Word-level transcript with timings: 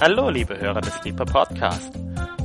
Hallo, 0.00 0.28
liebe 0.28 0.58
Hörer 0.58 0.80
des 0.80 1.00
Deeper 1.02 1.24
Podcast. 1.24 1.92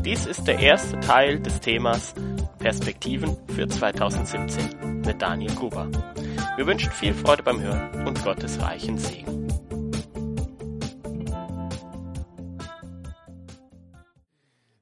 Dies 0.05 0.27
ist 0.27 0.47
der 0.47 0.59
erste 0.59 0.99
Teil 0.99 1.39
des 1.39 1.59
Themas 1.59 2.13
Perspektiven 2.59 3.35
für 3.55 3.67
2017 3.67 5.01
mit 5.01 5.19
Daniel 5.19 5.53
Gruber. 5.55 5.89
Wir 6.57 6.67
wünschen 6.67 6.91
viel 6.91 7.13
Freude 7.13 7.41
beim 7.41 7.59
Hören 7.59 8.07
und 8.07 8.23
Gottes 8.23 8.61
reichen 8.61 8.99
Segen. 8.99 9.47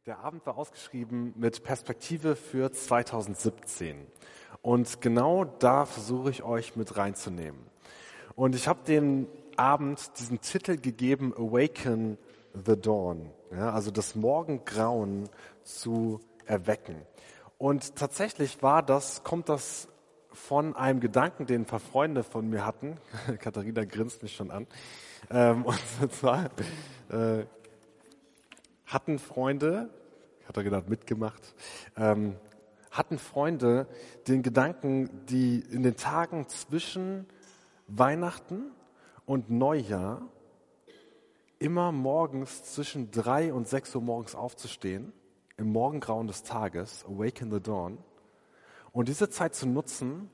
Der 0.06 0.20
Abend 0.20 0.46
war 0.46 0.58
ausgeschrieben 0.58 1.34
mit 1.38 1.64
Perspektive 1.64 2.36
für 2.36 2.72
2017. 2.72 3.96
Und 4.62 5.00
genau 5.00 5.46
da 5.46 5.86
versuche 5.86 6.32
ich 6.32 6.44
euch 6.44 6.76
mit 6.76 6.98
reinzunehmen. 6.98 7.62
Und 8.36 8.56
ich 8.56 8.68
habe 8.68 8.82
den 8.86 9.28
Abend 9.56 10.20
diesen 10.20 10.42
Titel 10.42 10.78
gegeben, 10.78 11.34
Awaken 11.34 12.18
the 12.66 12.80
Dawn. 12.80 13.32
Ja, 13.52 13.72
also 13.72 13.92
das 13.92 14.16
Morgengrauen 14.16 15.30
zu 15.64 16.20
erwecken. 16.46 17.02
Und 17.58 17.96
tatsächlich 17.96 18.62
war 18.62 18.84
das, 18.84 19.24
kommt 19.24 19.50
das 19.50 19.88
von 20.32 20.76
einem 20.76 21.00
Gedanken, 21.00 21.46
den 21.46 21.62
ein 21.62 21.66
paar 21.66 21.80
Freunde 21.80 22.24
von 22.24 22.50
mir 22.50 22.66
hatten. 22.66 22.98
Katharina 23.40 23.86
grinst 23.86 24.22
mich 24.22 24.36
schon 24.36 24.52
an. 24.52 24.68
Ähm, 25.30 25.66
und 25.66 25.80
zwar 26.12 26.46
äh, 27.10 27.46
hatten 28.86 29.20
Freunde, 29.20 29.90
Katharina 30.46 30.78
hat 30.78 30.90
mitgemacht, 30.90 31.56
ähm, 31.98 32.36
hatten 32.92 33.18
Freunde 33.18 33.88
den 34.28 34.44
Gedanken, 34.44 35.26
die 35.26 35.60
in 35.60 35.84
den 35.84 35.98
Tagen 35.98 36.48
zwischen 36.48 37.28
Weihnachten 37.88 38.72
und 39.26 39.50
Neujahr 39.50 40.22
immer 41.60 41.92
morgens 41.92 42.64
zwischen 42.64 43.12
drei 43.12 43.54
und 43.54 43.68
sechs 43.68 43.94
Uhr 43.96 44.02
morgens 44.02 44.36
aufzustehen, 44.36 45.14
im 45.58 45.72
Morgengrauen 45.72 46.28
des 46.28 46.44
Tages, 46.44 47.04
Awaken 47.06 47.52
the 47.52 47.62
Dawn, 47.62 47.98
und 48.92 49.08
diese 49.08 49.30
Zeit 49.30 49.56
zu 49.56 49.68
nutzen 49.68 50.30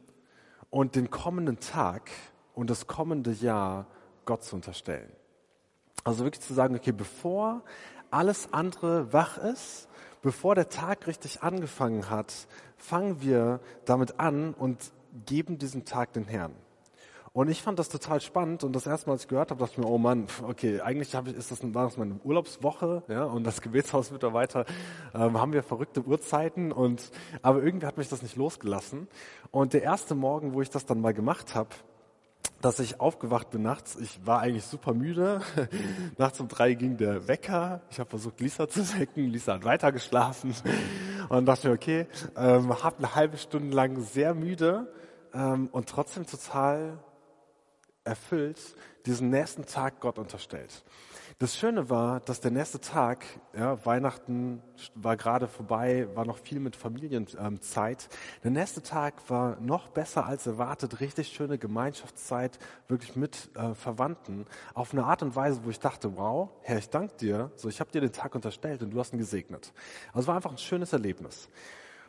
und 0.69 0.95
den 0.95 1.09
kommenden 1.09 1.59
Tag 1.59 2.11
und 2.53 2.69
das 2.69 2.87
kommende 2.87 3.31
Jahr 3.31 3.87
Gott 4.25 4.43
zu 4.43 4.55
unterstellen. 4.55 5.11
Also 6.03 6.23
wirklich 6.23 6.45
zu 6.45 6.53
sagen, 6.53 6.75
okay, 6.75 6.91
bevor 6.91 7.63
alles 8.11 8.51
andere 8.51 9.11
wach 9.13 9.37
ist, 9.37 9.87
bevor 10.21 10.55
der 10.55 10.69
Tag 10.69 11.07
richtig 11.07 11.41
angefangen 11.41 12.09
hat, 12.09 12.47
fangen 12.77 13.21
wir 13.21 13.59
damit 13.85 14.19
an 14.19 14.53
und 14.53 14.91
geben 15.25 15.57
diesen 15.57 15.85
Tag 15.85 16.13
den 16.13 16.25
Herrn. 16.25 16.53
Und 17.33 17.49
ich 17.49 17.63
fand 17.63 17.79
das 17.79 17.89
total 17.89 18.21
spannend 18.21 18.63
und 18.63 18.75
das 18.75 18.85
erste 18.85 19.07
Mal, 19.07 19.13
als 19.13 19.23
ich 19.23 19.27
gehört 19.27 19.49
habe, 19.49 19.59
dachte 19.59 19.73
ich 19.73 19.77
mir, 19.79 19.89
oh 19.89 19.97
Mann, 19.97 20.27
okay, 20.43 20.81
eigentlich 20.81 21.15
ich, 21.15 21.35
ist 21.35 21.49
das, 21.49 21.63
war 21.73 21.85
das 21.85 21.97
meine 21.97 22.19
Urlaubswoche, 22.23 23.01
ja, 23.07 23.23
und 23.23 23.43
das 23.43 23.61
Gebetshausmitarbeiter 23.61 24.65
ähm, 25.15 25.41
haben 25.41 25.51
wir 25.51 25.63
verrückte 25.63 26.03
Uhrzeiten 26.05 26.71
und, 26.71 27.09
aber 27.41 27.63
irgendwie 27.63 27.87
hat 27.87 27.97
mich 27.97 28.07
das 28.07 28.21
nicht 28.21 28.35
losgelassen. 28.35 29.07
Und 29.49 29.73
der 29.73 29.81
erste 29.81 30.13
Morgen, 30.13 30.53
wo 30.53 30.61
ich 30.61 30.69
das 30.69 30.85
dann 30.85 31.01
mal 31.01 31.15
gemacht 31.15 31.55
habe, 31.55 31.69
dass 32.61 32.79
ich 32.79 32.99
aufgewacht 32.99 33.49
bin 33.49 33.63
nachts. 33.63 33.95
Ich 33.95 34.25
war 34.27 34.39
eigentlich 34.39 34.65
super 34.65 34.93
müde. 34.93 35.41
nachts 36.17 36.39
um 36.39 36.47
drei 36.47 36.75
ging 36.75 36.97
der 36.97 37.27
Wecker. 37.27 37.81
Ich 37.89 37.99
habe 37.99 38.09
versucht, 38.09 38.39
Lisa 38.39 38.69
zu 38.69 38.81
wecken. 38.97 39.25
Lisa 39.25 39.55
hat 39.55 39.65
weiter 39.65 39.91
geschlafen. 39.91 40.53
Und 41.29 41.45
dachte 41.45 41.67
mir, 41.67 41.73
okay, 41.73 42.07
ähm, 42.37 42.83
habe 42.83 42.99
eine 42.99 43.15
halbe 43.15 43.37
Stunde 43.37 43.75
lang 43.75 43.99
sehr 43.99 44.33
müde 44.33 44.87
ähm, 45.33 45.67
und 45.71 45.89
trotzdem 45.89 46.25
total 46.25 46.99
erfüllt 48.03 48.59
diesen 49.05 49.29
nächsten 49.29 49.65
Tag 49.65 49.99
Gott 49.99 50.17
unterstellt. 50.17 50.83
Das 51.39 51.57
Schöne 51.57 51.89
war, 51.89 52.19
dass 52.19 52.41
der 52.41 52.51
nächste 52.51 52.79
Tag, 52.79 53.25
ja, 53.57 53.83
Weihnachten 53.85 54.61
war 54.93 55.17
gerade 55.17 55.47
vorbei, 55.47 56.07
war 56.13 56.25
noch 56.25 56.37
viel 56.37 56.59
mit 56.59 56.75
Familienzeit. 56.75 58.07
Der 58.43 58.51
nächste 58.51 58.83
Tag 58.83 59.29
war 59.29 59.59
noch 59.59 59.89
besser 59.89 60.25
als 60.25 60.45
erwartet, 60.45 60.99
richtig 60.99 61.29
schöne 61.29 61.57
Gemeinschaftszeit, 61.57 62.59
wirklich 62.87 63.15
mit 63.15 63.49
äh, 63.55 63.73
Verwandten, 63.73 64.45
auf 64.73 64.93
eine 64.93 65.05
Art 65.05 65.23
und 65.23 65.35
Weise, 65.35 65.61
wo 65.63 65.69
ich 65.69 65.79
dachte, 65.79 66.15
wow, 66.15 66.49
Herr, 66.61 66.77
ich 66.77 66.89
danke 66.89 67.15
dir, 67.17 67.51
so 67.55 67.67
ich 67.67 67.79
habe 67.79 67.91
dir 67.91 68.01
den 68.01 68.13
Tag 68.13 68.35
unterstellt 68.35 68.83
und 68.83 68.91
du 68.91 68.99
hast 68.99 69.11
ihn 69.11 69.19
gesegnet. 69.19 69.73
Also 70.09 70.21
es 70.21 70.27
war 70.27 70.35
einfach 70.35 70.51
ein 70.51 70.57
schönes 70.57 70.93
Erlebnis. 70.93 71.49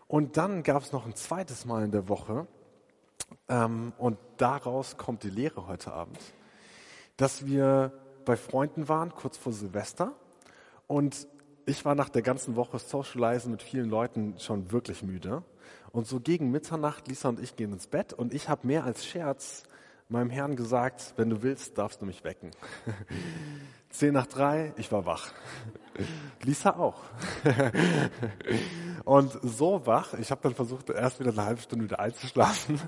Und 0.07 0.37
dann 0.37 0.63
gab 0.63 0.83
es 0.83 0.93
noch 0.93 1.07
ein 1.07 1.17
zweites 1.17 1.65
Mal 1.65 1.83
in 1.83 1.91
der 1.91 2.09
Woche, 2.09 2.47
ähm, 2.47 2.47
und 3.49 4.19
daraus 4.37 4.97
kommt 4.97 5.23
die 5.23 5.31
Lehre 5.31 5.67
heute 5.67 5.93
Abend, 5.93 6.19
dass 7.17 7.47
wir 7.47 7.93
bei 8.25 8.37
Freunden 8.37 8.89
waren, 8.89 9.15
kurz 9.15 9.37
vor 9.37 9.53
Silvester. 9.53 10.13
Und 10.87 11.29
ich 11.67 11.85
war 11.85 11.95
nach 11.95 12.09
der 12.09 12.23
ganzen 12.23 12.57
Woche 12.57 12.79
Socializen 12.79 13.51
mit 13.51 13.63
vielen 13.63 13.89
Leuten 13.89 14.39
schon 14.39 14.73
wirklich 14.73 15.03
müde. 15.03 15.43
Und 15.93 16.07
so 16.07 16.21
gegen 16.21 16.51
Mitternacht, 16.51 17.09
Lisa 17.09 17.29
und 17.29 17.41
ich 17.41 17.57
gehen 17.57 17.73
ins 17.73 17.87
Bett 17.87 18.13
und 18.13 18.35
ich 18.35 18.49
habe 18.49 18.67
mehr 18.67 18.85
als 18.85 19.07
Scherz 19.07 19.65
meinem 20.09 20.31
Herrn 20.31 20.57
gesagt, 20.57 21.15
wenn 21.17 21.31
du 21.31 21.43
willst, 21.43 21.79
darfst 21.79 22.03
du 22.03 22.07
mich 22.07 22.25
wecken. 22.25 22.51
Zehn 23.95 24.13
nach 24.13 24.27
drei, 24.27 24.73
ich 24.77 24.91
war 24.91 25.07
wach. 25.07 25.33
Lisa 26.43 26.71
auch. 26.71 27.01
Und 29.05 29.39
so 29.41 29.87
wach, 29.87 30.15
ich 30.15 30.33
habe 30.33 30.41
dann 30.43 30.55
versucht, 30.57 30.91
erst 30.91 31.21
wieder 31.21 31.31
eine 31.31 31.45
halbe 31.45 31.61
Stunde 31.61 31.85
wieder 31.85 32.01
einzuschlafen. 32.01 32.81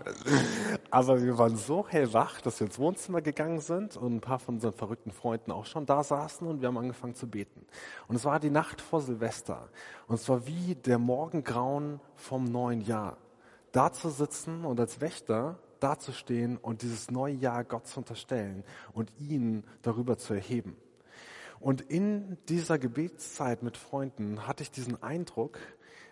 Aber 0.91 1.23
wir 1.23 1.39
waren 1.39 1.57
so 1.57 1.87
hellwach, 1.87 2.41
dass 2.41 2.59
wir 2.59 2.67
ins 2.67 2.81
Wohnzimmer 2.81 3.23
gegangen 3.23 3.61
sind 3.61 3.97
und 3.97 4.17
ein 4.17 4.21
paar 4.21 4.41
von 4.41 4.57
unseren 4.57 4.73
verrückten 4.73 5.13
Freunden 5.13 5.53
auch 5.53 5.67
schon 5.67 5.87
da 5.87 6.03
saßen 6.03 6.45
und 6.45 6.61
wir 6.61 6.67
haben 6.67 6.79
angefangen 6.79 7.15
zu 7.15 7.29
beten. 7.29 7.65
Und 8.09 8.17
es 8.17 8.25
war 8.25 8.41
die 8.41 8.51
Nacht 8.51 8.81
vor 8.81 9.01
Silvester. 9.01 9.69
Und 10.09 10.17
es 10.17 10.29
war 10.29 10.45
wie 10.49 10.75
der 10.75 10.99
Morgengrauen 10.99 12.01
vom 12.17 12.51
neuen 12.51 12.81
Jahr. 12.81 13.17
Da 13.71 13.93
zu 13.93 14.11
sitzen 14.11 14.65
und 14.65 14.81
als 14.81 15.01
Wächter 15.01 15.61
dazustehen 15.79 16.57
und 16.57 16.83
dieses 16.83 17.13
neue 17.13 17.35
Jahr 17.35 17.63
Gott 17.63 17.87
zu 17.87 18.01
unterstellen 18.01 18.65
und 18.93 19.13
ihn 19.21 19.63
darüber 19.83 20.19
zu 20.19 20.35
erheben. 20.35 20.77
Und 21.67 21.81
in 21.81 22.39
dieser 22.49 22.79
Gebetszeit 22.79 23.65
mit 23.65 23.77
Freunden 23.77 24.47
hatte 24.47 24.63
ich 24.63 24.71
diesen 24.71 25.03
Eindruck, 25.03 25.59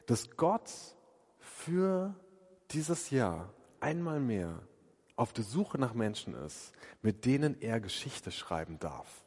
dass 0.07 0.37
Gott 0.37 0.69
für 1.39 2.13
dieses 2.73 3.11
Jahr 3.11 3.55
einmal 3.79 4.19
mehr 4.19 4.59
auf 5.15 5.33
der 5.33 5.45
Suche 5.45 5.79
nach 5.79 5.95
Menschen 5.95 6.35
ist, 6.35 6.73
mit 7.03 7.25
denen 7.25 7.63
er 7.63 7.79
Geschichte 7.79 8.33
schreiben 8.33 8.81
darf. 8.81 9.25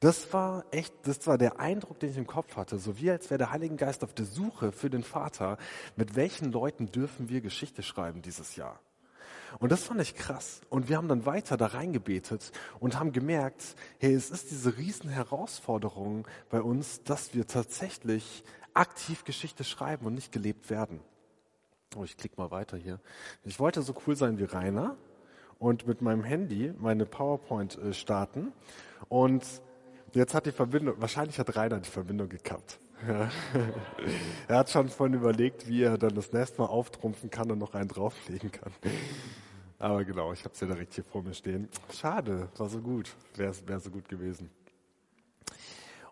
Das 0.00 0.32
war 0.32 0.64
echt, 0.72 0.92
das 1.04 1.24
war 1.28 1.38
der 1.38 1.60
Eindruck, 1.60 2.00
den 2.00 2.10
ich 2.10 2.16
im 2.16 2.26
Kopf 2.26 2.56
hatte, 2.56 2.76
so 2.80 2.98
wie 2.98 3.08
als 3.08 3.30
wäre 3.30 3.38
der 3.38 3.52
Heilige 3.52 3.76
Geist 3.76 4.02
auf 4.02 4.14
der 4.14 4.26
Suche 4.26 4.72
für 4.72 4.90
den 4.90 5.04
Vater, 5.04 5.56
mit 5.94 6.16
welchen 6.16 6.50
Leuten 6.50 6.90
dürfen 6.90 7.28
wir 7.28 7.42
Geschichte 7.42 7.84
schreiben 7.84 8.22
dieses 8.22 8.56
Jahr. 8.56 8.80
Und 9.58 9.72
das 9.72 9.84
fand 9.84 10.00
ich 10.00 10.14
krass. 10.14 10.60
Und 10.70 10.88
wir 10.88 10.96
haben 10.96 11.08
dann 11.08 11.26
weiter 11.26 11.56
da 11.56 11.66
reingebetet 11.66 12.52
und 12.80 12.98
haben 12.98 13.12
gemerkt, 13.12 13.76
hey, 13.98 14.14
es 14.14 14.30
ist 14.30 14.50
diese 14.50 14.76
riesen 14.76 15.10
Herausforderung 15.10 16.26
bei 16.50 16.60
uns, 16.60 17.02
dass 17.02 17.34
wir 17.34 17.46
tatsächlich 17.46 18.44
aktiv 18.74 19.24
Geschichte 19.24 19.64
schreiben 19.64 20.06
und 20.06 20.14
nicht 20.14 20.32
gelebt 20.32 20.70
werden. 20.70 21.00
Oh, 21.96 22.04
ich 22.04 22.16
klicke 22.16 22.36
mal 22.40 22.50
weiter 22.50 22.76
hier. 22.76 23.00
Ich 23.44 23.58
wollte 23.58 23.82
so 23.82 23.94
cool 24.06 24.14
sein 24.14 24.38
wie 24.38 24.44
Rainer 24.44 24.96
und 25.58 25.86
mit 25.86 26.02
meinem 26.02 26.22
Handy 26.22 26.72
meine 26.78 27.06
PowerPoint 27.06 27.78
äh, 27.78 27.92
starten. 27.92 28.52
Und 29.08 29.44
jetzt 30.12 30.34
hat 30.34 30.46
die 30.46 30.52
Verbindung, 30.52 31.00
wahrscheinlich 31.00 31.38
hat 31.38 31.56
Rainer 31.56 31.80
die 31.80 31.90
Verbindung 31.90 32.28
gekappt. 32.28 32.78
Ja. 33.06 33.30
er 34.48 34.56
hat 34.56 34.70
schon 34.70 34.88
vorhin 34.88 35.14
überlegt, 35.14 35.68
wie 35.68 35.82
er 35.82 35.98
dann 35.98 36.14
das 36.14 36.32
nächste 36.32 36.60
Mal 36.60 36.66
auftrumpfen 36.66 37.30
kann 37.30 37.50
und 37.50 37.58
noch 37.58 37.74
einen 37.74 37.88
drauflegen 37.88 38.50
kann. 38.50 38.72
Aber 39.78 40.04
genau, 40.04 40.32
ich 40.32 40.40
habe 40.44 40.54
es 40.54 40.60
ja 40.60 40.66
direkt 40.66 40.94
hier 40.94 41.04
vor 41.04 41.22
mir 41.22 41.34
stehen. 41.34 41.68
Schade, 41.94 42.48
war 42.56 42.68
so 42.68 42.80
gut. 42.80 43.14
Wäre 43.36 43.54
wär 43.66 43.78
so 43.78 43.90
gut 43.90 44.08
gewesen. 44.08 44.50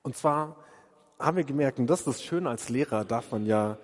Und 0.03 0.17
zwar 0.17 0.57
haben 1.19 1.37
wir 1.37 1.45
gemerkt, 1.45 1.81
und 1.81 1.89
das 1.89 2.01
ist 2.01 2.07
das 2.07 2.23
Schöne 2.23 2.49
als 2.49 2.69
Lehrer, 2.69 3.05
darf 3.05 3.33
man 3.33 3.47
ja 3.47 3.79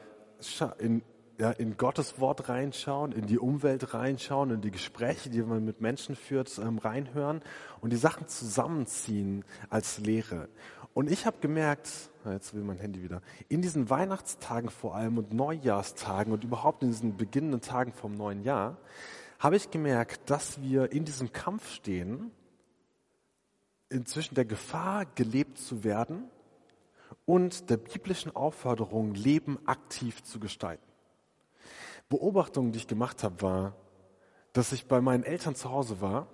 in, 0.79 1.03
ja, 1.39 1.51
in 1.51 1.77
Gottes 1.77 2.21
Wort 2.21 2.49
reinschauen, 2.49 3.11
in 3.11 3.27
die 3.27 3.39
Umwelt 3.39 3.95
reinschauen, 3.95 4.51
in 4.51 4.61
die 4.61 4.71
Gespräche, 4.71 5.31
die 5.31 5.43
man 5.43 5.65
mit 5.65 5.81
Menschen 5.81 6.15
führt, 6.15 6.57
ähm, 6.59 6.79
reinhören 6.79 7.43
und 7.81 7.91
die 7.91 7.97
Sachen 7.97 8.29
zusammenziehen 8.29 9.45
als 9.71 9.99
Lehre. 9.99 10.49
Und 10.95 11.11
ich 11.11 11.27
habe 11.27 11.39
gemerkt, 11.41 11.89
jetzt 12.31 12.55
will 12.55 12.63
mein 12.63 12.79
Handy 12.79 13.03
wieder, 13.03 13.21
in 13.49 13.63
diesen 13.63 13.91
Weihnachtstagen 13.91 14.71
vor 14.71 14.95
allem 14.95 15.19
und 15.19 15.33
Neujahrstagen 15.33 16.33
und 16.33 16.45
überhaupt 16.45 16.83
in 16.83 16.91
diesen 16.91 17.17
beginnenden 17.17 17.61
Tagen 17.61 17.93
vom 17.93 18.15
neuen 18.15 18.43
Jahr, 18.43 18.77
habe 19.39 19.57
ich 19.57 19.71
gemerkt, 19.71 20.31
dass 20.31 20.63
wir 20.63 20.93
in 20.93 21.05
diesem 21.05 21.33
Kampf 21.33 21.69
stehen, 21.69 22.31
inzwischen 23.89 24.37
der 24.37 24.45
Gefahr 24.45 25.05
gelebt 25.05 25.59
zu 25.59 25.83
werden 25.85 26.31
und 27.25 27.71
der 27.71 27.77
biblischen 27.77 28.35
Aufforderung, 28.35 29.15
Leben 29.15 29.59
aktiv 29.67 30.23
zu 30.23 30.39
gestalten. 30.39 30.85
Beobachtungen, 32.09 32.73
die 32.73 32.79
ich 32.79 32.87
gemacht 32.87 33.23
habe, 33.25 33.43
war, 33.43 33.75
dass 34.53 34.73
ich 34.73 34.87
bei 34.87 35.01
meinen 35.01 35.25
Eltern 35.25 35.55
zu 35.55 35.71
Hause 35.71 36.01
war. 36.01 36.27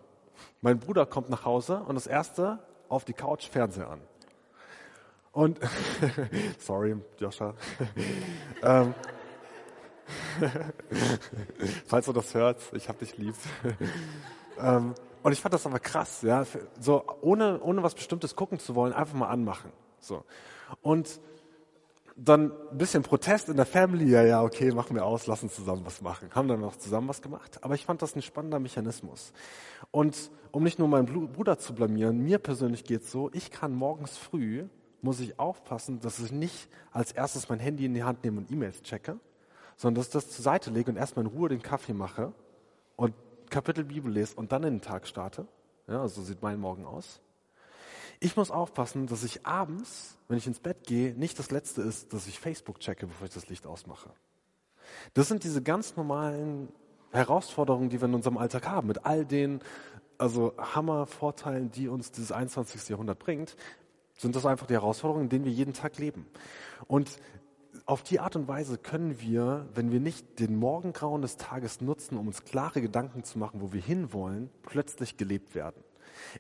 Mein 0.61 0.79
Bruder 0.79 1.07
kommt 1.07 1.31
nach 1.31 1.45
Hause 1.45 1.83
und 1.85 1.95
das 1.95 2.07
erste 2.07 2.59
auf 2.89 3.05
die 3.05 3.13
Couch 3.13 3.49
Fernseher 3.49 3.89
an. 3.89 4.01
Und, 5.39 5.61
sorry, 6.59 6.97
Joscha. 7.21 7.55
ähm, 8.65 8.93
falls 11.87 12.07
du 12.07 12.13
das 12.13 12.35
hörst, 12.35 12.73
ich 12.73 12.89
hab 12.89 12.99
dich 12.99 13.17
lieb. 13.19 13.37
ähm, 14.61 14.95
und 15.23 15.33
ich 15.33 15.41
fand 15.41 15.55
das 15.55 15.65
aber 15.65 15.79
krass, 15.79 16.23
ja, 16.23 16.45
so 16.81 17.05
ohne, 17.21 17.61
ohne 17.61 17.85
was 17.85 17.95
Bestimmtes 17.95 18.35
gucken 18.35 18.59
zu 18.59 18.75
wollen, 18.75 18.93
einfach 18.93 19.15
mal 19.15 19.29
anmachen. 19.29 19.71
So. 20.01 20.25
Und 20.83 21.21
dann 22.17 22.51
ein 22.73 22.79
bisschen 22.79 23.05
Protest 23.05 23.49
in 23.49 23.57
der 23.57 23.67
Family, 23.67 24.11
ja, 24.11 24.25
ja, 24.25 24.43
okay, 24.43 24.73
machen 24.73 24.97
wir 24.97 25.05
aus, 25.05 25.29
lassen 25.29 25.51
zusammen 25.51 25.83
was 25.87 26.03
machen. 26.03 26.31
Haben 26.35 26.49
dann 26.49 26.65
auch 26.65 26.75
zusammen 26.75 27.07
was 27.07 27.23
gemacht. 27.23 27.63
Aber 27.63 27.77
ich 27.77 27.85
fand 27.85 28.03
das 28.03 28.17
ein 28.17 28.23
spannender 28.23 28.59
Mechanismus. 28.59 29.33
Und 29.93 30.33
um 30.51 30.65
nicht 30.65 30.81
nur 30.81 30.89
meinen 30.89 31.29
Bruder 31.33 31.61
zu 31.61 31.75
blamieren, 31.75 32.19
mir 32.25 32.41
persönlich 32.41 32.83
geht's 32.83 33.13
so, 33.13 33.31
ich 33.33 33.53
kann 33.53 33.73
morgens 33.73 34.19
früh, 34.19 34.67
muss 35.03 35.21
ich 35.21 35.39
aufpassen, 35.39 36.01
dass 36.01 36.19
ich 36.19 36.33
nicht 36.33 36.69
als 36.93 37.13
erstes 37.13 37.49
mein 37.49 37.59
Handy 37.59 37.85
in 37.85 37.95
die 37.95 38.03
Hand 38.03 38.25
nehme 38.25 38.39
und 38.39 38.51
E-Mails 38.51 38.83
checke, 38.83 39.19
sondern 39.77 40.01
dass 40.01 40.09
ich 40.09 40.13
das 40.13 40.31
zur 40.31 40.43
Seite 40.43 40.71
lege 40.71 40.91
und 40.91 40.97
erstmal 40.97 41.25
in 41.25 41.31
Ruhe 41.31 41.49
den 41.49 41.63
Kaffee 41.63 41.95
mache 41.95 42.33
und 42.97 43.15
Kapitel 43.51 43.85
Bibel 43.85 44.13
lese 44.13 44.35
und 44.35 44.53
dann 44.53 44.65
in 44.65 44.75
den 44.75 44.81
Tag 44.81 45.07
starte. 45.07 45.47
Ja, 45.87 46.07
so 46.09 46.23
sieht 46.23 46.43
mein 46.43 46.61
Morgen 46.61 46.85
aus. 46.85 47.21
Ich 48.21 48.37
muss 48.37 48.51
aufpassen, 48.51 49.07
dass 49.07 49.23
ich 49.23 49.47
abends, 49.47 50.19
wenn 50.27 50.39
ich 50.39 50.47
ins 50.47 50.59
Bett 50.59 50.85
gehe, 50.85 51.15
nicht 51.15 51.39
das 51.39 51.51
Letzte 51.51 51.83
ist, 51.83 52.13
dass 52.13 52.27
ich 52.27 52.41
Facebook 52.41 52.81
checke, 52.81 53.07
bevor 53.07 53.27
ich 53.27 53.33
das 53.33 53.49
Licht 53.49 53.67
ausmache. 53.67 54.11
Das 55.15 55.29
sind 55.29 55.45
diese 55.45 55.63
ganz 55.63 55.97
normalen 55.97 56.69
Herausforderungen, 57.13 57.89
die 57.89 58.01
wir 58.01 58.09
in 58.09 58.15
unserem 58.15 58.37
Alltag 58.37 58.67
haben, 58.67 58.89
mit 58.89 59.07
all 59.07 59.25
den 59.25 59.61
also 60.19 60.53
Hammer-Vorteilen, 60.59 61.71
die 61.71 61.89
uns 61.89 62.11
dieses 62.11 62.33
21. 62.33 62.89
Jahrhundert 62.89 63.21
bringt, 63.21 63.57
sind 64.19 64.37
das 64.37 64.45
einfach 64.45 64.67
die 64.67 64.75
Herausforderungen, 64.75 65.25
in 65.25 65.31
denen 65.31 65.45
wir 65.47 65.53
jeden 65.53 65.73
Tag 65.73 65.97
leben. 65.99 66.27
Und 66.87 67.19
auf 67.87 68.03
die 68.03 68.21
Art 68.21 68.37
und 68.37 68.49
Weise 68.49 68.77
können 68.77 69.21
wir, 69.21 69.67
wenn 69.75 69.91
wir 69.93 70.01
nicht 70.01 70.41
den 70.41 70.57
Morgengrauen 70.57 71.23
des 71.23 71.37
Tages 71.37 71.81
nutzen, 71.81 72.19
um 72.19 72.27
uns 72.27 72.45
klare 72.45 72.83
Gedanken 72.83 73.25
zu 73.25 73.39
machen, 73.39 73.63
wo 73.63 73.73
wir 73.73 73.81
hinwollen, 73.81 74.51
plötzlich 74.63 75.17
gelebt 75.17 75.55
werden. 75.55 75.83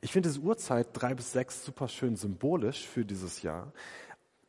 Ich 0.02 0.12
finde 0.12 0.28
diese 0.28 0.40
Uhrzeit 0.40 0.88
drei 0.92 1.14
bis 1.14 1.32
sechs 1.32 1.64
super 1.64 1.88
schön 1.88 2.16
symbolisch 2.16 2.86
für 2.86 3.04
dieses 3.04 3.42
Jahr, 3.42 3.72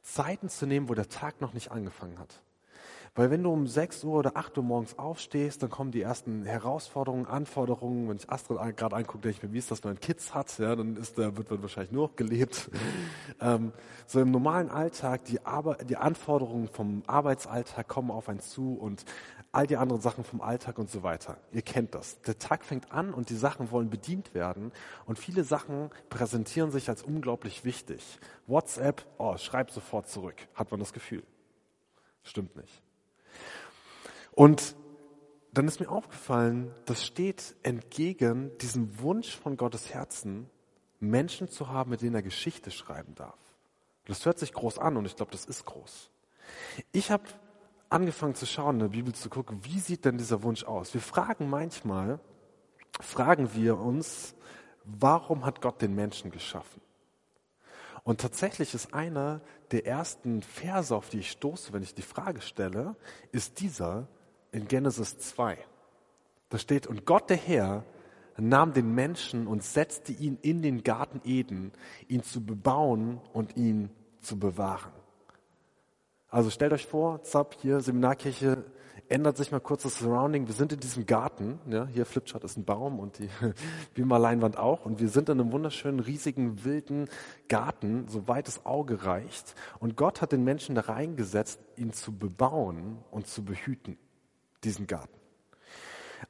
Zeiten 0.01 0.49
zu 0.49 0.65
nehmen, 0.65 0.89
wo 0.89 0.93
der 0.93 1.07
Tag 1.07 1.39
noch 1.39 1.53
nicht 1.53 1.71
angefangen 1.71 2.17
hat. 2.19 2.41
Weil 3.15 3.31
wenn 3.31 3.43
du 3.43 3.51
um 3.51 3.67
6 3.67 4.03
Uhr 4.03 4.19
oder 4.19 4.37
8 4.37 4.57
Uhr 4.57 4.63
morgens 4.63 4.97
aufstehst, 4.97 5.63
dann 5.63 5.69
kommen 5.69 5.91
die 5.91 6.01
ersten 6.01 6.43
Herausforderungen, 6.43 7.25
Anforderungen. 7.25 8.09
Wenn 8.09 8.17
ich 8.17 8.29
Astrid 8.29 8.57
gerade 8.77 8.95
angucke, 8.95 9.23
denke 9.23 9.37
ich 9.37 9.43
mir, 9.43 9.53
wie 9.53 9.57
ist 9.57 9.71
das, 9.71 9.83
wenn 9.83 9.91
man 9.91 9.99
Kids 9.99 10.33
hat, 10.33 10.57
ja, 10.59 10.75
dann 10.75 10.97
ist, 10.97 11.17
da 11.17 11.35
wird 11.35 11.49
man 11.49 11.61
wahrscheinlich 11.61 11.91
nur 11.91 12.07
noch 12.07 12.15
gelebt. 12.15 12.69
ähm, 13.41 13.73
so 14.07 14.19
im 14.19 14.31
normalen 14.31 14.69
Alltag, 14.69 15.25
die, 15.25 15.45
Arbeit, 15.45 15.89
die 15.89 15.97
Anforderungen 15.97 16.67
vom 16.67 17.03
Arbeitsalltag 17.07 17.87
kommen 17.87 18.11
auf 18.11 18.29
einen 18.29 18.39
zu 18.39 18.73
und 18.73 19.05
all 19.51 19.65
die 19.65 19.77
anderen 19.77 20.01
Sachen 20.01 20.23
vom 20.23 20.41
Alltag 20.41 20.77
und 20.77 20.89
so 20.89 21.03
weiter. 21.03 21.37
Ihr 21.51 21.61
kennt 21.61 21.95
das. 21.95 22.21
Der 22.21 22.37
Tag 22.37 22.63
fängt 22.63 22.91
an 22.91 23.13
und 23.13 23.29
die 23.29 23.35
Sachen 23.35 23.71
wollen 23.71 23.89
bedient 23.89 24.33
werden 24.33 24.71
und 25.05 25.17
viele 25.17 25.43
Sachen 25.43 25.89
präsentieren 26.09 26.71
sich 26.71 26.89
als 26.89 27.01
unglaublich 27.01 27.65
wichtig. 27.65 28.19
WhatsApp, 28.47 29.05
oh, 29.17 29.37
schreib 29.37 29.71
sofort 29.71 30.07
zurück, 30.07 30.35
hat 30.53 30.71
man 30.71 30.79
das 30.79 30.93
Gefühl. 30.93 31.23
Stimmt 32.23 32.55
nicht. 32.55 32.83
Und 34.31 34.75
dann 35.51 35.67
ist 35.67 35.79
mir 35.79 35.89
aufgefallen, 35.89 36.73
das 36.85 37.05
steht 37.05 37.55
entgegen 37.63 38.57
diesem 38.59 38.99
Wunsch 38.99 39.35
von 39.35 39.57
Gottes 39.57 39.93
Herzen, 39.93 40.49
Menschen 40.99 41.49
zu 41.49 41.69
haben, 41.69 41.91
mit 41.91 42.01
denen 42.01 42.15
er 42.15 42.21
Geschichte 42.21 42.71
schreiben 42.71 43.15
darf. 43.15 43.37
Das 44.05 44.25
hört 44.25 44.39
sich 44.39 44.53
groß 44.53 44.79
an 44.79 44.97
und 44.97 45.05
ich 45.05 45.15
glaube, 45.15 45.31
das 45.31 45.45
ist 45.45 45.65
groß. 45.65 46.11
Ich 46.91 47.11
habe 47.11 47.23
angefangen 47.89 48.35
zu 48.35 48.45
schauen, 48.45 48.75
in 48.75 48.79
der 48.79 48.87
Bibel 48.89 49.13
zu 49.13 49.29
gucken, 49.29 49.59
wie 49.63 49.79
sieht 49.79 50.05
denn 50.05 50.17
dieser 50.17 50.43
Wunsch 50.43 50.63
aus? 50.63 50.93
Wir 50.93 51.01
fragen 51.01 51.49
manchmal, 51.49 52.19
fragen 52.99 53.53
wir 53.53 53.79
uns, 53.79 54.35
warum 54.83 55.45
hat 55.45 55.61
Gott 55.61 55.81
den 55.81 55.95
Menschen 55.95 56.31
geschaffen? 56.31 56.81
Und 58.03 58.21
tatsächlich 58.21 58.73
ist 58.73 58.93
einer 58.93 59.41
der 59.71 59.85
ersten 59.85 60.41
Verse, 60.41 60.95
auf 60.95 61.09
die 61.09 61.19
ich 61.19 61.31
stoße, 61.31 61.73
wenn 61.73 61.83
ich 61.83 61.93
die 61.93 62.01
Frage 62.01 62.41
stelle, 62.41 62.95
ist 63.31 63.59
dieser, 63.59 64.07
in 64.51 64.67
Genesis 64.67 65.17
2. 65.19 65.57
Da 66.49 66.57
steht, 66.57 66.87
und 66.87 67.05
Gott 67.05 67.29
der 67.29 67.37
Herr 67.37 67.83
nahm 68.37 68.73
den 68.73 68.93
Menschen 68.95 69.47
und 69.47 69.63
setzte 69.63 70.11
ihn 70.11 70.37
in 70.41 70.61
den 70.61 70.83
Garten 70.83 71.21
Eden, 71.23 71.71
ihn 72.07 72.23
zu 72.23 72.43
bebauen 72.45 73.19
und 73.33 73.57
ihn 73.57 73.89
zu 74.21 74.39
bewahren. 74.39 74.91
Also 76.29 76.49
stellt 76.49 76.73
euch 76.73 76.85
vor, 76.85 77.23
Zap, 77.23 77.55
hier 77.61 77.81
Seminarkirche, 77.81 78.63
ändert 79.07 79.37
sich 79.37 79.51
mal 79.51 79.59
kurz 79.59 79.83
das 79.83 79.97
Surrounding. 79.97 80.47
Wir 80.47 80.53
sind 80.53 80.71
in 80.71 80.79
diesem 80.79 81.07
Garten, 81.07 81.59
ja, 81.67 81.87
hier 81.87 82.05
Flipchart 82.05 82.43
ist 82.43 82.57
ein 82.57 82.65
Baum 82.65 82.99
und 82.99 83.17
die 83.17 83.29
Beamer-Leinwand 83.95 84.57
auch 84.57 84.85
und 84.85 84.99
wir 84.99 85.09
sind 85.09 85.29
in 85.29 85.39
einem 85.39 85.51
wunderschönen, 85.51 85.99
riesigen, 85.99 86.63
wilden 86.63 87.09
Garten, 87.47 88.07
soweit 88.07 88.47
das 88.47 88.65
Auge 88.65 89.05
reicht. 89.05 89.55
Und 89.79 89.95
Gott 89.97 90.21
hat 90.21 90.31
den 90.31 90.43
Menschen 90.43 90.75
da 90.75 90.81
reingesetzt, 90.81 91.59
ihn 91.75 91.93
zu 91.93 92.15
bebauen 92.15 92.99
und 93.09 93.25
zu 93.27 93.43
behüten 93.43 93.97
diesen 94.63 94.87
Garten. 94.87 95.17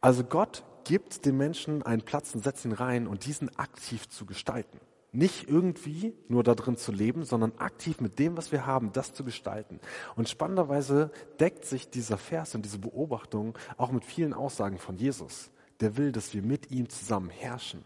Also 0.01 0.23
Gott 0.23 0.63
gibt 0.83 1.25
dem 1.25 1.37
Menschen 1.37 1.83
einen 1.83 2.01
Platz 2.01 2.33
und 2.33 2.43
setzt 2.43 2.65
ihn 2.65 2.71
rein 2.71 3.07
und 3.07 3.25
diesen 3.25 3.55
aktiv 3.57 4.07
zu 4.09 4.25
gestalten. 4.25 4.79
Nicht 5.11 5.49
irgendwie 5.49 6.13
nur 6.27 6.43
da 6.43 6.53
drin 6.53 6.77
zu 6.77 6.91
leben, 6.91 7.25
sondern 7.25 7.57
aktiv 7.57 7.99
mit 7.99 8.19
dem, 8.19 8.37
was 8.37 8.51
wir 8.51 8.67
haben, 8.67 8.91
das 8.91 9.13
zu 9.13 9.23
gestalten. 9.23 9.79
Und 10.15 10.29
spannenderweise 10.29 11.11
deckt 11.39 11.65
sich 11.65 11.89
dieser 11.89 12.17
Vers 12.17 12.53
und 12.53 12.63
diese 12.63 12.77
Beobachtung 12.77 13.57
auch 13.77 13.91
mit 13.91 14.05
vielen 14.05 14.33
Aussagen 14.33 14.77
von 14.77 14.97
Jesus. 14.97 15.49
Der 15.79 15.97
will, 15.97 16.11
dass 16.11 16.33
wir 16.33 16.43
mit 16.43 16.69
ihm 16.69 16.89
zusammen 16.89 17.31
herrschen, 17.31 17.83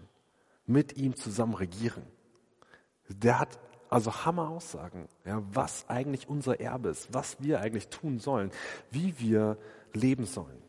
mit 0.65 0.97
ihm 0.97 1.15
zusammen 1.15 1.53
regieren. 1.53 2.03
Der 3.07 3.39
hat 3.39 3.57
also 3.89 4.25
Hammer 4.25 4.49
Aussagen, 4.49 5.07
ja, 5.23 5.43
was 5.51 5.87
eigentlich 5.87 6.27
unser 6.27 6.59
Erbe 6.59 6.89
ist, 6.89 7.13
was 7.13 7.39
wir 7.41 7.61
eigentlich 7.61 7.89
tun 7.89 8.17
sollen, 8.17 8.49
wie 8.89 9.19
wir 9.19 9.57
leben 9.93 10.25
sollen. 10.25 10.61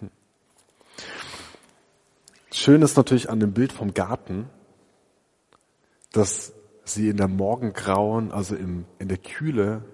Hm. 0.00 0.10
Schön 2.52 2.82
ist 2.82 2.96
natürlich 2.96 3.30
an 3.30 3.40
dem 3.40 3.52
Bild 3.52 3.72
vom 3.72 3.94
Garten, 3.94 4.48
dass 6.12 6.52
sie 6.84 7.08
in 7.08 7.16
der 7.16 7.28
Morgengrauen, 7.28 8.32
also 8.32 8.56
im, 8.56 8.84
in 8.98 9.08
der 9.08 9.18
Kühle 9.18 9.84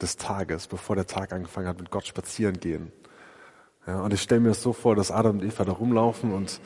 des 0.00 0.16
Tages, 0.16 0.66
bevor 0.66 0.96
der 0.96 1.06
Tag 1.06 1.32
angefangen 1.32 1.68
hat, 1.68 1.78
mit 1.78 1.90
Gott 1.90 2.06
spazieren 2.06 2.58
gehen. 2.58 2.92
Ja, 3.86 4.00
und 4.02 4.14
ich 4.14 4.22
stelle 4.22 4.40
mir 4.40 4.48
das 4.50 4.62
so 4.62 4.72
vor, 4.72 4.94
dass 4.94 5.10
Adam 5.10 5.38
und 5.38 5.44
Eva 5.44 5.64
da 5.64 5.72
rumlaufen 5.72 6.32
und 6.32 6.60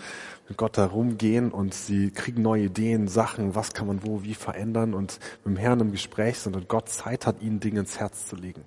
mit 0.49 0.59
Gott 0.59 0.77
da 0.77 0.87
rumgehen 0.87 1.51
und 1.51 1.75
sie 1.75 2.11
kriegen 2.11 2.43
neue 2.43 2.65
Ideen, 2.65 3.09
Sachen, 3.09 3.55
was 3.55 3.73
kann 3.73 3.87
man 3.87 4.05
wo, 4.05 4.23
wie 4.23 4.35
verändern 4.35 4.95
und 4.95 5.19
mit 5.45 5.57
dem 5.57 5.57
Herrn 5.57 5.81
im 5.81 5.93
Gespräch 5.93 6.39
sind 6.39 6.57
und 6.57 6.69
Gott 6.69 6.89
Zeit 6.89 7.27
hat, 7.27 7.43
ihnen 7.43 7.59
Dinge 7.59 7.81
ins 7.81 7.99
Herz 7.99 8.27
zu 8.29 8.37
legen. 8.37 8.65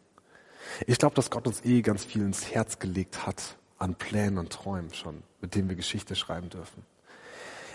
Ich 0.88 0.98
glaube, 0.98 1.16
dass 1.16 1.30
Gott 1.30 1.48
uns 1.48 1.64
eh 1.64 1.82
ganz 1.82 2.04
viel 2.04 2.22
ins 2.22 2.52
Herz 2.52 2.80
gelegt 2.80 3.26
hat 3.26 3.58
an 3.78 3.96
Plänen 3.96 4.38
und 4.38 4.52
Träumen 4.52 4.94
schon, 4.94 5.24
mit 5.42 5.56
denen 5.56 5.70
wir 5.70 5.76
Geschichte 5.76 6.16
schreiben 6.16 6.50
dürfen. 6.50 6.84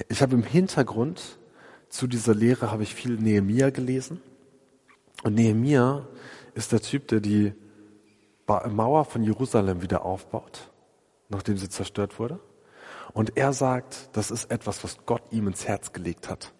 Ich 0.08 0.22
habe 0.22 0.34
im 0.34 0.42
Hintergrund 0.42 1.38
zu 1.88 2.06
dieser 2.08 2.34
Lehre 2.34 2.72
habe 2.72 2.82
ich 2.82 2.94
viel 2.94 3.16
Nehemia 3.16 3.70
gelesen. 3.70 4.20
Und 5.22 5.34
Nehemia 5.34 6.06
ist 6.54 6.72
der 6.72 6.80
Typ, 6.80 7.06
der 7.08 7.20
die 7.20 7.52
Mauer 8.46 9.04
von 9.04 9.22
Jerusalem 9.22 9.82
wieder 9.82 10.04
aufbaut, 10.04 10.70
nachdem 11.28 11.56
sie 11.56 11.68
zerstört 11.68 12.18
wurde. 12.18 12.40
Und 13.12 13.36
er 13.36 13.52
sagt, 13.52 14.10
das 14.12 14.30
ist 14.30 14.50
etwas, 14.50 14.82
was 14.84 14.98
Gott 15.06 15.22
ihm 15.30 15.46
ins 15.46 15.66
Herz 15.66 15.92
gelegt 15.92 16.28
hat. 16.28 16.52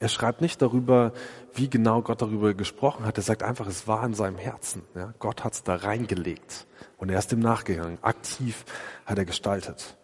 Er 0.00 0.08
schreibt 0.08 0.40
nicht 0.40 0.62
darüber, 0.62 1.12
wie 1.54 1.68
genau 1.68 2.02
Gott 2.02 2.22
darüber 2.22 2.54
gesprochen 2.54 3.04
hat. 3.04 3.16
Er 3.16 3.24
sagt 3.24 3.42
einfach, 3.42 3.66
es 3.66 3.88
war 3.88 4.04
in 4.06 4.14
seinem 4.14 4.38
Herzen. 4.38 4.82
Ja? 4.94 5.12
Gott 5.18 5.42
hat 5.42 5.54
es 5.54 5.64
da 5.64 5.74
reingelegt. 5.74 6.66
Und 6.98 7.10
er 7.10 7.18
ist 7.18 7.32
dem 7.32 7.40
nachgegangen. 7.40 7.98
Aktiv 8.02 8.64
hat 9.06 9.18
er 9.18 9.24
gestaltet. 9.24 9.96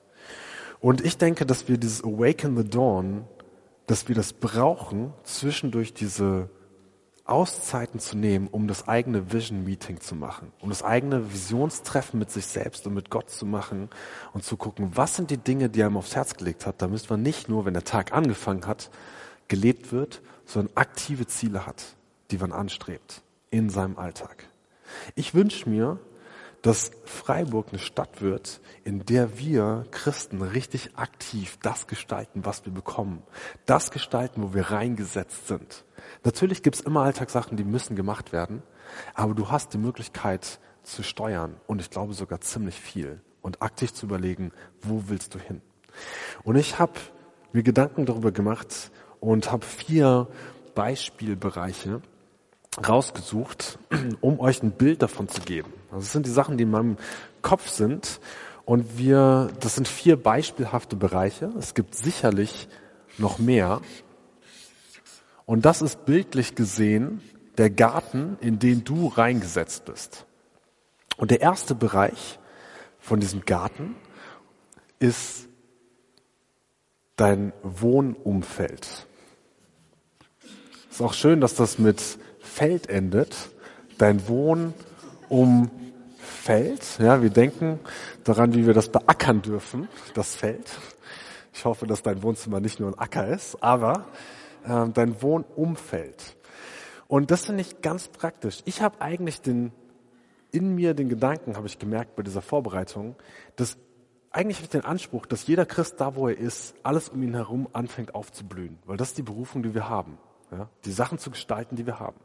Und 0.81 1.00
ich 1.00 1.16
denke, 1.16 1.47
dass 1.47 1.69
wir 1.69 1.78
dieses 1.78 2.02
Awaken 2.02 2.57
the 2.57 2.69
Dawn, 2.69 3.25
dass 3.87 4.09
wir 4.09 4.16
das 4.16 4.33
brauchen, 4.33 5.14
zwischendurch 5.23 5.95
diese 5.95 6.50
Auszeiten 7.26 8.00
zu 8.00 8.19
nehmen, 8.19 8.49
um 8.49 8.69
das 8.69 8.87
eigene 8.87 9.33
Vision 9.33 9.64
Meeting 9.64 10.00
zu 10.00 10.14
machen, 10.14 10.52
um 10.61 10.69
das 10.69 10.83
eigene 10.83 11.33
Visionstreffen 11.33 12.19
mit 12.19 12.31
sich 12.31 12.47
selbst 12.47 12.87
und 12.87 12.93
mit 12.93 13.09
Gott 13.09 13.31
zu 13.31 13.47
machen 13.47 13.88
und 14.35 14.45
zu 14.45 14.59
gucken, 14.59 14.90
was 14.95 15.16
sind 15.16 15.31
die 15.31 15.38
Dinge, 15.38 15.71
die 15.71 15.81
er 15.81 15.88
ihm 15.88 15.97
aufs 15.97 16.14
Herz 16.14 16.35
gelegt 16.35 16.66
hat, 16.66 16.83
damit 16.83 17.09
man 17.09 17.23
nicht 17.23 17.49
nur, 17.49 17.64
wenn 17.64 17.73
der 17.73 17.85
Tag 17.85 18.12
angefangen 18.12 18.66
hat, 18.66 18.90
gelebt 19.49 19.90
wird, 19.90 20.21
sondern 20.45 20.76
aktive 20.76 21.26
Ziele 21.26 21.66
hat, 21.66 21.97
die 22.31 22.37
man 22.37 22.52
anstrebt 22.52 23.23
in 23.50 23.71
seinem 23.71 23.99
Alltag. 23.99 24.49
Ich 25.14 25.35
wünsche 25.35 25.69
mir, 25.69 25.99
dass 26.64 26.92
Freiburg 27.04 27.68
eine 27.68 27.78
Stadt 27.78 28.23
wird, 28.23 28.62
in 28.85 29.04
der 29.04 29.38
wir 29.38 29.85
Christen 29.90 30.40
richtig 30.40 30.97
aktiv 30.97 31.59
das 31.61 31.87
gestalten, 31.87 32.47
was 32.47 32.64
wir 32.64 32.73
bekommen. 32.73 33.23
Das 33.66 33.90
gestalten, 33.90 34.42
wo 34.42 34.54
wir 34.54 34.71
reingesetzt 34.71 35.47
sind. 35.47 35.85
Natürlich 36.25 36.62
gibt's 36.62 36.80
immer 36.80 37.02
Alltagssachen, 37.02 37.59
die 37.59 37.64
müssen 37.64 37.97
gemacht 37.97 38.33
werden, 38.33 38.62
aber 39.12 39.35
du 39.35 39.50
hast 39.50 39.75
die 39.75 39.78
Möglichkeit 39.78 40.59
zu 40.83 41.02
steuern 41.02 41.56
und 41.66 41.83
ich 41.83 41.90
glaube 41.90 42.14
sogar 42.14 42.40
ziemlich 42.40 42.80
viel 42.80 43.21
und 43.42 43.61
aktiv 43.61 43.92
zu 43.92 44.06
überlegen, 44.06 44.50
wo 44.80 45.02
willst 45.09 45.35
du 45.35 45.38
hin. 45.38 45.61
Und 46.44 46.56
ich 46.56 46.78
habe 46.78 46.94
mir 47.52 47.62
Gedanken 47.62 48.06
darüber 48.06 48.33
gemacht 48.33 48.90
und 49.21 49.52
habe 49.52 49.66
vier 49.66 50.28
Beispielbereiche 50.75 52.00
rausgesucht, 52.88 53.78
um 54.23 54.40
euch 54.40 54.62
ein 54.62 54.73
Bild 54.73 55.02
davon 55.02 55.28
zu 55.28 55.42
geben. 55.42 55.71
Also 55.94 56.06
das 56.06 56.12
sind 56.12 56.26
die 56.26 56.30
Sachen, 56.30 56.58
die 56.58 56.64
in 56.64 56.72
meinem 56.72 56.96
Kopf 57.40 57.68
sind. 57.68 58.18
Und 58.64 58.98
wir, 58.98 59.52
das 59.60 59.76
sind 59.76 59.86
vier 59.86 60.20
beispielhafte 60.20 60.96
Bereiche. 60.96 61.52
Es 61.56 61.74
gibt 61.74 61.94
sicherlich 61.94 62.68
noch 63.16 63.38
mehr. 63.38 63.80
Und 65.46 65.64
das 65.64 65.82
ist 65.82 66.04
bildlich 66.04 66.56
gesehen 66.56 67.20
der 67.58 67.70
Garten, 67.70 68.36
in 68.40 68.58
den 68.58 68.82
du 68.82 69.06
reingesetzt 69.06 69.84
bist. 69.84 70.26
Und 71.16 71.30
der 71.30 71.40
erste 71.40 71.76
Bereich 71.76 72.40
von 72.98 73.20
diesem 73.20 73.44
Garten 73.44 73.94
ist 74.98 75.46
dein 77.14 77.52
Wohnumfeld. 77.62 79.06
Ist 80.90 81.00
auch 81.00 81.14
schön, 81.14 81.40
dass 81.40 81.54
das 81.54 81.78
mit 81.78 82.02
Feld 82.40 82.88
endet. 82.88 83.36
Dein 83.98 84.26
Wohnumfeld. 84.26 85.83
Ja, 86.98 87.22
wir 87.22 87.30
denken 87.30 87.80
daran, 88.22 88.52
wie 88.52 88.66
wir 88.66 88.74
das 88.74 88.90
beackern 88.90 89.40
dürfen, 89.40 89.88
das 90.12 90.34
Feld. 90.34 90.70
Ich 91.54 91.64
hoffe, 91.64 91.86
dass 91.86 92.02
dein 92.02 92.22
Wohnzimmer 92.22 92.60
nicht 92.60 92.80
nur 92.80 92.90
ein 92.90 92.98
Acker 92.98 93.26
ist, 93.28 93.62
aber 93.62 94.04
äh, 94.66 94.88
dein 94.90 95.22
Wohnumfeld. 95.22 96.36
Und 97.08 97.30
das 97.30 97.46
finde 97.46 97.62
ich 97.62 97.80
ganz 97.80 98.08
praktisch. 98.08 98.60
Ich 98.66 98.82
habe 98.82 99.00
eigentlich 99.00 99.40
den 99.40 99.72
in 100.52 100.74
mir 100.74 100.92
den 100.92 101.08
Gedanken, 101.08 101.56
habe 101.56 101.66
ich 101.66 101.78
gemerkt 101.78 102.14
bei 102.14 102.22
dieser 102.22 102.42
Vorbereitung, 102.42 103.16
dass 103.56 103.78
eigentlich 104.30 104.58
habe 104.58 104.64
ich 104.64 104.70
den 104.70 104.84
Anspruch, 104.84 105.24
dass 105.24 105.46
jeder 105.46 105.64
Christ 105.64 105.98
da, 105.98 106.14
wo 106.14 106.28
er 106.28 106.36
ist, 106.36 106.74
alles 106.82 107.08
um 107.08 107.22
ihn 107.22 107.32
herum 107.32 107.68
anfängt 107.72 108.14
aufzublühen, 108.14 108.78
weil 108.84 108.98
das 108.98 109.08
ist 109.08 109.18
die 109.18 109.22
Berufung, 109.22 109.62
die 109.62 109.72
wir 109.72 109.88
haben, 109.88 110.18
ja? 110.50 110.68
die 110.84 110.92
Sachen 110.92 111.18
zu 111.18 111.30
gestalten, 111.30 111.76
die 111.76 111.86
wir 111.86 112.00
haben. 112.00 112.20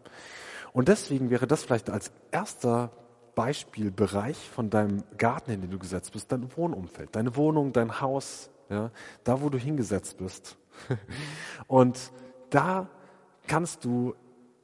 Und 0.73 0.89
deswegen 0.89 1.29
wäre 1.29 1.47
das 1.47 1.63
vielleicht 1.63 1.89
als 1.89 2.11
erster 2.31 2.91
Beispielbereich 3.35 4.37
von 4.37 4.69
deinem 4.69 5.03
Garten, 5.17 5.51
in 5.51 5.61
den 5.61 5.71
du 5.71 5.79
gesetzt 5.79 6.11
bist, 6.13 6.31
dein 6.31 6.55
Wohnumfeld, 6.55 7.15
deine 7.15 7.35
Wohnung, 7.35 7.73
dein 7.73 8.01
Haus, 8.01 8.49
ja? 8.69 8.91
da, 9.23 9.41
wo 9.41 9.49
du 9.49 9.57
hingesetzt 9.57 10.17
bist. 10.17 10.57
Und 11.67 12.11
da 12.49 12.87
kannst 13.47 13.85
du 13.85 14.15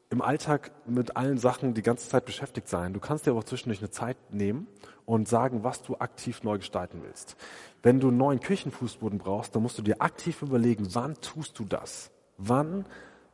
im 0.10 0.22
Alltag 0.22 0.72
mit 0.86 1.18
allen 1.18 1.38
Sachen 1.38 1.74
die 1.74 1.82
ganze 1.82 2.08
Zeit 2.08 2.26
beschäftigt 2.26 2.70
sein. 2.70 2.94
Du 2.94 3.00
kannst 3.00 3.26
dir 3.26 3.32
aber 3.32 3.40
auch 3.40 3.46
zwischendurch 3.46 3.80
eine 3.80 3.90
Zeit 3.90 4.18
nehmen 4.32 4.68
und 5.06 5.28
sagen, 5.28 5.64
was 5.64 5.82
du 5.82 5.96
aktiv 5.98 6.44
neu 6.44 6.58
gestalten 6.58 7.02
willst. 7.04 7.36
Wenn 7.84 8.00
du 8.00 8.10
einen 8.10 8.18
neuen 8.18 8.40
Küchenfußboden 8.40 9.20
brauchst, 9.20 9.56
dann 9.56 9.64
musst 9.64 9.78
du 9.78 9.82
dir 9.82 10.02
aktiv 10.02 10.42
überlegen, 10.42 10.88
wann 10.94 11.16
tust 11.16 11.58
du 11.60 11.66
das? 11.66 12.12
Wann 12.38 12.86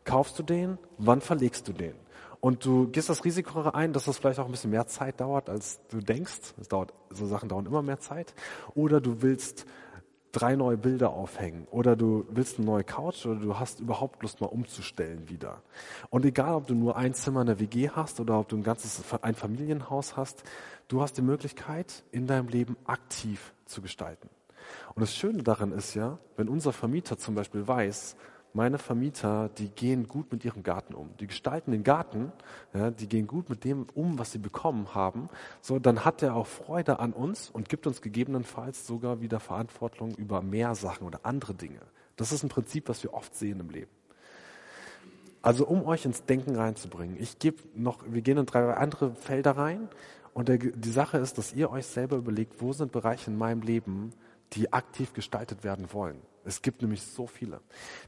kaufst 0.06 0.40
du 0.40 0.44
den? 0.44 0.78
Wann 0.98 1.22
verlegst 1.22 1.68
du 1.68 1.74
den? 1.74 1.96
Und 2.42 2.66
du 2.66 2.88
gehst 2.88 3.08
das 3.08 3.24
Risiko 3.24 3.62
ein, 3.62 3.94
dass 3.94 4.06
das 4.06 4.18
vielleicht 4.18 4.40
auch 4.40 4.46
ein 4.46 4.52
bisschen 4.52 4.72
mehr 4.72 4.88
Zeit 4.88 5.22
dauert, 5.22 5.50
als 5.50 5.80
du 5.90 6.00
denkst. 6.00 6.56
Es 6.60 6.68
dauert, 6.68 6.92
so 7.12 7.28
Sachen 7.28 7.48
dauern 7.48 7.68
immer 7.68 7.84
mehr 7.84 8.00
Zeit. 8.00 8.34
Oder 8.74 9.00
du 9.00 9.22
willst 9.22 9.66
drei 10.32 10.56
neue 10.56 10.78
Bilder 10.78 11.12
aufhängen 11.12 11.68
oder 11.72 11.96
du 11.96 12.26
willst 12.30 12.58
eine 12.58 12.66
neue 12.66 12.84
Couch 12.84 13.26
oder 13.26 13.40
du 13.40 13.60
hast 13.60 13.80
überhaupt 13.80 14.22
Lust 14.24 14.42
mal 14.42 14.48
umzustellen 14.48 15.30
wieder. 15.30 15.62
Und 16.10 16.26
egal, 16.26 16.56
ob 16.56 16.68
du 16.68 16.74
nur 16.74 16.96
ein 16.96 17.14
Zimmer 17.14 17.42
in 17.42 17.48
der 17.48 17.60
WG 17.60 17.90
hast 17.90 18.20
oder 18.20 18.40
ob 18.40 18.48
du 18.48 18.58
ein 18.58 18.64
ganzes 18.64 19.04
ein 19.22 19.36
Familienhaus 19.36 20.16
hast, 20.16 20.44
du 20.88 21.02
hast 21.02 21.18
die 21.18 21.22
Möglichkeit 21.22 22.04
in 22.12 22.28
deinem 22.28 22.48
Leben 22.48 22.78
aktiv 22.86 23.54
zu 23.66 23.82
gestalten. 23.82 24.30
Und 24.96 25.02
das 25.02 25.16
Schöne 25.16 25.44
daran 25.44 25.72
ist 25.72 25.96
ja, 25.96 26.18
wenn 26.38 26.48
unser 26.48 26.72
Vermieter 26.72 27.18
zum 27.18 27.36
Beispiel 27.36 27.68
weiß, 27.68 28.16
meine 28.54 28.78
Vermieter, 28.78 29.50
die 29.58 29.70
gehen 29.70 30.08
gut 30.08 30.32
mit 30.32 30.44
ihrem 30.44 30.64
Garten 30.64 30.94
um. 30.94 31.10
Die 31.20 31.28
gestalten 31.28 31.72
den 31.72 31.84
Garten, 31.84 32.32
ja, 32.74 32.92
die 32.92 33.08
gehen 33.08 33.28
gut 33.28 33.50
mit 33.50 33.64
dem 33.64 33.88
um, 33.94 34.20
was 34.20 34.32
sie 34.32 34.40
bekommen 34.40 34.94
haben. 34.94 35.30
So, 35.62 35.80
dann 35.80 36.04
hat 36.04 36.22
er 36.22 36.36
auch 36.36 36.48
Freude 36.48 37.00
an 37.00 37.14
uns 37.14 37.50
und 37.50 37.70
gibt 37.70 37.88
uns 37.88 38.02
gegebenenfalls 38.02 38.86
sogar 38.86 39.22
wieder 39.22 39.40
Verantwortung 39.40 40.14
über 40.16 40.42
mehr 40.42 40.76
Sachen 40.76 41.08
oder 41.08 41.22
andere 41.24 41.54
Dinge. 41.54 41.80
Das 42.18 42.32
ist 42.32 42.44
ein 42.44 42.50
Prinzip, 42.50 42.90
was 42.90 43.04
wir 43.04 43.14
oft 43.14 43.36
sehen 43.36 43.60
im 43.60 43.70
Leben. 43.70 43.92
Also 45.42 45.66
um 45.66 45.86
euch 45.86 46.06
ins 46.06 46.26
Denken 46.26 46.56
reinzubringen, 46.56 47.18
ich 47.20 47.40
gebe 47.40 47.58
noch, 47.74 48.04
wir 48.08 48.22
gehen 48.22 48.38
in 48.38 48.46
drei 48.46 48.74
andere 48.74 49.16
Felder 49.16 49.58
rein 49.58 49.90
und 50.34 50.50
der, 50.50 50.58
die 50.58 50.92
Sache 50.92 51.18
ist, 51.18 51.38
dass 51.38 51.54
ihr 51.54 51.72
euch 51.72 51.88
selber 51.88 52.18
überlegt, 52.18 52.62
wo 52.62 52.74
sind 52.74 52.92
Bereiche 52.92 53.32
in 53.32 53.38
meinem 53.38 53.62
Leben, 53.62 54.12
die 54.54 54.72
aktiv 54.72 55.14
gestaltet 55.14 55.64
werden 55.64 55.92
wollen. 55.94 56.22
Es 56.46 56.62
gibt 56.62 56.82
nämlich 56.82 57.02
so 57.02 57.28
viele. 57.28 57.62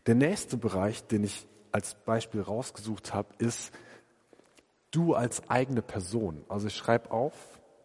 Der 0.06 0.16
nächste 0.16 0.58
Bereich, 0.58 1.06
den 1.06 1.24
ich 1.24 1.48
als 1.72 1.96
Beispiel 1.96 2.42
rausgesucht 2.42 3.14
habe, 3.14 3.34
ist 3.38 3.72
du 4.92 5.16
als 5.16 5.50
eigene 5.50 5.82
Person. 5.82 6.44
Also 6.48 6.68
ich 6.68 6.76
schreibe 6.76 7.12
auf 7.12 7.34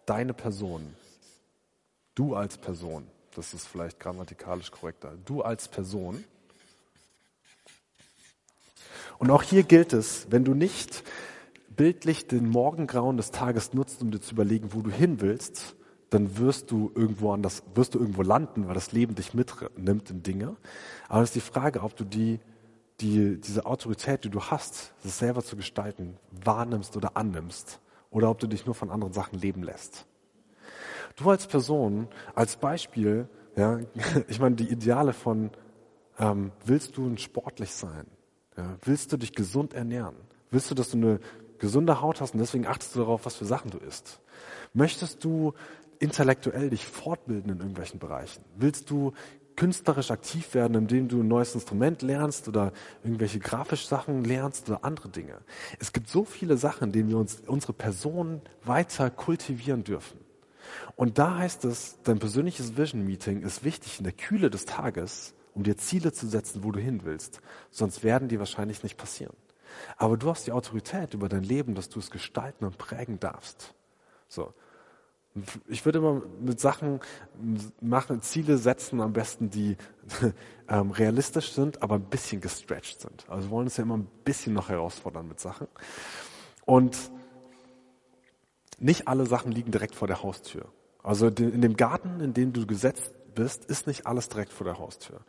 deine 0.06 0.34
Person. 0.34 0.94
Du 2.14 2.34
als 2.34 2.58
Person. 2.58 3.06
Das 3.34 3.54
ist 3.54 3.66
vielleicht 3.66 4.00
grammatikalisch 4.00 4.70
korrekter. 4.70 5.16
Du 5.24 5.42
als 5.42 5.68
Person. 5.68 6.24
Und 9.18 9.30
auch 9.30 9.42
hier 9.42 9.62
gilt 9.62 9.92
es, 9.92 10.26
wenn 10.30 10.44
du 10.44 10.54
nicht 10.54 11.02
bildlich 11.68 12.26
den 12.26 12.48
Morgengrauen 12.48 13.16
des 13.16 13.30
Tages 13.30 13.72
nutzt, 13.72 14.02
um 14.02 14.10
dir 14.10 14.20
zu 14.20 14.32
überlegen, 14.32 14.74
wo 14.74 14.80
du 14.80 14.90
hin 14.90 15.20
willst, 15.20 15.76
dann 16.10 16.38
wirst 16.38 16.70
du 16.70 16.90
irgendwo 16.94 17.32
anders, 17.32 17.62
wirst 17.74 17.94
du 17.94 17.98
irgendwo 17.98 18.22
landen, 18.22 18.66
weil 18.66 18.74
das 18.74 18.92
Leben 18.92 19.14
dich 19.14 19.34
mitnimmt 19.34 20.10
in 20.10 20.22
Dinge. 20.22 20.56
Aber 21.08 21.22
es 21.22 21.30
ist 21.30 21.36
die 21.36 21.40
Frage, 21.40 21.82
ob 21.82 21.96
du 21.96 22.04
die, 22.04 22.40
die, 23.00 23.38
diese 23.40 23.66
Autorität, 23.66 24.24
die 24.24 24.30
du 24.30 24.40
hast, 24.40 24.94
das 25.02 25.18
selber 25.18 25.42
zu 25.42 25.56
gestalten, 25.56 26.16
wahrnimmst 26.30 26.96
oder 26.96 27.16
annimmst. 27.16 27.80
Oder 28.10 28.30
ob 28.30 28.38
du 28.38 28.46
dich 28.46 28.64
nur 28.64 28.74
von 28.74 28.90
anderen 28.90 29.12
Sachen 29.12 29.38
leben 29.38 29.62
lässt. 29.62 30.06
Du 31.16 31.28
als 31.28 31.46
Person, 31.46 32.08
als 32.34 32.56
Beispiel, 32.56 33.28
ja, 33.56 33.80
ich 34.28 34.40
meine, 34.40 34.56
die 34.56 34.68
Ideale 34.70 35.12
von, 35.12 35.50
ähm, 36.18 36.52
willst 36.64 36.96
du 36.96 37.14
sportlich 37.16 37.72
sein? 37.72 38.06
Ja, 38.56 38.76
willst 38.82 39.12
du 39.12 39.18
dich 39.18 39.34
gesund 39.34 39.74
ernähren? 39.74 40.16
Willst 40.50 40.70
du, 40.70 40.74
dass 40.74 40.90
du 40.90 40.96
eine 40.96 41.20
gesunde 41.58 42.00
Haut 42.00 42.20
hast 42.20 42.34
und 42.34 42.40
deswegen 42.40 42.66
achtest 42.66 42.94
du 42.94 43.00
darauf, 43.00 43.26
was 43.26 43.36
für 43.36 43.44
Sachen 43.44 43.70
du 43.70 43.78
isst? 43.78 44.20
Möchtest 44.72 45.24
du 45.24 45.52
intellektuell 45.98 46.70
dich 46.70 46.86
fortbilden 46.86 47.52
in 47.52 47.58
irgendwelchen 47.58 47.98
Bereichen? 47.98 48.44
Willst 48.56 48.90
du 48.90 49.12
künstlerisch 49.56 50.12
aktiv 50.12 50.54
werden, 50.54 50.76
indem 50.76 51.08
du 51.08 51.20
ein 51.20 51.28
neues 51.28 51.54
Instrument 51.54 52.02
lernst 52.02 52.46
oder 52.46 52.72
irgendwelche 53.02 53.40
grafische 53.40 53.88
Sachen 53.88 54.24
lernst 54.24 54.68
oder 54.68 54.84
andere 54.84 55.08
Dinge? 55.08 55.38
Es 55.80 55.92
gibt 55.92 56.08
so 56.08 56.24
viele 56.24 56.56
Sachen, 56.56 56.84
in 56.84 56.92
denen 56.92 57.10
wir 57.10 57.18
uns 57.18 57.42
unsere 57.46 57.72
Person 57.72 58.40
weiter 58.64 59.10
kultivieren 59.10 59.82
dürfen. 59.82 60.20
Und 60.96 61.18
da 61.18 61.38
heißt 61.38 61.64
es, 61.64 61.98
dein 62.04 62.18
persönliches 62.18 62.76
Vision 62.76 63.04
Meeting 63.04 63.42
ist 63.42 63.64
wichtig 63.64 63.98
in 63.98 64.04
der 64.04 64.12
Kühle 64.12 64.50
des 64.50 64.64
Tages, 64.64 65.34
um 65.54 65.64
dir 65.64 65.76
Ziele 65.76 66.12
zu 66.12 66.28
setzen, 66.28 66.62
wo 66.62 66.70
du 66.70 66.78
hin 66.78 67.00
willst. 67.04 67.40
Sonst 67.70 68.04
werden 68.04 68.28
die 68.28 68.38
wahrscheinlich 68.38 68.82
nicht 68.82 68.96
passieren. 68.96 69.34
Aber 69.96 70.16
du 70.16 70.30
hast 70.30 70.46
die 70.46 70.52
Autorität 70.52 71.14
über 71.14 71.28
dein 71.28 71.42
Leben, 71.42 71.74
dass 71.74 71.88
du 71.88 71.98
es 71.98 72.10
gestalten 72.10 72.64
und 72.64 72.78
prägen 72.78 73.18
darfst. 73.18 73.74
So. 74.28 74.54
Ich 75.68 75.84
würde 75.84 75.98
immer 75.98 76.22
mit 76.40 76.60
Sachen 76.60 77.00
machen, 77.80 78.22
Ziele 78.22 78.58
setzen, 78.58 79.00
am 79.00 79.12
besten, 79.12 79.50
die 79.50 79.76
ähm, 80.68 80.90
realistisch 80.90 81.52
sind, 81.52 81.82
aber 81.82 81.96
ein 81.96 82.04
bisschen 82.04 82.40
gestretched 82.40 83.00
sind. 83.00 83.24
Also 83.28 83.48
wir 83.48 83.50
wollen 83.50 83.66
uns 83.66 83.76
ja 83.76 83.84
immer 83.84 83.96
ein 83.96 84.08
bisschen 84.24 84.54
noch 84.54 84.68
herausfordern 84.68 85.28
mit 85.28 85.40
Sachen. 85.40 85.66
Und 86.64 86.96
nicht 88.78 89.08
alle 89.08 89.26
Sachen 89.26 89.52
liegen 89.52 89.70
direkt 89.70 89.94
vor 89.94 90.08
der 90.08 90.22
Haustür. 90.22 90.66
Also 91.02 91.28
in 91.28 91.62
dem 91.62 91.76
Garten, 91.76 92.20
in 92.20 92.34
dem 92.34 92.52
du 92.52 92.66
gesetzt 92.66 93.12
bist, 93.34 93.64
ist 93.64 93.86
nicht 93.86 94.06
alles 94.06 94.28
direkt 94.28 94.52
vor 94.52 94.64
der 94.64 94.78
Haustür. 94.78 95.20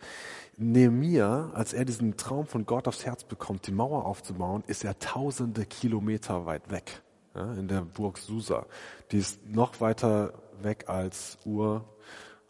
Nehemiah, 0.57 1.51
als 1.53 1.73
er 1.73 1.85
diesen 1.85 2.17
Traum 2.17 2.45
von 2.45 2.65
Gott 2.65 2.87
aufs 2.87 3.05
Herz 3.05 3.23
bekommt, 3.23 3.65
die 3.67 3.71
Mauer 3.71 4.05
aufzubauen, 4.05 4.63
ist 4.67 4.83
er 4.83 4.99
tausende 4.99 5.65
Kilometer 5.65 6.45
weit 6.45 6.69
weg 6.69 7.01
ja, 7.35 7.53
in 7.53 7.67
der 7.67 7.81
Burg 7.81 8.17
Susa. 8.17 8.65
Die 9.11 9.17
ist 9.17 9.45
noch 9.45 9.79
weiter 9.81 10.33
weg 10.61 10.85
als 10.87 11.37
Ur. 11.45 11.83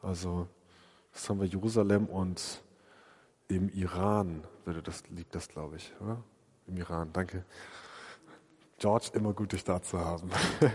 Also 0.01 0.47
das 1.13 1.29
haben 1.29 1.41
wir 1.41 1.47
Jerusalem 1.47 2.05
und 2.05 2.61
im 3.47 3.69
Iran 3.69 4.43
würde 4.65 4.81
das, 4.81 5.03
liegt 5.09 5.35
das, 5.35 5.49
glaube 5.49 5.77
ich. 5.77 5.91
Oder? 5.99 6.23
Im 6.67 6.77
Iran, 6.77 7.11
danke. 7.11 7.43
George, 8.79 9.09
immer 9.13 9.33
gut, 9.33 9.51
dich 9.51 9.63
da 9.63 9.81
zu 9.81 9.99
haben. 9.99 10.29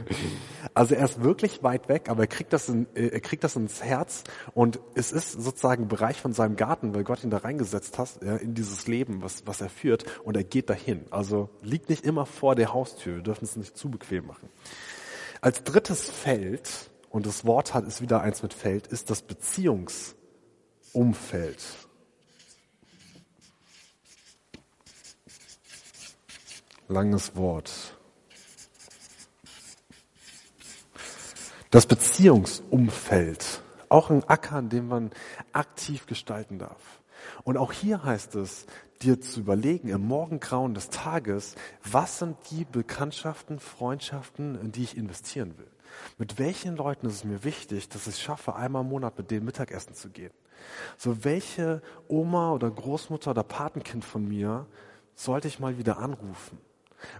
Also 0.76 0.96
er 0.96 1.04
ist 1.04 1.22
wirklich 1.22 1.62
weit 1.62 1.88
weg, 1.88 2.08
aber 2.08 2.24
er 2.24 2.26
kriegt 2.26 2.52
das, 2.52 2.68
in, 2.68 2.88
er 2.94 3.20
kriegt 3.20 3.44
das 3.44 3.54
ins 3.54 3.84
Herz 3.84 4.24
und 4.54 4.80
es 4.96 5.12
ist 5.12 5.30
sozusagen 5.30 5.86
Bereich 5.86 6.20
von 6.20 6.32
seinem 6.32 6.56
Garten, 6.56 6.96
weil 6.96 7.04
Gott 7.04 7.22
ihn 7.22 7.30
da 7.30 7.38
reingesetzt 7.38 7.96
hat, 7.96 8.08
ja, 8.24 8.34
in 8.36 8.54
dieses 8.54 8.88
Leben, 8.88 9.22
was, 9.22 9.46
was 9.46 9.60
er 9.60 9.68
führt 9.68 10.04
und 10.24 10.36
er 10.36 10.42
geht 10.42 10.70
dahin. 10.70 11.04
Also 11.10 11.48
liegt 11.62 11.90
nicht 11.90 12.04
immer 12.04 12.26
vor 12.26 12.56
der 12.56 12.74
Haustür, 12.74 13.14
wir 13.16 13.22
dürfen 13.22 13.44
es 13.44 13.54
nicht 13.54 13.76
zu 13.76 13.88
bequem 13.88 14.26
machen. 14.26 14.48
Als 15.40 15.62
drittes 15.62 16.10
Feld, 16.10 16.90
und 17.10 17.26
das 17.26 17.44
Wort 17.44 17.74
hat 17.74 17.86
ist 17.86 18.00
wieder 18.00 18.22
eins 18.22 18.42
mit 18.42 18.52
Feld, 18.52 18.88
ist 18.88 19.10
das 19.10 19.22
Beziehungsumfeld. 19.22 21.83
Langes 26.88 27.34
Wort. 27.34 27.96
Das 31.70 31.86
Beziehungsumfeld. 31.86 33.62
Auch 33.88 34.10
ein 34.10 34.22
Acker, 34.24 34.56
an 34.56 34.68
dem 34.68 34.88
man 34.88 35.10
aktiv 35.52 36.04
gestalten 36.06 36.58
darf. 36.58 37.00
Und 37.42 37.56
auch 37.56 37.72
hier 37.72 38.04
heißt 38.04 38.34
es, 38.34 38.66
dir 39.00 39.18
zu 39.18 39.40
überlegen 39.40 39.88
im 39.88 40.06
Morgengrauen 40.06 40.74
des 40.74 40.90
Tages, 40.90 41.54
was 41.82 42.18
sind 42.18 42.36
die 42.50 42.66
Bekanntschaften, 42.66 43.60
Freundschaften, 43.60 44.60
in 44.60 44.70
die 44.70 44.82
ich 44.82 44.96
investieren 44.96 45.56
will. 45.56 45.70
Mit 46.18 46.38
welchen 46.38 46.76
Leuten 46.76 47.06
ist 47.06 47.14
es 47.14 47.24
mir 47.24 47.44
wichtig, 47.44 47.88
dass 47.88 48.06
ich 48.06 48.14
es 48.14 48.20
schaffe, 48.20 48.56
einmal 48.56 48.82
im 48.82 48.90
Monat 48.90 49.16
mit 49.16 49.30
denen 49.30 49.46
Mittagessen 49.46 49.94
zu 49.94 50.10
gehen? 50.10 50.32
So 50.98 51.24
welche 51.24 51.80
Oma 52.08 52.52
oder 52.52 52.70
Großmutter 52.70 53.30
oder 53.30 53.42
Patenkind 53.42 54.04
von 54.04 54.28
mir 54.28 54.66
sollte 55.14 55.48
ich 55.48 55.60
mal 55.60 55.78
wieder 55.78 55.98
anrufen? 55.98 56.58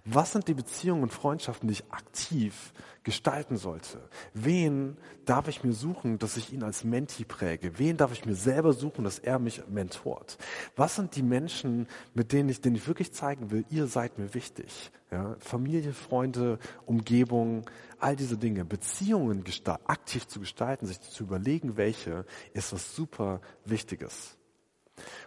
Was 0.05 0.33
sind 0.33 0.49
die 0.49 0.55
Beziehungen 0.55 1.03
und 1.05 1.13
Freundschaften, 1.13 1.69
die 1.69 1.75
ich 1.75 1.93
aktiv 1.93 2.73
gestalten 3.03 3.57
sollte? 3.57 4.01
Wen 4.33 4.97
darf 5.25 5.49
ich 5.49 5.63
mir 5.63 5.73
suchen, 5.73 6.19
dass 6.19 6.37
ich 6.37 6.53
ihn 6.53 6.63
als 6.63 6.85
Menti 6.85 7.25
präge? 7.25 7.79
Wen 7.79 7.97
darf 7.97 8.13
ich 8.13 8.25
mir 8.25 8.35
selber 8.35 8.73
suchen, 8.73 9.05
dass 9.05 9.19
er 9.19 9.39
mich 9.39 9.63
mentort? 9.69 10.39
Was 10.77 10.97
sind 10.97 11.15
die 11.17 11.23
Menschen, 11.23 11.87
mit 12.15 12.33
denen 12.33 12.49
ich, 12.49 12.61
denen 12.61 12.77
ich 12.77 12.89
wirklich 12.89 13.13
zeigen 13.13 13.51
will, 13.51 13.65
ihr 13.71 13.87
seid 13.87 14.19
mir 14.19 14.35
wichtig? 14.35 14.91
Ja, 15.11 15.37
Familie, 15.39 15.93
Freunde, 15.93 16.59
Umgebung, 16.87 17.71
all 18.01 18.17
diese 18.17 18.37
Dinge. 18.37 18.65
Beziehungen 18.65 19.45
aktiv 19.85 20.27
zu 20.27 20.41
gestalten, 20.41 20.87
sich 20.87 21.01
zu 21.01 21.23
überlegen, 21.23 21.77
welche, 21.77 22.25
ist 22.53 22.73
was 22.73 22.97
super 22.97 23.41
Wichtiges. 23.65 24.37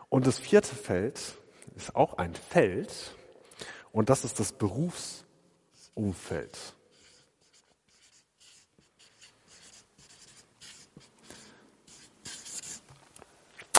Und 0.09 0.27
das 0.27 0.39
vierte 0.39 0.75
Feld 0.75 1.37
ist 1.75 1.95
auch 1.95 2.17
ein 2.17 2.33
Feld, 2.33 3.15
und 3.97 4.09
das 4.11 4.23
ist 4.23 4.39
das 4.39 4.51
Berufsumfeld. 4.51 5.25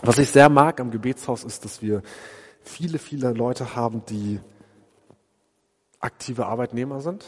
Was 0.03 0.19
ich 0.19 0.29
sehr 0.31 0.49
mag 0.49 0.81
am 0.81 0.91
Gebetshaus 0.91 1.45
ist, 1.45 1.65
dass 1.65 1.83
wir 1.83 2.03
viele, 2.65 2.99
viele 2.99 3.33
Leute 3.33 3.77
haben, 3.77 4.05
die 4.07 4.41
aktive 6.01 6.47
Arbeitnehmer 6.47 7.01
sind, 7.01 7.25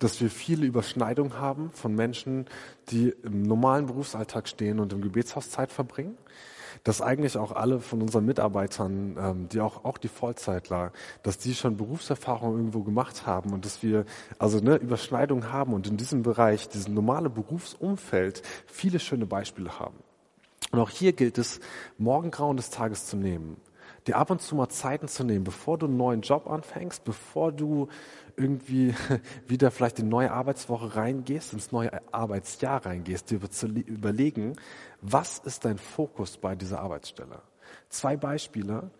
dass 0.00 0.20
wir 0.20 0.28
viele 0.28 0.66
Überschneidungen 0.66 1.38
haben 1.38 1.70
von 1.70 1.94
Menschen, 1.94 2.46
die 2.88 3.10
im 3.22 3.44
normalen 3.44 3.86
Berufsalltag 3.86 4.48
stehen 4.48 4.80
und 4.80 4.92
im 4.92 5.02
Gebetshaus 5.02 5.50
Zeit 5.50 5.70
verbringen 5.70 6.18
dass 6.84 7.00
eigentlich 7.00 7.36
auch 7.36 7.52
alle 7.52 7.80
von 7.80 8.02
unseren 8.02 8.26
Mitarbeitern, 8.26 9.16
ähm, 9.18 9.48
die 9.48 9.60
auch, 9.60 9.84
auch 9.84 9.98
die 9.98 10.08
Vollzeitler, 10.08 10.92
dass 11.22 11.38
die 11.38 11.54
schon 11.54 11.76
Berufserfahrung 11.76 12.56
irgendwo 12.56 12.82
gemacht 12.82 13.26
haben 13.26 13.52
und 13.52 13.64
dass 13.64 13.82
wir 13.82 14.04
also 14.38 14.58
eine 14.58 14.76
Überschneidung 14.76 15.52
haben 15.52 15.72
und 15.72 15.86
in 15.86 15.96
diesem 15.96 16.22
Bereich, 16.22 16.68
diesem 16.68 16.94
normale 16.94 17.30
Berufsumfeld, 17.30 18.42
viele 18.66 18.98
schöne 18.98 19.26
Beispiele 19.26 19.78
haben. 19.78 19.96
Und 20.72 20.80
auch 20.80 20.90
hier 20.90 21.12
gilt 21.12 21.38
es, 21.38 21.60
Morgengrauen 21.98 22.56
des 22.56 22.70
Tages 22.70 23.06
zu 23.06 23.16
nehmen, 23.16 23.56
dir 24.06 24.16
ab 24.16 24.30
und 24.30 24.40
zu 24.40 24.54
mal 24.54 24.68
Zeiten 24.68 25.08
zu 25.08 25.24
nehmen, 25.24 25.44
bevor 25.44 25.78
du 25.78 25.86
einen 25.86 25.96
neuen 25.96 26.20
Job 26.20 26.48
anfängst, 26.48 27.04
bevor 27.04 27.52
du 27.52 27.88
irgendwie 28.36 28.94
wieder 29.46 29.70
vielleicht 29.70 29.98
in 29.98 30.06
die 30.06 30.10
neue 30.10 30.32
Arbeitswoche 30.32 30.96
reingehst, 30.96 31.52
ins 31.52 31.72
neue 31.72 31.90
Arbeitsjahr 32.12 32.84
reingehst, 32.84 33.30
dir 33.30 33.40
zu 33.50 33.66
überlegen, 33.66 34.56
was 35.00 35.38
ist 35.38 35.64
dein 35.64 35.78
Fokus 35.78 36.36
bei 36.36 36.54
dieser 36.54 36.80
Arbeitsstelle? 36.80 37.42
Zwei 37.88 38.16
Beispiele. 38.16 38.90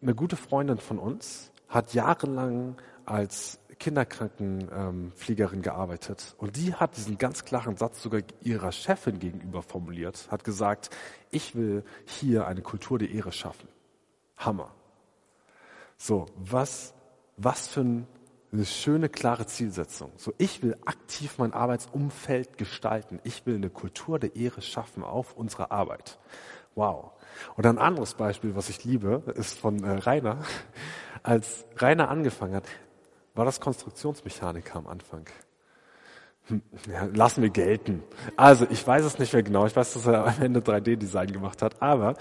Eine 0.00 0.14
gute 0.14 0.36
Freundin 0.36 0.78
von 0.78 0.98
uns 0.98 1.50
hat 1.68 1.92
jahrelang 1.94 2.76
als 3.04 3.58
Kinderkrankenpflegerin 3.78 5.62
gearbeitet 5.62 6.34
und 6.38 6.56
die 6.56 6.74
hat 6.74 6.96
diesen 6.96 7.16
ganz 7.16 7.44
klaren 7.44 7.76
Satz 7.76 8.02
sogar 8.02 8.22
ihrer 8.42 8.72
Chefin 8.72 9.18
gegenüber 9.18 9.62
formuliert, 9.62 10.28
hat 10.30 10.44
gesagt, 10.44 10.90
ich 11.30 11.54
will 11.54 11.84
hier 12.04 12.46
eine 12.46 12.62
Kultur 12.62 12.98
der 12.98 13.10
Ehre 13.10 13.32
schaffen. 13.32 13.68
Hammer. 14.36 14.74
So, 15.96 16.26
was, 16.36 16.94
was 17.36 17.68
für 17.68 17.80
ein 17.80 18.06
eine 18.52 18.64
schöne, 18.64 19.08
klare 19.08 19.46
Zielsetzung. 19.46 20.12
So, 20.16 20.32
ich 20.38 20.62
will 20.62 20.76
aktiv 20.86 21.38
mein 21.38 21.52
Arbeitsumfeld 21.52 22.56
gestalten. 22.56 23.20
Ich 23.24 23.44
will 23.46 23.56
eine 23.56 23.70
Kultur 23.70 24.18
der 24.18 24.36
Ehre 24.36 24.62
schaffen 24.62 25.02
auf 25.02 25.36
unserer 25.36 25.70
Arbeit. 25.70 26.18
Wow. 26.74 27.12
Und 27.56 27.66
ein 27.66 27.78
anderes 27.78 28.14
Beispiel, 28.14 28.56
was 28.56 28.68
ich 28.68 28.84
liebe, 28.84 29.22
ist 29.34 29.58
von 29.58 29.82
äh, 29.84 29.90
Rainer. 29.90 30.38
Als 31.22 31.66
Rainer 31.76 32.08
angefangen 32.08 32.54
hat, 32.54 32.64
war 33.34 33.44
das 33.44 33.60
Konstruktionsmechaniker 33.60 34.76
am 34.76 34.86
Anfang. 34.86 35.26
Ja, 36.90 37.08
lassen 37.12 37.42
wir 37.42 37.50
gelten. 37.50 38.02
Also 38.36 38.66
ich 38.70 38.86
weiß 38.86 39.04
es 39.04 39.18
nicht 39.18 39.32
mehr 39.32 39.42
genau. 39.42 39.66
Ich 39.66 39.76
weiß, 39.76 39.94
dass 39.94 40.06
er 40.06 40.26
am 40.26 40.42
Ende 40.42 40.60
3D-Design 40.60 41.32
gemacht 41.32 41.60
hat. 41.62 41.82
Aber 41.82 42.14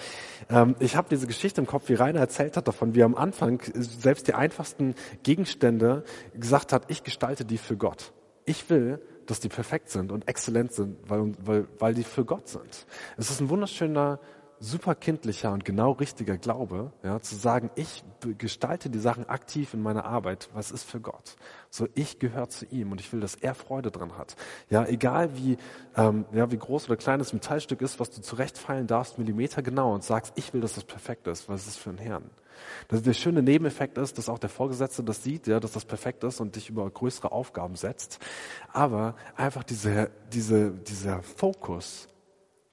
ähm, 0.49 0.75
ich 0.79 0.95
habe 0.95 1.07
diese 1.09 1.27
Geschichte 1.27 1.61
im 1.61 1.67
Kopf, 1.67 1.87
wie 1.87 1.93
Rainer 1.93 2.19
erzählt 2.19 2.57
hat 2.57 2.67
davon, 2.67 2.93
wie 2.93 3.01
er 3.01 3.05
am 3.05 3.15
Anfang 3.15 3.61
selbst 3.73 4.27
die 4.27 4.33
einfachsten 4.33 4.95
Gegenstände 5.23 6.03
gesagt 6.33 6.73
hat, 6.73 6.83
ich 6.89 7.03
gestalte 7.03 7.45
die 7.45 7.57
für 7.57 7.77
Gott. 7.77 8.11
Ich 8.45 8.69
will, 8.69 9.01
dass 9.25 9.39
die 9.39 9.49
perfekt 9.49 9.89
sind 9.89 10.11
und 10.11 10.27
exzellent 10.27 10.73
sind, 10.73 10.97
weil, 11.07 11.33
weil, 11.43 11.67
weil 11.79 11.93
die 11.93 12.03
für 12.03 12.25
Gott 12.25 12.47
sind. 12.47 12.85
Es 13.17 13.29
ist 13.29 13.41
ein 13.41 13.49
wunderschöner 13.49 14.19
super 14.59 14.95
kindlicher 14.95 15.51
und 15.51 15.65
genau 15.65 15.91
richtiger 15.91 16.37
Glaube, 16.37 16.91
ja, 17.03 17.19
zu 17.19 17.35
sagen, 17.35 17.69
ich 17.75 18.03
gestalte 18.37 18.89
die 18.89 18.99
Sachen 18.99 19.29
aktiv 19.29 19.73
in 19.73 19.81
meiner 19.81 20.05
Arbeit, 20.05 20.49
was 20.53 20.71
ist 20.71 20.83
für 20.83 20.99
Gott. 20.99 21.35
So, 21.69 21.87
ich 21.93 22.19
gehöre 22.19 22.49
zu 22.49 22.65
ihm 22.65 22.91
und 22.91 22.99
ich 22.99 23.11
will, 23.13 23.19
dass 23.19 23.35
er 23.35 23.55
Freude 23.55 23.91
dran 23.91 24.17
hat. 24.17 24.35
Ja, 24.69 24.85
egal 24.85 25.37
wie, 25.37 25.57
ähm, 25.95 26.25
ja, 26.31 26.49
wie 26.51 26.57
groß 26.57 26.85
oder 26.85 26.97
klein 26.97 27.19
das 27.19 27.33
Metallstück 27.33 27.81
ist, 27.81 27.99
was 27.99 28.09
du 28.09 28.21
zurechtfeilen 28.21 28.87
darfst, 28.87 29.17
Millimeter 29.17 29.61
genau 29.61 29.93
und 29.93 30.03
sagst, 30.03 30.33
ich 30.35 30.53
will, 30.53 30.61
dass 30.61 30.73
das 30.73 30.83
perfekt 30.83 31.27
ist, 31.27 31.49
was 31.49 31.67
ist 31.67 31.77
für 31.77 31.91
ein 31.91 31.97
Herrn. 31.97 32.29
Das, 32.87 33.03
der 33.03 33.13
schöne 33.13 33.43
Nebeneffekt 33.43 33.97
ist, 33.99 34.17
dass 34.17 34.29
auch 34.29 34.39
der 34.39 34.49
Vorgesetzte 34.49 35.03
das 35.03 35.23
sieht, 35.23 35.45
ja, 35.45 35.59
dass 35.59 35.73
das 35.73 35.85
perfekt 35.85 36.23
ist 36.23 36.39
und 36.39 36.55
dich 36.55 36.69
über 36.69 36.89
größere 36.89 37.31
Aufgaben 37.31 37.75
setzt. 37.75 38.19
Aber 38.73 39.15
einfach 39.35 39.63
diese, 39.63 40.09
diese, 40.33 40.71
dieser 40.71 41.21
Fokus 41.21 42.07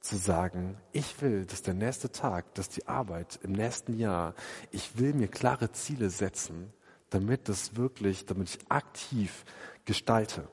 zu 0.05 0.17
sagen, 0.17 0.77
ich 0.93 1.23
will, 1.23 1.47
dass 1.47 1.62
der 1.62 1.73
nächste 1.73 2.12
Tag, 2.12 2.55
dass 2.55 2.69
die 2.69 2.87
Arbeit 2.87 3.40
im 3.43 3.53
nächsten 3.53 3.99
Jahr, 3.99 4.35
ich 4.71 4.99
will 4.99 5.14
mir 5.14 5.29
klare 5.29 5.73
Ziele 5.73 6.11
setzen, 6.11 6.75
damit 7.09 7.49
das 7.49 7.77
wirklich, 7.77 8.27
damit 8.27 8.51
ich 8.51 8.59
aktiv 8.71 9.47
gestalte. 9.87 10.47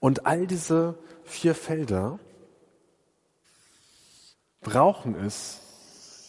Und 0.00 0.24
all 0.24 0.46
diese 0.46 0.98
vier 1.24 1.54
Felder 1.54 2.18
brauchen 4.62 5.14
es, 5.14 5.60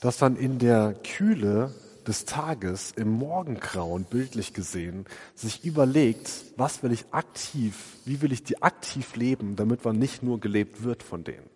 dass 0.02 0.20
man 0.20 0.36
in 0.36 0.60
der 0.60 0.96
Kühle 0.96 1.74
des 2.06 2.26
Tages, 2.26 2.92
im 2.92 3.12
Morgengrauen, 3.12 4.04
bildlich 4.04 4.54
gesehen, 4.54 5.06
sich 5.36 5.64
überlegt, 5.64 6.30
was 6.58 6.84
will 6.84 6.92
ich 6.92 7.06
aktiv, 7.12 7.96
wie 8.04 8.22
will 8.22 8.34
ich 8.34 8.44
die 8.44 8.62
aktiv 8.62 9.16
leben, 9.16 9.56
damit 9.56 9.86
man 9.86 9.98
nicht 9.98 10.22
nur 10.22 10.42
gelebt 10.42 10.84
wird 10.84 11.02
von 11.02 11.24
denen. 11.24 11.50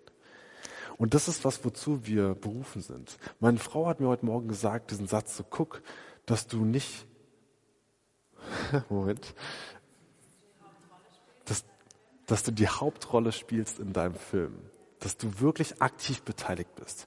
Und 0.98 1.14
das 1.14 1.28
ist 1.28 1.46
was, 1.46 1.64
wozu 1.64 2.06
wir 2.06 2.34
berufen 2.36 2.82
sind. 2.82 3.18
Meine 3.40 3.60
Frau 3.60 3.88
hat 3.88 4.00
mir 4.00 4.08
heute 4.08 4.26
Morgen 4.26 4.48
gesagt, 4.48 4.92
diesen 4.92 5.08
Satz, 5.08 5.38
so 5.38 5.44
guck, 5.48 5.82
dass 6.26 6.48
du 6.48 6.66
nicht, 6.66 7.06
Moment, 8.90 9.36
dass, 11.46 11.64
dass 12.26 12.44
du 12.44 12.52
die 12.52 12.68
Hauptrolle 12.68 13.32
spielst 13.32 13.80
in 13.80 13.94
deinem 13.94 14.16
Film 14.16 14.54
dass 15.00 15.18
du 15.18 15.40
wirklich 15.40 15.82
aktiv 15.82 16.24
beteiligt 16.24 16.74
bist. 16.76 17.06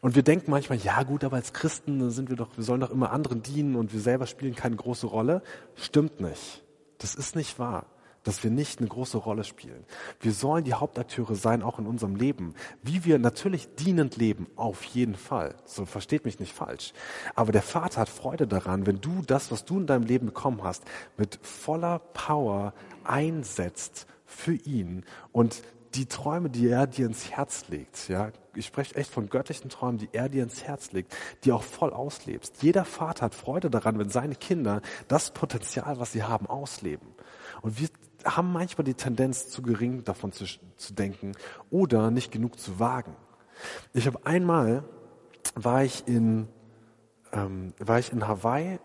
Und 0.00 0.14
wir 0.14 0.22
denken 0.22 0.50
manchmal, 0.50 0.78
ja 0.78 1.02
gut, 1.02 1.24
aber 1.24 1.36
als 1.36 1.52
Christen 1.52 2.10
sind 2.10 2.28
wir 2.28 2.36
doch, 2.36 2.56
wir 2.56 2.64
sollen 2.64 2.80
doch 2.80 2.90
immer 2.90 3.10
anderen 3.10 3.42
dienen 3.42 3.76
und 3.76 3.92
wir 3.92 4.00
selber 4.00 4.26
spielen 4.26 4.54
keine 4.54 4.76
große 4.76 5.06
Rolle. 5.06 5.42
Stimmt 5.74 6.20
nicht. 6.20 6.62
Das 6.98 7.14
ist 7.14 7.34
nicht 7.34 7.58
wahr. 7.58 7.86
Dass 8.24 8.42
wir 8.44 8.50
nicht 8.50 8.78
eine 8.78 8.88
große 8.88 9.18
Rolle 9.18 9.44
spielen. 9.44 9.84
Wir 10.20 10.32
sollen 10.32 10.64
die 10.64 10.74
Hauptakteure 10.74 11.34
sein, 11.34 11.62
auch 11.62 11.78
in 11.78 11.86
unserem 11.86 12.16
Leben. 12.16 12.54
Wie 12.82 13.04
wir 13.04 13.18
natürlich 13.18 13.74
dienend 13.74 14.16
leben, 14.16 14.46
auf 14.56 14.84
jeden 14.84 15.16
Fall. 15.16 15.54
So 15.64 15.84
versteht 15.84 16.24
mich 16.24 16.38
nicht 16.40 16.52
falsch. 16.52 16.92
Aber 17.34 17.52
der 17.52 17.62
Vater 17.62 18.00
hat 18.02 18.08
Freude 18.08 18.46
daran, 18.46 18.86
wenn 18.86 19.00
du 19.00 19.22
das, 19.26 19.50
was 19.50 19.64
du 19.64 19.78
in 19.78 19.86
deinem 19.86 20.04
Leben 20.04 20.26
bekommen 20.26 20.62
hast, 20.62 20.84
mit 21.16 21.38
voller 21.42 21.98
Power 21.98 22.74
einsetzt 23.04 24.06
für 24.26 24.54
ihn 24.54 25.04
und 25.32 25.62
die 25.94 26.06
Träume, 26.06 26.48
die 26.48 26.68
er 26.68 26.86
dir 26.86 27.06
ins 27.06 27.30
Herz 27.30 27.64
legt, 27.68 28.08
ja, 28.08 28.32
ich 28.54 28.66
spreche 28.66 28.96
echt 28.96 29.10
von 29.10 29.28
göttlichen 29.28 29.70
Träumen, 29.70 29.98
die 29.98 30.08
er 30.12 30.28
dir 30.28 30.42
ins 30.42 30.62
Herz 30.62 30.92
legt, 30.92 31.14
die 31.44 31.52
auch 31.52 31.62
voll 31.62 31.92
auslebst. 31.92 32.62
Jeder 32.62 32.84
Vater 32.84 33.26
hat 33.26 33.34
Freude 33.34 33.70
daran, 33.70 33.98
wenn 33.98 34.08
seine 34.08 34.34
Kinder 34.34 34.80
das 35.08 35.30
Potenzial, 35.30 35.98
was 35.98 36.12
sie 36.12 36.22
haben, 36.22 36.46
ausleben. 36.46 37.08
Und 37.62 37.78
wir 37.78 37.88
haben 38.24 38.52
manchmal 38.52 38.84
die 38.84 38.94
Tendenz, 38.94 39.48
zu 39.48 39.62
gering 39.62 40.04
davon 40.04 40.32
zu, 40.32 40.44
zu 40.76 40.94
denken 40.94 41.32
oder 41.70 42.10
nicht 42.10 42.32
genug 42.32 42.58
zu 42.58 42.78
wagen. 42.78 43.16
Ich 43.92 44.06
habe 44.06 44.24
einmal 44.24 44.84
war 45.54 45.84
ich 45.84 46.06
in 46.06 46.48
ähm, 47.32 47.74
war 47.78 47.98
ich 47.98 48.12
in 48.12 48.26
Hawaii 48.26 48.78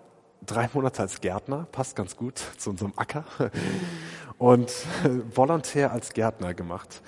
drei 0.46 0.70
Monate 0.74 1.02
als 1.02 1.22
Gärtner, 1.22 1.68
passt 1.72 1.96
ganz 1.96 2.16
gut 2.16 2.38
zu 2.58 2.72
unserem 2.72 2.94
Acker 2.96 3.26
und 4.38 4.72
volontär 5.34 5.92
als 5.92 6.14
Gärtner 6.14 6.54
gemacht. 6.54 7.02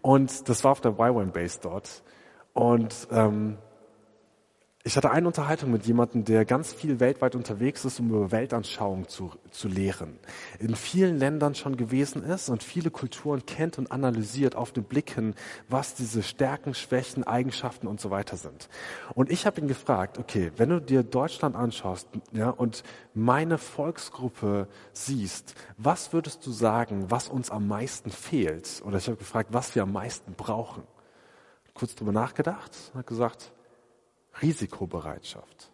Und 0.00 0.48
das 0.48 0.64
war 0.64 0.72
auf 0.72 0.80
der 0.80 0.92
YWAM 0.92 1.32
Base 1.32 1.58
dort. 1.62 2.02
Und 2.54 3.08
ähm, 3.10 3.58
ich 4.84 4.96
hatte 4.96 5.12
eine 5.12 5.28
Unterhaltung 5.28 5.70
mit 5.70 5.86
jemandem, 5.86 6.24
der 6.24 6.44
ganz 6.44 6.72
viel 6.72 6.98
weltweit 6.98 7.36
unterwegs 7.36 7.84
ist, 7.84 8.00
um 8.00 8.08
über 8.10 8.32
Weltanschauung 8.32 9.06
zu, 9.06 9.30
zu 9.52 9.68
lehren. 9.68 10.18
In 10.58 10.74
vielen 10.74 11.18
Ländern 11.18 11.54
schon 11.54 11.76
gewesen 11.76 12.24
ist 12.24 12.48
und 12.48 12.64
viele 12.64 12.90
Kulturen 12.90 13.46
kennt 13.46 13.78
und 13.78 13.92
analysiert 13.92 14.56
auf 14.56 14.72
den 14.72 14.82
Blick 14.82 15.12
hin, 15.12 15.36
was 15.68 15.94
diese 15.94 16.24
Stärken, 16.24 16.74
Schwächen, 16.74 17.22
Eigenschaften 17.22 17.86
und 17.86 18.00
so 18.00 18.10
weiter 18.10 18.36
sind. 18.36 18.68
Und 19.14 19.30
ich 19.30 19.46
habe 19.46 19.60
ihn 19.60 19.68
gefragt, 19.68 20.18
okay, 20.18 20.50
wenn 20.56 20.70
du 20.70 20.80
dir 20.80 21.04
Deutschland 21.04 21.54
anschaust 21.54 22.08
ja, 22.32 22.50
und 22.50 22.82
meine 23.14 23.58
Volksgruppe 23.58 24.66
siehst, 24.92 25.54
was 25.76 26.12
würdest 26.12 26.44
du 26.44 26.50
sagen, 26.50 27.08
was 27.08 27.28
uns 27.28 27.52
am 27.52 27.68
meisten 27.68 28.10
fehlt? 28.10 28.82
Oder 28.84 28.98
ich 28.98 29.06
habe 29.06 29.16
gefragt, 29.16 29.50
was 29.52 29.76
wir 29.76 29.84
am 29.84 29.92
meisten 29.92 30.34
brauchen. 30.34 30.82
Kurz 31.72 31.94
drüber 31.94 32.12
nachgedacht 32.12 32.90
hat 32.94 33.06
gesagt, 33.06 33.52
Risikobereitschaft. 34.40 35.70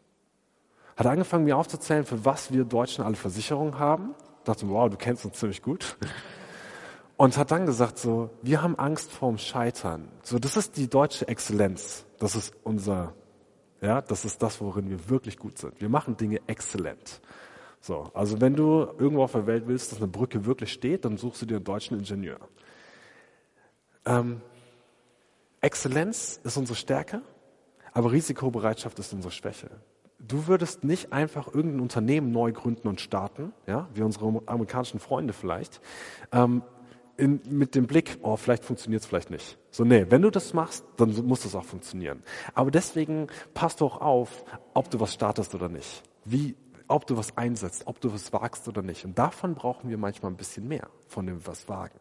Hat 0.97 1.07
angefangen, 1.07 1.45
mir 1.45 1.57
aufzuzählen, 1.57 2.05
für 2.05 2.25
was 2.25 2.53
wir 2.53 2.65
Deutschen 2.65 3.05
alle 3.05 3.15
Versicherungen 3.15 3.79
haben. 3.79 4.15
Dachte, 4.45 4.69
wow, 4.69 4.91
du 4.91 4.97
kennst 4.97 5.25
uns 5.25 5.39
ziemlich 5.39 5.63
gut. 5.63 5.97
Und 7.17 7.37
hat 7.37 7.51
dann 7.51 7.67
gesagt, 7.67 7.99
so, 7.99 8.31
wir 8.43 8.63
haben 8.63 8.77
Angst 8.79 9.13
vorm 9.13 9.39
Scheitern. 9.39 10.09
So, 10.23 10.39
das 10.39 10.57
ist 10.57 10.77
die 10.77 10.89
deutsche 10.89 11.29
Exzellenz. 11.29 12.05
Das 12.19 12.35
ist 12.35 12.53
unser, 12.65 13.15
ja, 13.81 14.01
das 14.01 14.25
ist 14.25 14.43
das, 14.43 14.61
worin 14.61 14.91
wir 14.91 15.09
wirklich 15.09 15.37
gut 15.37 15.59
sind. 15.59 15.81
Wir 15.81 15.89
machen 15.89 16.17
Dinge 16.17 16.41
exzellent. 16.47 17.21
So, 17.81 18.11
also 18.15 18.41
wenn 18.41 18.57
du 18.57 18.89
irgendwo 18.99 19.23
auf 19.23 19.33
der 19.33 19.47
Welt 19.47 19.69
willst, 19.69 19.93
dass 19.93 19.99
eine 19.99 20.09
Brücke 20.09 20.47
wirklich 20.47 20.73
steht, 20.73 21.05
dann 21.05 21.17
suchst 21.17 21.43
du 21.43 21.47
dir 21.47 21.57
einen 21.57 21.65
deutschen 21.65 21.99
Ingenieur. 21.99 22.39
Ähm, 24.05 24.41
Exzellenz 25.61 26.41
ist 26.43 26.57
unsere 26.57 26.77
Stärke 26.77 27.23
aber 27.99 28.13
Risikobereitschaft 28.13 28.97
ist 29.01 29.13
unsere 29.13 29.33
Schwäche. 29.33 29.71
Du 30.21 30.47
würdest 30.47 30.85
nicht 30.85 31.13
einfach 31.13 31.53
irgendein 31.53 31.81
Unternehmen 31.81 32.31
neu 32.31 32.53
gründen 32.53 32.87
und 32.87 33.01
starten, 33.01 33.53
ja, 33.67 33.89
wie 33.93 34.03
unsere 34.03 34.41
amerikanischen 34.47 35.01
Freunde 35.01 35.33
vielleicht, 35.33 35.81
ähm, 36.31 36.63
in, 37.17 37.41
mit 37.51 37.75
dem 37.75 37.89
Blick, 37.89 38.19
oh, 38.23 38.37
vielleicht 38.37 38.65
funktioniert 38.65 39.03
es 39.03 39.09
vielleicht 39.09 39.31
nicht. 39.31 39.59
So, 39.73 39.83
nee, 39.83 40.07
wenn 40.11 40.23
du 40.23 40.31
das 40.31 40.55
machst, 40.55 40.85
dann 40.97 41.13
muss 41.27 41.43
das 41.43 41.57
auch 41.57 41.65
funktionieren. 41.65 42.23
Aber 42.55 42.71
deswegen 42.71 43.27
passt 43.53 43.81
du 43.81 43.87
auch 43.87 44.01
auf, 44.01 44.45
ob 44.75 44.89
du 44.91 45.01
was 45.01 45.13
startest 45.13 45.57
oder 45.57 45.69
nicht. 45.69 46.05
Wie, 46.25 46.55
ob 46.87 47.05
du 47.09 47.17
was 47.17 47.37
einsetzt, 47.37 47.83
ob 47.87 48.01
du 48.01 48.13
was 48.13 48.33
wagst 48.33 48.69
oder 48.69 48.83
nicht. 48.83 49.05
Und 49.05 49.19
davon 49.19 49.57
brauchen 49.57 49.91
wir 49.91 49.99
manchmal 49.99 50.31
ein 50.31 50.37
bisschen 50.37 50.69
mehr, 50.69 50.87
von 51.09 51.27
dem 51.27 51.45
was 51.49 51.69
wagen. 51.69 51.99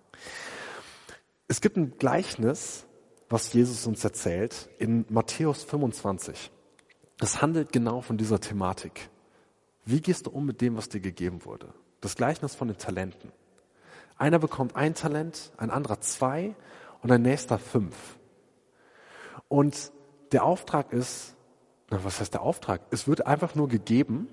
Es 1.47 1.59
gibt 1.59 1.75
ein 1.75 1.97
Gleichnis, 1.97 2.86
was 3.29 3.51
Jesus 3.53 3.85
uns 3.87 4.03
erzählt 4.03 4.69
in 4.77 5.05
Matthäus 5.09 5.63
25. 5.63 6.51
Es 7.19 7.41
handelt 7.41 7.71
genau 7.71 8.01
von 8.01 8.17
dieser 8.17 8.39
Thematik. 8.39 9.09
Wie 9.85 10.01
gehst 10.01 10.27
du 10.27 10.31
um 10.31 10.45
mit 10.45 10.61
dem, 10.61 10.77
was 10.77 10.89
dir 10.89 10.99
gegeben 10.99 11.45
wurde? 11.45 11.73
Das 12.01 12.15
Gleichnis 12.15 12.55
von 12.55 12.67
den 12.67 12.77
Talenten. 12.77 13.31
Einer 14.17 14.39
bekommt 14.39 14.75
ein 14.75 14.95
Talent, 14.95 15.51
ein 15.57 15.71
anderer 15.71 15.99
zwei 16.01 16.55
und 17.01 17.11
ein 17.11 17.21
nächster 17.21 17.59
fünf. 17.59 18.17
Und 19.47 19.91
der 20.31 20.43
Auftrag 20.43 20.91
ist, 20.93 21.35
was 21.89 22.19
heißt 22.19 22.33
der 22.33 22.41
Auftrag? 22.41 22.81
Es 22.91 23.07
wird 23.07 23.25
einfach 23.25 23.55
nur 23.55 23.67
gegeben 23.67 24.27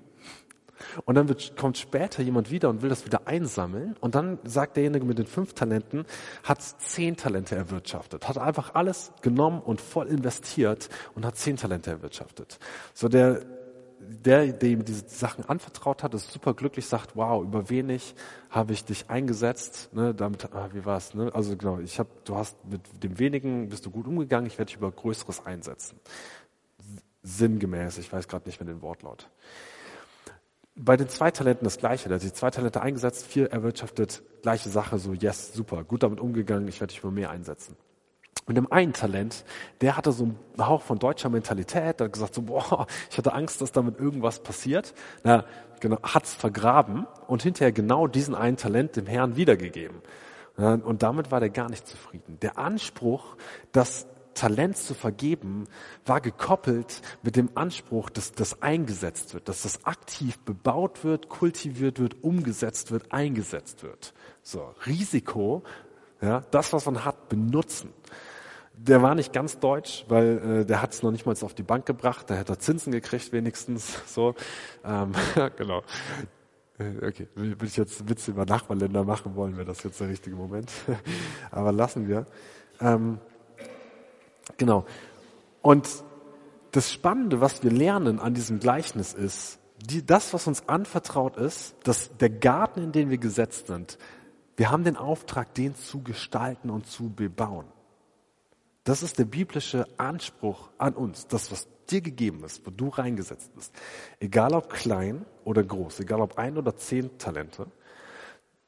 und 1.05 1.15
dann 1.15 1.27
wird, 1.27 1.55
kommt 1.57 1.77
später 1.77 2.21
jemand 2.21 2.51
wieder 2.51 2.69
und 2.69 2.81
will 2.81 2.89
das 2.89 3.05
wieder 3.05 3.27
einsammeln. 3.27 3.95
Und 3.99 4.15
dann 4.15 4.39
sagt 4.43 4.77
derjenige 4.77 5.05
mit 5.05 5.17
den 5.17 5.27
fünf 5.27 5.53
Talenten, 5.53 6.05
hat 6.43 6.61
zehn 6.61 7.17
Talente 7.17 7.55
erwirtschaftet, 7.55 8.27
hat 8.27 8.37
einfach 8.37 8.75
alles 8.75 9.11
genommen 9.21 9.61
und 9.61 9.81
voll 9.81 10.07
investiert 10.07 10.89
und 11.15 11.25
hat 11.25 11.37
zehn 11.37 11.57
Talente 11.57 11.91
erwirtschaftet. 11.91 12.59
So 12.93 13.07
der, 13.07 13.41
der, 13.99 14.53
dem 14.53 14.85
diese 14.85 15.07
Sachen 15.07 15.45
anvertraut 15.45 16.03
hat, 16.03 16.13
ist 16.13 16.31
super 16.31 16.53
glücklich, 16.53 16.85
sagt, 16.85 17.15
wow, 17.15 17.43
über 17.43 17.69
wenig 17.69 18.15
habe 18.49 18.73
ich 18.73 18.85
dich 18.85 19.09
eingesetzt, 19.09 19.93
ne, 19.93 20.13
damit, 20.13 20.53
ah, 20.53 20.69
wie 20.73 20.85
war's, 20.85 21.13
ne? 21.13 21.31
Also 21.33 21.55
genau, 21.55 21.79
ich 21.79 21.99
habe, 21.99 22.09
du 22.23 22.35
hast 22.35 22.57
mit 22.65 22.81
dem 23.03 23.17
wenigen 23.19 23.69
bist 23.69 23.85
du 23.85 23.91
gut 23.91 24.07
umgegangen, 24.07 24.47
ich 24.47 24.57
werde 24.57 24.67
dich 24.69 24.77
über 24.77 24.91
Größeres 24.91 25.45
einsetzen. 25.45 25.99
Sinngemäß, 27.23 27.97
ich 27.97 28.11
weiß 28.11 28.27
gerade 28.27 28.47
nicht 28.47 28.59
mehr 28.59 28.71
den 28.71 28.81
Wortlaut. 28.81 29.29
Bei 30.77 30.97
den 30.97 31.07
zwei 31.07 31.31
Talenten 31.31 31.63
das 31.63 31.77
Gleiche. 31.77 32.09
Da 32.09 32.15
hat 32.15 32.21
sich 32.21 32.33
zwei 32.33 32.51
Talente 32.51 32.81
eingesetzt, 32.81 33.25
vier 33.25 33.51
erwirtschaftet, 33.51 34.21
gleiche 34.41 34.69
Sache, 34.69 34.99
so 34.99 35.13
yes, 35.13 35.53
super, 35.53 35.83
gut 35.83 36.03
damit 36.03 36.19
umgegangen, 36.19 36.67
ich 36.67 36.81
werde 36.81 36.93
dich 36.93 37.01
über 37.01 37.11
mehr 37.11 37.29
einsetzen. 37.29 37.77
Mit 38.47 38.57
dem 38.57 38.71
einen 38.71 38.93
Talent, 38.93 39.43
der 39.81 39.97
hatte 39.97 40.11
so 40.11 40.25
einen 40.25 40.37
Hauch 40.59 40.81
von 40.81 40.99
deutscher 40.99 41.29
Mentalität, 41.29 41.99
der 41.99 42.05
hat 42.05 42.13
gesagt 42.13 42.35
so, 42.35 42.43
boah, 42.43 42.85
ich 43.09 43.17
hatte 43.17 43.33
Angst, 43.33 43.61
dass 43.61 43.71
damit 43.71 43.99
irgendwas 43.99 44.43
passiert. 44.43 44.93
Na, 45.23 45.45
genau, 45.79 45.97
hat's 46.03 46.35
vergraben 46.35 47.07
und 47.25 47.41
hinterher 47.41 47.71
genau 47.71 48.05
diesen 48.05 48.35
einen 48.35 48.57
Talent 48.57 48.97
dem 48.97 49.07
Herrn 49.07 49.35
wiedergegeben. 49.35 49.97
Und 50.57 51.01
damit 51.01 51.31
war 51.31 51.39
der 51.39 51.49
gar 51.49 51.69
nicht 51.69 51.87
zufrieden. 51.87 52.37
Der 52.41 52.57
Anspruch, 52.57 53.35
dass 53.71 54.05
Talent 54.35 54.77
zu 54.77 54.93
vergeben, 54.93 55.65
war 56.05 56.21
gekoppelt 56.21 57.01
mit 57.23 57.35
dem 57.35 57.49
Anspruch, 57.55 58.09
dass 58.09 58.33
das 58.33 58.61
eingesetzt 58.61 59.33
wird, 59.33 59.49
dass 59.49 59.63
das 59.63 59.85
aktiv 59.85 60.37
bebaut 60.39 61.03
wird, 61.03 61.29
kultiviert 61.29 61.99
wird, 61.99 62.23
umgesetzt 62.23 62.91
wird, 62.91 63.11
eingesetzt 63.11 63.81
wird. 63.81 64.13
So, 64.43 64.75
Risiko, 64.85 65.63
ja, 66.21 66.43
das, 66.51 66.71
was 66.73 66.85
man 66.85 67.03
hat, 67.03 67.29
benutzen. 67.29 67.89
Der 68.77 69.01
war 69.01 69.15
nicht 69.15 69.31
ganz 69.31 69.59
deutsch, 69.59 70.05
weil 70.09 70.61
äh, 70.61 70.65
der 70.65 70.81
hat 70.81 70.93
es 70.93 71.01
noch 71.01 71.11
nicht 71.11 71.25
mal 71.25 71.35
auf 71.41 71.53
die 71.53 71.63
Bank 71.63 71.85
gebracht, 71.85 72.29
da 72.29 72.35
hätte 72.35 72.53
er 72.53 72.59
Zinsen 72.59 72.91
gekriegt 72.91 73.31
wenigstens. 73.31 74.01
So, 74.07 74.35
ähm, 74.83 75.13
genau. 75.57 75.81
Äh, 76.77 77.07
okay, 77.07 77.27
will 77.35 77.55
ich 77.63 77.77
jetzt 77.77 78.07
Witze 78.09 78.31
über 78.31 78.45
Nachbarländer 78.45 79.03
machen 79.05 79.35
wollen, 79.35 79.55
wäre 79.55 79.65
das 79.65 79.83
jetzt 79.83 79.99
der 79.99 80.09
richtige 80.09 80.35
Moment. 80.35 80.71
Aber 81.51 81.71
lassen 81.71 82.07
wir. 82.07 82.25
Ähm, 82.81 83.19
Genau. 84.57 84.85
Und 85.61 85.87
das 86.71 86.91
Spannende, 86.91 87.41
was 87.41 87.63
wir 87.63 87.71
lernen 87.71 88.19
an 88.19 88.33
diesem 88.33 88.59
Gleichnis 88.59 89.13
ist, 89.13 89.59
die, 89.77 90.05
das, 90.05 90.33
was 90.33 90.47
uns 90.47 90.67
anvertraut 90.67 91.37
ist, 91.37 91.75
dass 91.83 92.15
der 92.17 92.29
Garten, 92.29 92.81
in 92.83 92.91
den 92.91 93.09
wir 93.09 93.17
gesetzt 93.17 93.67
sind, 93.67 93.97
wir 94.57 94.71
haben 94.71 94.83
den 94.83 94.95
Auftrag, 94.95 95.53
den 95.53 95.75
zu 95.75 96.01
gestalten 96.01 96.69
und 96.69 96.87
zu 96.87 97.09
bebauen. 97.09 97.65
Das 98.83 99.03
ist 99.03 99.19
der 99.19 99.25
biblische 99.25 99.87
Anspruch 99.97 100.69
an 100.77 100.93
uns, 100.93 101.27
das, 101.27 101.51
was 101.51 101.67
dir 101.89 102.01
gegeben 102.01 102.43
ist, 102.43 102.65
wo 102.65 102.71
du 102.71 102.89
reingesetzt 102.89 103.53
bist. 103.55 103.73
Egal 104.19 104.53
ob 104.53 104.69
klein 104.69 105.25
oder 105.43 105.63
groß, 105.63 106.01
egal 106.01 106.21
ob 106.21 106.37
ein 106.37 106.57
oder 106.57 106.75
zehn 106.75 107.17
Talente, 107.17 107.67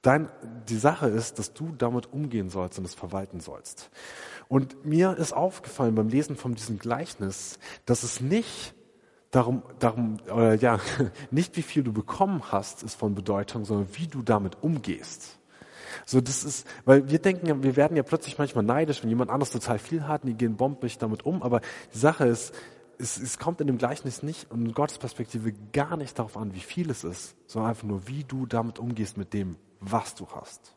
Dein, 0.02 0.30
die 0.70 0.78
Sache 0.78 1.08
ist, 1.08 1.40
dass 1.40 1.54
du 1.54 1.74
damit 1.78 2.14
umgehen 2.14 2.50
sollst 2.50 2.78
und 2.80 2.86
es 2.86 2.94
verwalten 2.94 3.40
sollst. 3.40 3.90
Und 4.48 4.86
mir 4.86 5.18
ist 5.18 5.34
aufgefallen 5.34 5.96
beim 5.96 6.08
Lesen 6.08 6.36
von 6.36 6.56
diesem 6.56 6.80
Gleichnis, 6.80 7.60
dass 7.86 8.04
es 8.04 8.22
nicht 8.22 8.74
darum, 9.32 9.64
darum 9.80 10.18
oder 10.26 10.54
ja, 10.56 10.80
nicht 11.32 11.58
wie 11.58 11.62
viel 11.62 11.84
du 11.84 11.92
bekommen 11.94 12.44
hast, 12.52 12.84
ist 12.84 12.96
von 12.96 13.16
Bedeutung, 13.16 13.66
sondern 13.66 13.88
wie 13.94 14.08
du 14.08 14.22
damit 14.22 14.62
umgehst. 14.62 15.38
So, 16.06 16.22
das 16.22 16.44
ist, 16.44 16.68
weil 16.86 17.10
wir 17.10 17.20
denken, 17.20 17.64
wir 17.64 17.76
werden 17.76 17.98
ja 17.98 18.04
plötzlich 18.04 18.38
manchmal 18.38 18.64
neidisch, 18.64 19.02
wenn 19.02 19.10
jemand 19.10 19.32
anderes 19.32 19.52
total 19.52 19.80
viel 19.80 20.08
hat 20.08 20.24
und 20.24 20.30
die 20.30 20.38
gehen 20.38 20.56
bombig 20.56 20.98
damit 20.98 21.26
um, 21.26 21.42
aber 21.42 21.62
die 21.94 21.98
Sache 21.98 22.26
ist, 22.26 22.54
es, 23.00 23.18
es 23.18 23.38
kommt 23.38 23.62
in 23.62 23.68
dem 23.68 23.78
Gleichnis 23.78 24.24
nicht 24.24 24.50
und 24.52 24.66
in 24.66 24.74
Gottes 24.74 24.98
Perspektive 24.98 25.54
gar 25.74 25.98
nicht 25.98 26.18
darauf 26.18 26.38
an, 26.38 26.54
wie 26.54 26.60
viel 26.60 26.90
es 26.90 27.04
ist, 27.04 27.36
sondern 27.46 27.70
einfach 27.72 27.88
nur, 27.88 28.08
wie 28.08 28.24
du 28.24 28.46
damit 28.46 28.80
umgehst 28.80 29.18
mit 29.18 29.34
dem, 29.34 29.56
was 29.80 30.16
du 30.16 30.28
hast. 30.30 30.74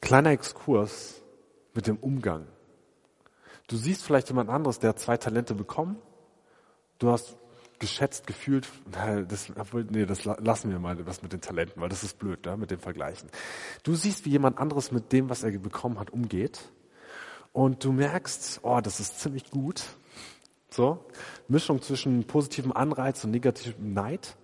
Kleiner 0.00 0.30
Exkurs 0.30 1.20
mit 1.74 1.86
dem 1.86 1.96
Umgang. 1.96 2.46
Du 3.66 3.76
siehst 3.76 4.02
vielleicht 4.02 4.28
jemand 4.28 4.48
anderes, 4.48 4.78
der 4.78 4.90
hat 4.90 4.98
zwei 4.98 5.16
Talente 5.16 5.54
bekommen. 5.54 5.96
Du 6.98 7.10
hast 7.10 7.36
geschätzt, 7.78 8.26
gefühlt, 8.26 8.68
das, 9.28 9.52
nee, 9.90 10.06
das 10.06 10.24
lassen 10.24 10.70
wir 10.70 10.78
mal, 10.78 11.06
was 11.06 11.22
mit 11.22 11.32
den 11.32 11.40
Talenten, 11.40 11.80
weil 11.80 11.88
das 11.88 12.02
ist 12.02 12.18
blöd, 12.18 12.44
ne, 12.44 12.56
mit 12.56 12.70
dem 12.70 12.80
Vergleichen. 12.80 13.28
Du 13.82 13.94
siehst, 13.94 14.24
wie 14.24 14.30
jemand 14.30 14.58
anderes 14.58 14.90
mit 14.90 15.12
dem, 15.12 15.28
was 15.28 15.42
er 15.42 15.50
bekommen 15.52 16.00
hat, 16.00 16.10
umgeht. 16.10 16.60
Und 17.52 17.84
du 17.84 17.92
merkst, 17.92 18.60
oh, 18.62 18.80
das 18.80 19.00
ist 19.00 19.20
ziemlich 19.20 19.50
gut. 19.50 19.84
So, 20.70 21.04
Mischung 21.48 21.80
zwischen 21.82 22.24
positivem 22.24 22.72
Anreiz 22.72 23.24
und 23.24 23.30
negativem 23.30 23.94
Neid. 23.94 24.36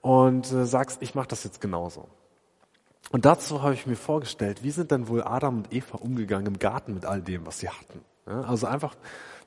Und 0.00 0.52
äh, 0.52 0.64
sagst, 0.64 1.02
ich 1.02 1.14
mache 1.14 1.28
das 1.28 1.42
jetzt 1.42 1.60
genauso. 1.60 2.06
Und 3.10 3.24
dazu 3.24 3.62
habe 3.62 3.74
ich 3.74 3.86
mir 3.86 3.96
vorgestellt, 3.96 4.62
wie 4.62 4.70
sind 4.70 4.90
denn 4.90 5.08
wohl 5.08 5.22
Adam 5.22 5.58
und 5.58 5.72
Eva 5.72 5.98
umgegangen 5.98 6.46
im 6.46 6.58
Garten 6.58 6.94
mit 6.94 7.04
all 7.04 7.22
dem, 7.22 7.46
was 7.46 7.58
sie 7.58 7.68
hatten? 7.68 8.00
Ja, 8.26 8.42
also 8.42 8.66
einfach 8.66 8.94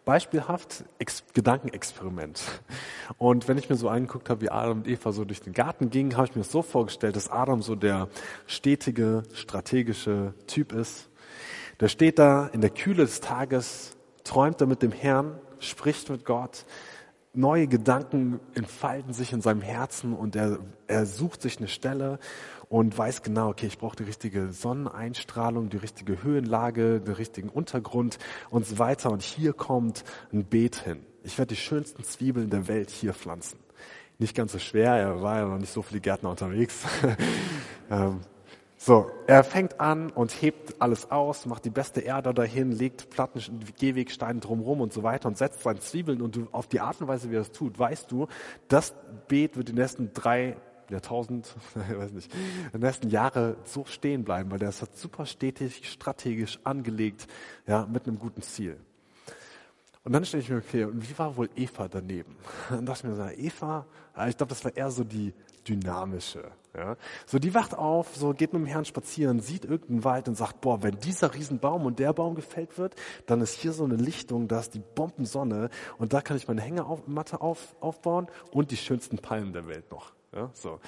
beispielhaft 0.03 0.83
Ex 0.97 1.23
Gedankenexperiment. 1.33 2.41
Und 3.17 3.47
wenn 3.47 3.57
ich 3.57 3.69
mir 3.69 3.75
so 3.75 3.87
angeguckt 3.87 4.29
habe, 4.29 4.41
wie 4.41 4.49
Adam 4.49 4.79
und 4.79 4.87
Eva 4.87 5.11
so 5.11 5.25
durch 5.25 5.41
den 5.41 5.53
Garten 5.53 5.91
gingen, 5.91 6.17
habe 6.17 6.25
ich 6.27 6.35
mir 6.35 6.41
das 6.41 6.51
so 6.51 6.63
vorgestellt, 6.63 7.15
dass 7.15 7.29
Adam 7.29 7.61
so 7.61 7.75
der 7.75 8.07
stetige, 8.47 9.23
strategische 9.33 10.33
Typ 10.47 10.73
ist. 10.73 11.09
Der 11.79 11.87
steht 11.87 12.19
da 12.19 12.47
in 12.47 12.61
der 12.61 12.71
Kühle 12.71 13.03
des 13.03 13.21
Tages, 13.21 13.95
träumt 14.23 14.59
er 14.61 14.67
mit 14.67 14.81
dem 14.81 14.91
Herrn, 14.91 15.39
spricht 15.61 16.09
mit 16.09 16.25
Gott, 16.25 16.65
neue 17.33 17.67
Gedanken 17.67 18.39
entfalten 18.55 19.13
sich 19.13 19.31
in 19.33 19.41
seinem 19.41 19.61
Herzen 19.61 20.13
und 20.13 20.35
er, 20.35 20.59
er 20.87 21.05
sucht 21.05 21.41
sich 21.41 21.57
eine 21.57 21.67
Stelle 21.67 22.19
und 22.69 22.97
weiß 22.97 23.21
genau, 23.21 23.49
okay, 23.49 23.67
ich 23.67 23.77
brauche 23.77 23.95
die 23.95 24.03
richtige 24.03 24.51
Sonneneinstrahlung, 24.51 25.69
die 25.69 25.77
richtige 25.77 26.23
Höhenlage, 26.23 27.01
den 27.01 27.13
richtigen 27.13 27.49
Untergrund 27.49 28.17
und 28.49 28.65
so 28.65 28.79
weiter. 28.79 29.11
Und 29.11 29.21
hier 29.21 29.53
kommt 29.53 30.03
ein 30.31 30.45
Beet 30.45 30.77
hin. 30.77 31.05
Ich 31.23 31.37
werde 31.37 31.53
die 31.53 31.61
schönsten 31.61 32.03
Zwiebeln 32.03 32.49
der 32.49 32.67
Welt 32.67 32.89
hier 32.89 33.13
pflanzen. 33.13 33.59
Nicht 34.19 34.35
ganz 34.35 34.51
so 34.51 34.59
schwer, 34.59 34.93
er 34.93 35.21
war 35.21 35.39
ja 35.39 35.47
noch 35.47 35.57
nicht 35.57 35.73
so 35.73 35.81
viele 35.81 36.01
Gärtner 36.01 36.29
unterwegs. 36.29 36.83
Ähm, 37.89 38.21
so, 38.83 39.11
er 39.27 39.43
fängt 39.43 39.79
an 39.79 40.09
und 40.09 40.41
hebt 40.41 40.81
alles 40.81 41.11
aus, 41.11 41.45
macht 41.45 41.65
die 41.65 41.69
beste 41.69 42.01
Erde 42.01 42.33
dahin, 42.33 42.71
legt 42.71 43.11
Platten, 43.11 43.39
Gehwegsteine 43.77 44.39
drumherum 44.39 44.81
und 44.81 44.91
so 44.91 45.03
weiter 45.03 45.27
und 45.27 45.37
setzt 45.37 45.61
seine 45.61 45.79
Zwiebeln 45.79 46.19
und 46.19 46.35
du, 46.35 46.47
auf 46.51 46.65
die 46.65 46.79
Art 46.79 46.99
und 46.99 47.07
Weise, 47.07 47.29
wie 47.29 47.35
er 47.35 47.41
das 47.41 47.51
tut, 47.51 47.77
weißt 47.77 48.11
du, 48.11 48.25
das 48.69 48.95
Beet 49.27 49.55
wird 49.55 49.67
die 49.67 49.73
nächsten 49.73 50.13
drei 50.13 50.57
Jahrtausend, 50.89 51.55
ich 51.91 51.95
weiß 51.95 52.11
nicht, 52.11 52.33
die 52.73 52.77
nächsten 52.79 53.09
Jahre 53.11 53.55
so 53.65 53.85
stehen 53.85 54.23
bleiben, 54.23 54.49
weil 54.49 54.57
der 54.57 54.69
ist 54.69 54.83
super 54.97 55.27
stetig, 55.27 55.87
strategisch 55.87 56.57
angelegt, 56.63 57.27
ja, 57.67 57.85
mit 57.85 58.07
einem 58.07 58.17
guten 58.17 58.41
Ziel. 58.41 58.79
Und 60.03 60.13
dann 60.13 60.25
stelle 60.25 60.41
ich 60.41 60.49
mir, 60.49 60.57
okay, 60.57 60.85
und 60.85 61.07
wie 61.07 61.19
war 61.19 61.37
wohl 61.37 61.51
Eva 61.55 61.87
daneben? 61.87 62.35
Dann 62.71 62.87
dachte 62.87 63.05
ich 63.05 63.15
mir 63.15 63.15
so, 63.15 63.29
Eva, 63.29 63.85
ich 64.27 64.35
glaube, 64.35 64.49
das 64.49 64.65
war 64.65 64.75
eher 64.75 64.89
so 64.89 65.03
die 65.03 65.31
dynamische. 65.67 66.51
Ja? 66.75 66.95
So, 67.25 67.39
die 67.39 67.53
wacht 67.53 67.75
auf, 67.75 68.15
so 68.15 68.33
geht 68.33 68.53
mit 68.53 68.61
dem 68.61 68.65
Herrn 68.65 68.85
spazieren, 68.85 69.39
sieht 69.39 69.65
irgendeinen 69.65 70.03
Wald 70.03 70.27
und 70.27 70.35
sagt, 70.35 70.61
boah, 70.61 70.83
wenn 70.83 70.99
dieser 70.99 71.33
Riesenbaum 71.33 71.85
und 71.85 71.99
der 71.99 72.13
Baum 72.13 72.35
gefällt 72.35 72.77
wird, 72.77 72.95
dann 73.25 73.41
ist 73.41 73.53
hier 73.53 73.73
so 73.73 73.83
eine 73.83 73.95
Lichtung, 73.95 74.47
da 74.47 74.59
ist 74.59 74.73
die 74.73 74.83
Bombensonne 74.95 75.69
und 75.97 76.13
da 76.13 76.21
kann 76.21 76.37
ich 76.37 76.47
meine 76.47 76.61
Hängematte 76.61 77.41
auf, 77.41 77.75
aufbauen 77.79 78.27
und 78.51 78.71
die 78.71 78.77
schönsten 78.77 79.17
Palmen 79.17 79.53
der 79.53 79.67
Welt 79.67 79.91
noch. 79.91 80.13
Ja, 80.33 80.49
so. 80.53 80.79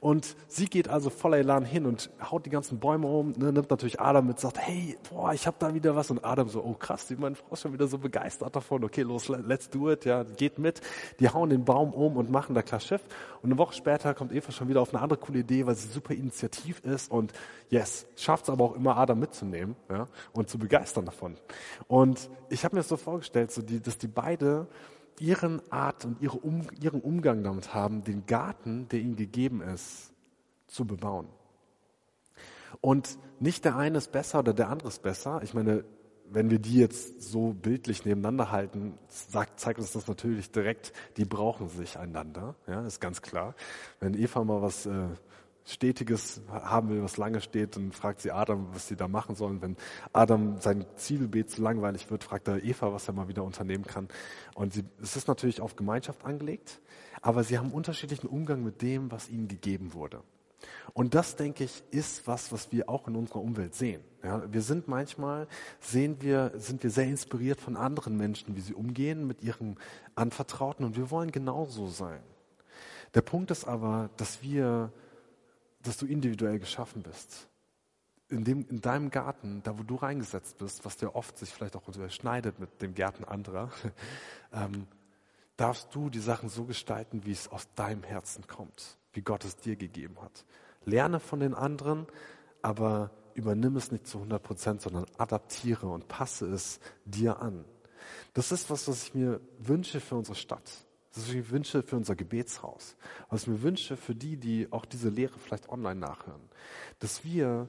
Und 0.00 0.36
sie 0.46 0.66
geht 0.66 0.88
also 0.88 1.08
voller 1.08 1.38
Elan 1.38 1.64
hin 1.64 1.86
und 1.86 2.10
haut 2.30 2.44
die 2.44 2.50
ganzen 2.50 2.80
Bäume 2.80 3.06
um, 3.06 3.32
ne, 3.32 3.50
nimmt 3.50 3.70
natürlich 3.70 3.98
Adam 3.98 4.26
mit, 4.26 4.38
sagt, 4.38 4.58
hey, 4.58 4.98
boah, 5.08 5.32
ich 5.32 5.46
habe 5.46 5.56
da 5.58 5.72
wieder 5.72 5.96
was. 5.96 6.10
Und 6.10 6.22
Adam 6.22 6.50
so, 6.50 6.62
oh 6.62 6.74
krass, 6.74 7.06
die 7.06 7.16
meine 7.16 7.34
Frau 7.34 7.54
ist 7.54 7.62
schon 7.62 7.72
wieder 7.72 7.86
so 7.86 7.96
begeistert 7.96 8.54
davon. 8.54 8.84
Okay, 8.84 9.00
los, 9.00 9.28
let's 9.28 9.70
do 9.70 9.90
it, 9.90 10.04
ja, 10.04 10.24
geht 10.24 10.58
mit. 10.58 10.82
Die 11.18 11.30
hauen 11.30 11.48
den 11.48 11.64
Baum 11.64 11.94
um 11.94 12.18
und 12.18 12.30
machen 12.30 12.54
da 12.54 12.60
klar 12.60 12.80
Schiff. 12.80 13.00
Und 13.40 13.50
eine 13.50 13.58
Woche 13.58 13.72
später 13.72 14.12
kommt 14.12 14.32
Eva 14.32 14.52
schon 14.52 14.68
wieder 14.68 14.82
auf 14.82 14.92
eine 14.92 15.02
andere 15.02 15.18
coole 15.18 15.38
Idee, 15.38 15.64
weil 15.64 15.76
sie 15.76 15.88
super 15.88 16.12
initiativ 16.12 16.80
ist 16.80 17.10
und 17.10 17.32
yes, 17.70 18.06
schafft 18.16 18.44
es 18.44 18.50
aber 18.50 18.64
auch 18.64 18.76
immer 18.76 18.98
Adam 18.98 19.18
mitzunehmen 19.18 19.76
ja, 19.88 20.08
und 20.32 20.50
zu 20.50 20.58
begeistern 20.58 21.06
davon. 21.06 21.38
Und 21.88 22.28
ich 22.50 22.66
habe 22.66 22.76
mir 22.76 22.80
das 22.80 22.88
so 22.88 22.98
vorgestellt, 22.98 23.50
so 23.50 23.62
die, 23.62 23.80
dass 23.80 23.96
die 23.96 24.08
beide 24.08 24.66
ihren 25.20 25.60
Art 25.70 26.04
und 26.04 26.20
ihre 26.20 26.38
um, 26.38 26.66
ihren 26.80 27.00
Umgang 27.00 27.42
damit 27.42 27.74
haben, 27.74 28.02
den 28.04 28.26
Garten, 28.26 28.88
der 28.88 29.00
ihnen 29.00 29.16
gegeben 29.16 29.60
ist, 29.60 30.12
zu 30.66 30.86
bebauen. 30.86 31.28
Und 32.80 33.18
nicht 33.38 33.64
der 33.64 33.76
eine 33.76 33.98
ist 33.98 34.12
besser 34.12 34.40
oder 34.40 34.54
der 34.54 34.68
andere 34.68 34.88
ist 34.88 35.02
besser. 35.02 35.40
Ich 35.42 35.54
meine, 35.54 35.84
wenn 36.30 36.50
wir 36.50 36.60
die 36.60 36.78
jetzt 36.78 37.22
so 37.22 37.52
bildlich 37.52 38.04
nebeneinander 38.04 38.50
halten, 38.50 38.98
sagt, 39.08 39.58
zeigt 39.58 39.80
uns 39.80 39.92
das 39.92 40.06
natürlich 40.06 40.50
direkt, 40.50 40.92
die 41.16 41.24
brauchen 41.24 41.68
sich 41.68 41.98
einander. 41.98 42.54
Ja, 42.66 42.86
ist 42.86 43.00
ganz 43.00 43.20
klar. 43.20 43.54
Wenn 43.98 44.14
Eva 44.14 44.44
mal 44.44 44.62
was 44.62 44.86
äh, 44.86 45.08
Stetiges 45.70 46.42
haben 46.50 46.88
will, 46.90 47.02
was 47.02 47.16
lange 47.16 47.40
steht, 47.40 47.76
dann 47.76 47.92
fragt 47.92 48.20
sie 48.20 48.32
Adam, 48.32 48.68
was 48.72 48.88
sie 48.88 48.96
da 48.96 49.08
machen 49.08 49.34
sollen. 49.36 49.62
Wenn 49.62 49.76
Adam 50.12 50.60
sein 50.60 50.84
Zwiebelbeet 50.96 51.50
zu 51.50 51.62
langweilig 51.62 52.10
wird, 52.10 52.24
fragt 52.24 52.48
er 52.48 52.62
Eva, 52.64 52.92
was 52.92 53.08
er 53.08 53.14
mal 53.14 53.28
wieder 53.28 53.44
unternehmen 53.44 53.84
kann. 53.84 54.08
Und 54.54 54.72
sie, 54.72 54.84
es 55.00 55.16
ist 55.16 55.28
natürlich 55.28 55.60
auf 55.60 55.76
Gemeinschaft 55.76 56.24
angelegt, 56.24 56.80
aber 57.22 57.44
sie 57.44 57.58
haben 57.58 57.70
unterschiedlichen 57.70 58.26
Umgang 58.26 58.62
mit 58.64 58.82
dem, 58.82 59.10
was 59.10 59.28
ihnen 59.28 59.48
gegeben 59.48 59.94
wurde. 59.94 60.22
Und 60.92 61.14
das, 61.14 61.36
denke 61.36 61.64
ich, 61.64 61.82
ist 61.90 62.26
was, 62.26 62.52
was 62.52 62.72
wir 62.72 62.88
auch 62.88 63.06
in 63.08 63.16
unserer 63.16 63.40
Umwelt 63.40 63.74
sehen. 63.74 64.02
Ja, 64.22 64.42
wir 64.52 64.60
sind 64.60 64.88
manchmal, 64.88 65.46
sehen 65.80 66.16
wir, 66.20 66.52
sind 66.56 66.82
wir 66.82 66.90
sehr 66.90 67.06
inspiriert 67.06 67.60
von 67.60 67.76
anderen 67.76 68.16
Menschen, 68.16 68.56
wie 68.56 68.60
sie 68.60 68.74
umgehen 68.74 69.26
mit 69.26 69.42
ihren 69.42 69.78
Anvertrauten 70.14 70.84
und 70.84 70.96
wir 70.96 71.10
wollen 71.10 71.32
genauso 71.32 71.86
sein. 71.86 72.20
Der 73.14 73.22
Punkt 73.22 73.50
ist 73.50 73.66
aber, 73.66 74.10
dass 74.16 74.42
wir 74.42 74.92
dass 75.82 75.96
du 75.96 76.06
individuell 76.06 76.58
geschaffen 76.58 77.02
bist. 77.02 77.48
In, 78.28 78.44
dem, 78.44 78.66
in 78.68 78.80
deinem 78.80 79.10
Garten, 79.10 79.62
da 79.64 79.78
wo 79.78 79.82
du 79.82 79.96
reingesetzt 79.96 80.58
bist, 80.58 80.84
was 80.84 80.96
dir 80.96 81.16
oft 81.16 81.36
sich 81.36 81.50
vielleicht 81.50 81.76
auch 81.76 81.88
überschneidet 81.88 82.60
mit 82.60 82.80
dem 82.80 82.94
Gärten 82.94 83.24
anderer, 83.24 83.70
ähm, 84.52 84.86
darfst 85.56 85.94
du 85.94 86.10
die 86.10 86.20
Sachen 86.20 86.48
so 86.48 86.64
gestalten, 86.64 87.24
wie 87.24 87.32
es 87.32 87.48
aus 87.48 87.68
deinem 87.74 88.02
Herzen 88.02 88.46
kommt, 88.46 88.98
wie 89.12 89.22
Gott 89.22 89.44
es 89.44 89.56
dir 89.56 89.76
gegeben 89.76 90.16
hat. 90.22 90.44
Lerne 90.84 91.20
von 91.20 91.40
den 91.40 91.54
anderen, 91.54 92.06
aber 92.62 93.10
übernimm 93.34 93.76
es 93.76 93.90
nicht 93.90 94.06
zu 94.06 94.18
100 94.18 94.42
Prozent, 94.42 94.82
sondern 94.82 95.06
adaptiere 95.18 95.88
und 95.88 96.08
passe 96.08 96.46
es 96.46 96.80
dir 97.04 97.40
an. 97.40 97.64
Das 98.32 98.52
ist 98.52 98.70
was, 98.70 98.88
was 98.88 99.02
ich 99.04 99.14
mir 99.14 99.40
wünsche 99.58 100.00
für 100.00 100.16
unsere 100.16 100.36
Stadt. 100.36 100.70
Das 101.10 101.18
ist, 101.18 101.28
was 101.28 101.34
ich 101.34 101.36
mir 101.36 101.50
wünsche 101.50 101.82
für 101.82 101.96
unser 101.96 102.14
Gebetshaus. 102.14 102.96
Was 103.28 103.42
ich 103.42 103.48
mir 103.48 103.62
wünsche 103.62 103.96
für 103.96 104.14
die, 104.14 104.36
die 104.36 104.68
auch 104.70 104.84
diese 104.84 105.08
Lehre 105.08 105.38
vielleicht 105.38 105.68
online 105.68 105.98
nachhören. 105.98 106.48
Dass 107.00 107.24
wir 107.24 107.68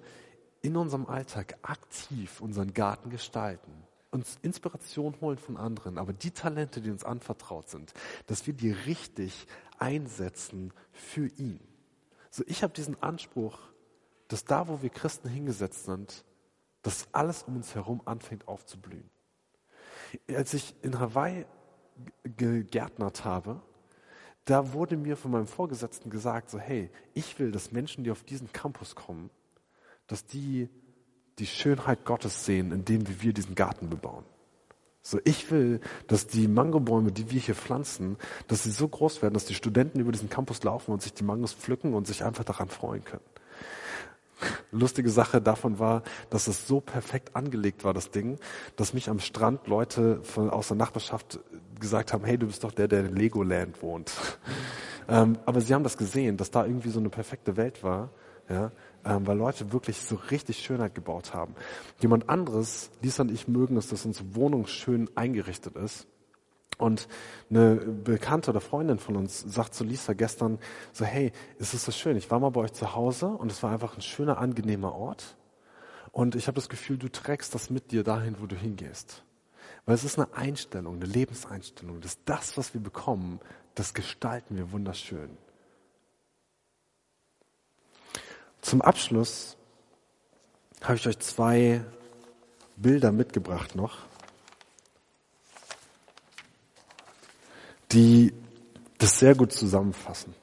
in 0.62 0.78
unserem 0.78 1.08
Alltag 1.08 1.58
aktiv 1.64 2.40
unseren 2.40 2.74
Garten 2.74 3.10
gestalten, 3.10 3.72
uns 4.12 4.38
Inspiration 4.42 5.16
holen 5.22 5.38
von 5.38 5.58
anderen, 5.58 5.98
aber 5.98 6.14
die 6.14 6.32
Talente, 6.32 6.82
die 6.82 6.92
uns 6.92 7.04
anvertraut 7.04 7.70
sind, 7.70 7.94
dass 8.28 8.46
wir 8.46 8.54
die 8.54 8.72
richtig 8.72 9.48
einsetzen 9.80 10.74
für 10.92 11.28
ihn. 11.38 11.60
So, 12.30 12.44
ich 12.46 12.62
habe 12.62 12.74
diesen 12.74 13.02
Anspruch, 13.02 13.58
dass 14.28 14.46
da, 14.46 14.68
wo 14.68 14.82
wir 14.82 14.90
Christen 14.90 15.30
hingesetzt 15.30 15.86
sind, 15.86 16.24
dass 16.84 17.08
alles 17.14 17.44
um 17.44 17.56
uns 17.56 17.74
herum 17.74 18.02
anfängt 18.06 18.48
aufzublühen. 18.48 19.10
Als 20.30 20.54
ich 20.54 20.76
in 20.82 21.00
Hawaii 21.00 21.46
gegärtnert 22.24 23.26
habe, 23.26 23.62
da 24.46 24.74
wurde 24.74 24.98
mir 24.98 25.18
von 25.18 25.32
meinem 25.32 25.48
Vorgesetzten 25.48 26.10
gesagt, 26.10 26.50
so 26.50 26.60
hey, 26.60 26.90
ich 27.14 27.38
will, 27.40 27.52
dass 27.52 27.72
Menschen, 27.72 28.04
die 28.04 28.12
auf 28.12 28.24
diesen 28.24 28.52
Campus 28.52 28.96
kommen, 28.96 29.30
dass 30.08 30.26
die 30.26 30.70
die 31.40 31.48
Schönheit 31.48 32.06
Gottes 32.06 32.46
sehen, 32.46 32.72
indem 32.72 33.04
wir 33.22 33.34
diesen 33.34 33.56
Garten 33.56 33.90
bebauen. 33.90 34.26
So, 35.02 35.20
ich 35.24 35.50
will, 35.50 35.80
dass 36.08 36.28
die 36.28 36.48
Mangobäume, 36.48 37.12
die 37.12 37.32
wir 37.32 37.40
hier 37.40 37.56
pflanzen, 37.56 38.18
dass 38.48 38.64
sie 38.64 38.72
so 38.72 38.88
groß 38.88 39.24
werden, 39.24 39.34
dass 39.34 39.46
die 39.46 39.56
Studenten 39.56 40.00
über 40.00 40.12
diesen 40.12 40.30
Campus 40.30 40.64
laufen 40.64 40.92
und 40.92 41.02
sich 41.02 41.14
die 41.14 41.24
Mangos 41.24 41.54
pflücken 41.54 41.96
und 41.96 42.06
sich 42.06 42.24
einfach 42.24 42.44
daran 42.44 42.70
freuen 42.70 43.04
können. 43.04 43.24
Lustige 44.72 45.10
Sache 45.10 45.42
davon 45.42 45.80
war, 45.80 46.04
dass 46.30 46.48
es 46.48 46.68
so 46.68 46.80
perfekt 46.80 47.36
angelegt 47.36 47.84
war, 47.84 47.94
das 47.94 48.12
Ding, 48.12 48.38
dass 48.76 48.94
mich 48.94 49.10
am 49.10 49.20
Strand 49.20 49.68
Leute 49.68 50.22
von, 50.24 50.50
aus 50.50 50.70
der 50.70 50.78
Nachbarschaft 50.78 51.40
gesagt 51.80 52.14
haben, 52.14 52.24
hey, 52.24 52.38
du 52.38 52.48
bist 52.48 52.64
doch 52.64 52.72
der, 52.72 52.88
der 52.88 53.06
in 53.06 53.16
Legoland 53.16 53.82
wohnt. 53.82 54.12
ähm, 55.10 55.38
aber 55.46 55.62
sie 55.62 55.74
haben 55.74 55.84
das 55.84 55.98
gesehen, 55.98 56.38
dass 56.38 56.52
da 56.52 56.66
irgendwie 56.66 56.90
so 56.90 57.00
eine 57.00 57.10
perfekte 57.10 57.58
Welt 57.58 57.84
war, 57.84 58.10
ja, 58.50 58.72
ähm, 59.06 59.26
weil 59.26 59.38
Leute 59.38 59.72
wirklich 59.72 60.02
so 60.02 60.16
richtig 60.30 60.60
Schönheit 60.60 60.96
gebaut 60.96 61.34
haben. 61.34 61.56
Jemand 62.00 62.30
anderes, 62.30 62.92
Lisa 63.02 63.24
und 63.24 63.32
ich 63.32 63.48
mögen 63.48 63.78
es, 63.78 63.88
dass 63.88 64.06
unsere 64.06 64.36
Wohnung 64.36 64.68
schön 64.68 65.10
eingerichtet 65.16 65.76
ist. 65.76 66.08
Und 66.82 67.08
eine 67.50 67.76
Bekannte 67.76 68.50
oder 68.50 68.60
Freundin 68.60 68.98
von 68.98 69.16
uns 69.16 69.40
sagt 69.40 69.76
zu 69.76 69.84
Lisa 69.84 70.14
gestern 70.14 70.58
so, 70.92 71.06
hey, 71.06 71.32
es 71.60 71.74
ist 71.74 71.86
so 71.86 71.92
schön, 71.92 72.18
ich 72.18 72.32
war 72.32 72.40
mal 72.40 72.50
bei 72.50 72.62
euch 72.62 72.74
zu 72.74 72.96
Hause 72.96 73.28
und 73.28 73.52
es 73.52 73.62
war 73.62 73.72
einfach 73.72 73.96
ein 73.96 74.02
schöner, 74.02 74.40
angenehmer 74.40 74.94
Ort. 74.94 75.36
Und 76.12 76.36
ich 76.36 76.48
habe 76.48 76.56
das 76.56 76.70
Gefühl, 76.70 76.98
du 76.98 77.08
trägst 77.08 77.54
das 77.54 77.70
mit 77.70 77.92
dir 77.92 78.04
dahin, 78.04 78.38
wo 78.40 78.48
du 78.48 78.56
hingehst. 78.56 79.24
Weil 79.86 79.96
es 79.96 80.04
ist 80.04 80.18
eine 80.18 80.34
Einstellung, 80.34 80.96
eine 80.96 81.06
Lebenseinstellung. 81.06 82.02
Das 82.02 82.18
das, 82.26 82.58
was 82.58 82.74
wir 82.74 82.82
bekommen, 82.82 83.40
das 83.76 83.94
gestalten 83.94 84.58
wir 84.58 84.72
wunderschön. 84.72 85.38
Zum 88.62 88.82
Abschluss 88.82 89.56
habe 90.82 90.96
ich 90.96 91.08
euch 91.08 91.20
zwei 91.20 91.84
Bilder 92.76 93.12
mitgebracht 93.12 93.76
noch, 93.76 94.00
die 97.92 98.34
das 98.98 99.20
sehr 99.20 99.36
gut 99.36 99.52
zusammenfassen. 99.52 100.36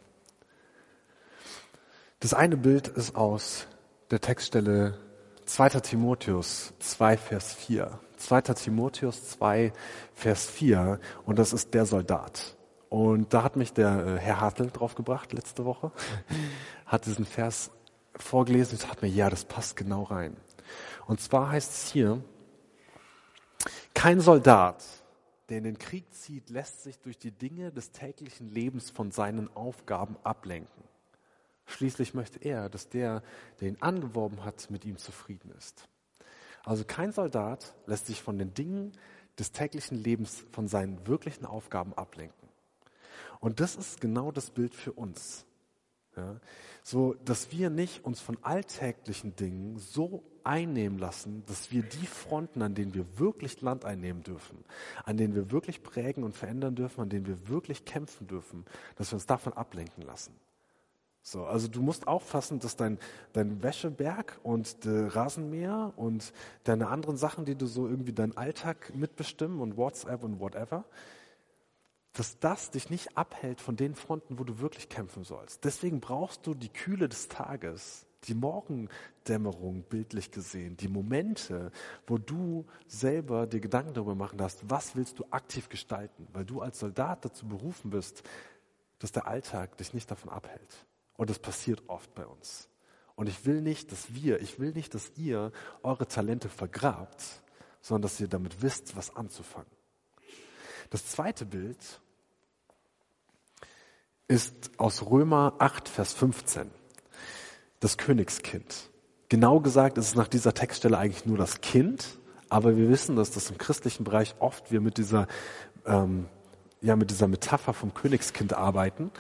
Das 2.21 2.35
eine 2.35 2.57
Bild 2.57 2.89
ist 2.89 3.15
aus 3.15 3.67
der 4.11 4.21
Textstelle 4.21 4.99
2. 5.45 5.69
Timotheus 5.81 6.73
2, 6.81 7.17
Vers 7.17 7.55
4. 7.55 7.99
2. 8.17 8.41
Timotheus 8.41 9.29
2, 9.31 9.73
Vers 10.15 10.47
4 10.47 10.99
und 11.25 11.39
das 11.39 11.53
ist 11.53 11.75
der 11.75 11.87
Soldat. 11.87 12.57
Und 12.89 13.35
da 13.35 13.43
hat 13.43 13.57
mich 13.57 13.73
der 13.73 14.07
äh, 14.07 14.19
Herr 14.19 14.41
Hartl 14.41 14.71
draufgebracht 14.71 15.33
letzte 15.33 15.65
Woche, 15.65 15.93
hat 16.87 17.07
diesen 17.07 17.25
Vers 17.25 17.71
vorgelesen 18.17 18.79
und 18.79 18.91
hat 18.91 19.03
mir, 19.03 19.09
ja, 19.09 19.31
das 19.31 19.45
passt 19.45 19.77
genau 19.77 20.05
rein. 20.05 20.37
Und 21.07 21.21
zwar 21.21 21.51
heißt 21.51 21.71
es 21.71 21.93
hier, 21.93 22.23
kein 23.95 24.21
Soldat, 24.21 24.83
der 25.49 25.59
in 25.59 25.65
den 25.65 25.79
Krieg 25.79 26.13
zieht, 26.13 26.51
lässt 26.51 26.83
sich 26.83 26.99
durch 26.99 27.19
die 27.19 27.31
Dinge 27.31 27.73
des 27.73 27.91
täglichen 27.93 28.51
Lebens 28.51 28.91
von 28.91 29.11
seinen 29.11 29.55
Aufgaben 29.57 30.17
ablenken. 30.23 30.85
Schließlich 31.67 32.15
möchte 32.15 32.39
er, 32.39 32.69
dass 32.69 32.89
der, 32.89 33.23
der 33.61 33.69
ihn 33.69 33.77
angeworben 33.81 34.45
hat, 34.45 34.71
mit 34.71 34.85
ihm 34.85 34.97
zufrieden 34.97 35.53
ist. 35.57 35.89
Also 36.65 36.85
kein 36.85 37.13
Soldat 37.13 37.75
lässt 37.87 38.07
sich 38.07 38.23
von 38.23 38.39
den 38.39 38.55
Dingen 38.55 38.93
des 39.39 39.53
täglichen 39.53 39.97
Lebens, 39.97 40.45
von 40.53 40.69
seinen 40.69 41.07
wirklichen 41.07 41.47
Aufgaben 41.47 41.95
ablenken. 41.95 42.49
Und 43.41 43.61
das 43.61 43.77
ist 43.77 44.01
genau 44.01 44.33
das 44.33 44.51
Bild 44.51 44.75
für 44.75 44.93
uns. 44.93 45.47
Ja, 46.19 46.41
so, 46.83 47.15
dass 47.25 47.53
wir 47.53 47.71
nicht 47.71 48.05
uns 48.05 48.21
von 48.21 48.39
alltäglichen 48.43 49.37
Dingen 49.37 49.79
so 49.79 50.25
einnehmen 50.43 50.99
lassen, 50.99 51.45
dass 51.47 51.71
wir 51.71 51.83
die 51.83 52.07
Fronten, 52.07 52.61
an 52.61 52.75
denen 52.75 52.93
wir 52.93 53.21
wirklich 53.21 53.61
Land 53.61 53.85
einnehmen 53.85 54.25
dürfen, 54.25 54.65
an 55.05 55.17
denen 55.17 55.37
wir 55.37 55.53
wirklich 55.53 55.85
prägen 55.85 56.25
und 56.25 56.35
verändern 56.35 56.75
dürfen, 56.75 57.03
an 57.03 57.09
denen 57.09 57.27
wir 57.27 57.49
wirklich 57.49 57.85
kämpfen 57.85 58.27
dürfen, 58.27 58.65
dass 58.97 59.13
wir 59.13 59.15
uns 59.15 59.27
davon 59.27 59.53
ablenken 59.53 60.03
lassen. 60.03 60.35
So, 61.23 61.45
also 61.45 61.69
du 61.69 61.83
musst 61.83 62.09
auffassen, 62.09 62.59
dass 62.59 62.75
dein, 62.75 62.99
dein 63.33 63.63
Wäscheberg 63.63 64.41
und 64.43 64.85
der 64.85 65.15
Rasenmäher 65.15 65.93
und 65.97 66.33
deine 66.65 66.89
anderen 66.89 67.17
Sachen, 67.17 67.45
die 67.45 67.55
du 67.55 67.67
so 67.67 67.87
irgendwie 67.87 68.15
deinen 68.15 68.37
Alltag 68.37 68.93
mitbestimmen 68.95 69.61
und 69.61 69.77
WhatsApp 69.77 70.25
und 70.25 70.41
whatever, 70.41 70.85
dass 72.19 72.41
das 72.41 72.73
dich 72.73 72.91
nicht 72.91 73.17
abhält 73.17 73.61
von 73.61 73.77
den 73.77 73.95
Fronten, 73.95 74.41
wo 74.41 74.45
du 74.45 74.59
wirklich 74.59 74.89
kämpfen 74.89 75.23
sollst. 75.23 75.65
Deswegen 75.65 76.01
brauchst 76.01 76.45
du 76.49 76.55
die 76.55 76.69
Kühle 76.69 77.09
des 77.09 77.29
Tages, 77.29 78.07
die 78.25 78.35
Morgendämmerung 78.35 79.85
bildlich 79.85 80.33
gesehen, 80.33 80.77
die 80.77 80.89
Momente, 80.89 81.71
wo 82.09 82.19
du 82.19 82.67
selber 82.89 83.47
dir 83.47 83.61
Gedanken 83.61 83.95
darüber 83.95 84.17
machen 84.17 84.37
darfst, 84.37 84.69
was 84.69 84.97
willst 84.97 85.21
du 85.21 85.27
aktiv 85.31 85.69
gestalten, 85.69 86.27
weil 86.33 86.45
du 86.45 86.61
als 86.61 86.81
Soldat 86.81 87.25
dazu 87.25 87.47
berufen 87.47 87.91
bist, 87.91 88.25
dass 88.99 89.13
der 89.13 89.29
Alltag 89.29 89.77
dich 89.77 89.95
nicht 89.95 90.11
davon 90.11 90.31
abhält. 90.31 90.87
Und 91.17 91.31
das 91.31 91.39
passiert 91.39 91.85
oft 91.87 92.13
bei 92.17 92.27
uns. 92.27 92.69
Und 93.15 93.29
ich 93.29 93.47
will 93.47 93.61
nicht, 93.61 93.93
dass 93.93 94.13
wir, 94.13 94.41
ich 94.41 94.59
will 94.59 94.73
nicht, 94.73 94.93
dass 94.93 95.13
ihr 95.15 95.53
eure 95.85 96.09
Talente 96.09 96.49
vergrabt, 96.49 97.23
sondern 97.81 98.03
dass 98.03 98.19
ihr 98.19 98.27
damit 98.27 98.61
wisst, 98.61 98.97
was 98.97 99.15
anzufangen. 99.15 99.71
Das 100.91 101.07
zweite 101.07 101.47
Bild 101.47 102.01
ist 104.29 104.71
aus 104.77 105.11
Römer 105.11 105.55
8, 105.59 105.89
Vers 105.89 106.13
15. 106.13 106.71
Das 107.81 107.97
Königskind. 107.97 108.91
Genau 109.29 109.61
gesagt 109.61 109.99
ist 109.99 110.07
es 110.09 110.15
nach 110.15 110.29
dieser 110.29 110.55
Textstelle 110.55 110.97
eigentlich 110.97 111.27
nur 111.27 111.39
das 111.39 111.61
Kind, 111.61 112.19
aber 112.49 112.77
wir 112.77 112.89
wissen, 112.89 113.17
dass 113.17 113.31
das 113.31 113.51
im 113.51 113.59
christlichen 113.59 114.05
Bereich 114.05 114.35
oft 114.39 114.71
wir 114.71 114.81
mit 114.81 114.99
dieser 114.99 115.27
ähm, 115.87 116.27
ja 116.81 116.97
mit 116.97 117.11
dieser 117.11 117.29
Metapher 117.29 117.73
vom 117.73 117.93
Königskind 117.95 118.55
arbeiten. 118.55 119.11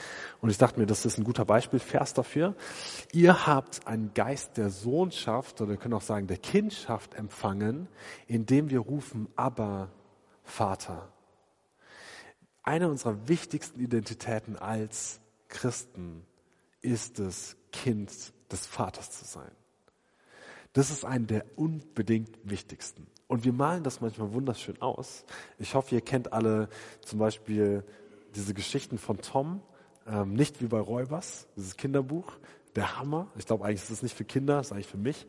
Und 0.41 0.51
ich 0.51 0.59
dachte 0.59 0.79
mir, 0.79 0.87
das 0.87 1.05
ist 1.05 1.19
ein 1.19 1.25
guter 1.25 1.45
Beispielvers 1.45 2.15
dafür. 2.15 2.55
Ihr 3.13 3.47
habt 3.47 3.87
einen 3.87 4.13
Geist 4.15 4.57
der 4.57 4.71
Sohnschaft 4.71 5.61
oder 5.61 5.71
wir 5.71 5.77
können 5.77 5.95
auch 5.95 6.03
sagen 6.03 6.27
der 6.27 6.37
Kindschaft 6.37 7.15
empfangen, 7.15 7.89
indem 8.27 8.71
wir 8.71 8.81
rufen, 8.81 9.29
aber 9.37 9.89
Vater. 10.45 11.09
Eine 12.69 12.91
unserer 12.91 13.29
wichtigsten 13.29 13.81
Identitäten 13.81 14.57
als 14.57 15.23
Christen 15.49 16.27
ist 16.83 17.19
es, 17.19 17.57
Kind 17.73 18.13
des 18.53 18.67
Vaters 18.67 19.11
zu 19.11 19.25
sein. 19.25 19.51
Das 20.75 20.91
ist 20.91 21.07
ein 21.07 21.27
der 21.27 21.47
unbedingt 21.57 22.37
wichtigsten. 22.45 23.07
Und 23.27 23.47
wir 23.47 23.55
malen 23.55 23.85
das 23.85 24.03
manchmal 24.03 24.35
wunderschön 24.35 24.83
aus. 24.83 25.25
Ich 25.59 25.75
hoffe, 25.75 25.95
ihr 25.95 26.03
kennt 26.03 26.35
alle 26.35 26.69
zum 27.01 27.19
Beispiel 27.19 27.85
diese 28.35 28.53
Geschichten 28.53 28.99
von 28.99 29.17
Tom, 29.17 29.63
ähm, 30.07 30.35
nicht 30.35 30.61
wie 30.61 30.67
bei 30.67 30.79
Räubers, 30.79 31.49
dieses 31.57 31.75
Kinderbuch, 31.79 32.35
der 32.77 32.99
Hammer. 32.99 33.29
Ich 33.39 33.47
glaube 33.47 33.65
eigentlich 33.65 33.81
ist 33.85 33.91
es 33.91 34.03
nicht 34.03 34.15
für 34.15 34.27
Kinder, 34.27 34.61
ist 34.61 34.73
eigentlich 34.73 34.89
für 34.89 34.99
mich. 34.99 35.27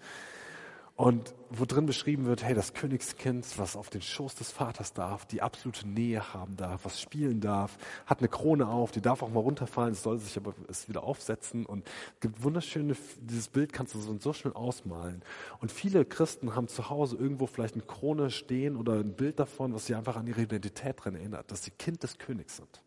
Und 0.99 1.33
wo 1.49 1.63
drin 1.63 1.85
beschrieben 1.85 2.25
wird, 2.25 2.43
hey, 2.43 2.53
das 2.53 2.73
Königskind, 2.73 3.57
was 3.57 3.77
auf 3.77 3.89
den 3.89 4.01
Schoß 4.01 4.35
des 4.35 4.51
Vaters 4.51 4.91
darf, 4.91 5.25
die 5.25 5.41
absolute 5.41 5.87
Nähe 5.87 6.33
haben 6.33 6.57
darf, 6.57 6.83
was 6.83 6.99
spielen 6.99 7.39
darf, 7.39 7.77
hat 8.05 8.19
eine 8.19 8.27
Krone 8.27 8.67
auf, 8.67 8.91
die 8.91 8.99
darf 8.99 9.23
auch 9.23 9.29
mal 9.29 9.39
runterfallen, 9.39 9.93
es 9.93 10.03
soll 10.03 10.17
sich 10.17 10.35
aber 10.35 10.53
es 10.67 10.89
wieder 10.89 11.03
aufsetzen 11.03 11.65
und 11.65 11.87
es 12.15 12.19
gibt 12.19 12.43
wunderschöne, 12.43 12.97
dieses 13.21 13.47
Bild 13.47 13.71
kannst 13.71 13.93
du 13.93 13.99
so, 14.01 14.17
so 14.19 14.33
schön 14.33 14.51
ausmalen. 14.51 15.21
Und 15.61 15.71
viele 15.71 16.03
Christen 16.03 16.53
haben 16.53 16.67
zu 16.67 16.89
Hause 16.89 17.15
irgendwo 17.15 17.47
vielleicht 17.47 17.75
eine 17.75 17.83
Krone 17.83 18.29
stehen 18.29 18.75
oder 18.75 18.95
ein 18.95 19.13
Bild 19.13 19.39
davon, 19.39 19.73
was 19.73 19.85
sie 19.85 19.95
einfach 19.95 20.17
an 20.17 20.27
ihre 20.27 20.41
Identität 20.41 20.97
dran 21.01 21.15
erinnert, 21.15 21.49
dass 21.49 21.63
sie 21.63 21.71
Kind 21.71 22.03
des 22.03 22.17
Königs 22.17 22.57
sind. 22.57 22.83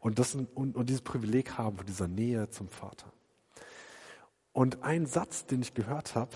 Und, 0.00 0.18
das, 0.18 0.34
und, 0.34 0.74
und 0.74 0.88
dieses 0.88 1.02
Privileg 1.02 1.56
haben 1.56 1.76
von 1.76 1.86
dieser 1.86 2.08
Nähe 2.08 2.50
zum 2.50 2.66
Vater. 2.66 3.12
Und 4.52 4.82
ein 4.82 5.06
Satz, 5.06 5.46
den 5.46 5.62
ich 5.62 5.72
gehört 5.72 6.16
habe, 6.16 6.32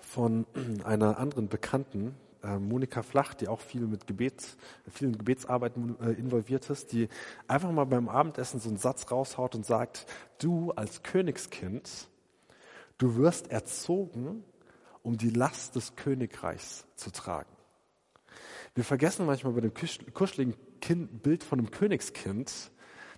von 0.00 0.46
einer 0.84 1.18
anderen 1.18 1.48
Bekannten, 1.48 2.14
äh, 2.42 2.58
Monika 2.58 3.02
Flach, 3.02 3.34
die 3.34 3.48
auch 3.48 3.60
viel 3.60 3.86
mit 3.86 4.06
Gebets, 4.06 4.56
vielen 4.90 5.16
Gebetsarbeiten 5.16 5.96
äh, 6.00 6.12
involviert 6.12 6.68
ist, 6.70 6.92
die 6.92 7.08
einfach 7.48 7.70
mal 7.70 7.86
beim 7.86 8.08
Abendessen 8.08 8.60
so 8.60 8.68
einen 8.68 8.78
Satz 8.78 9.10
raushaut 9.10 9.54
und 9.54 9.66
sagt, 9.66 10.06
du 10.38 10.72
als 10.72 11.02
Königskind, 11.02 12.08
du 12.98 13.16
wirst 13.16 13.50
erzogen, 13.50 14.44
um 15.02 15.16
die 15.16 15.30
Last 15.30 15.76
des 15.76 15.96
Königreichs 15.96 16.86
zu 16.96 17.10
tragen. 17.10 17.50
Wir 18.74 18.84
vergessen 18.84 19.26
manchmal 19.26 19.52
bei 19.52 19.60
dem 19.60 19.72
kuscheligen 19.74 20.56
kind, 20.80 21.22
Bild 21.22 21.44
von 21.44 21.58
einem 21.60 21.70
Königskind, 21.70 22.72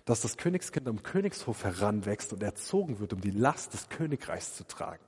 dass 0.05 0.21
das 0.21 0.37
Königskind 0.37 0.87
am 0.87 1.03
Königshof 1.03 1.63
heranwächst 1.63 2.31
und 2.31 2.43
erzogen 2.43 2.99
wird, 2.99 3.13
um 3.13 3.21
die 3.21 3.31
Last 3.31 3.73
des 3.73 3.89
Königreichs 3.89 4.55
zu 4.55 4.65
tragen. 4.65 5.03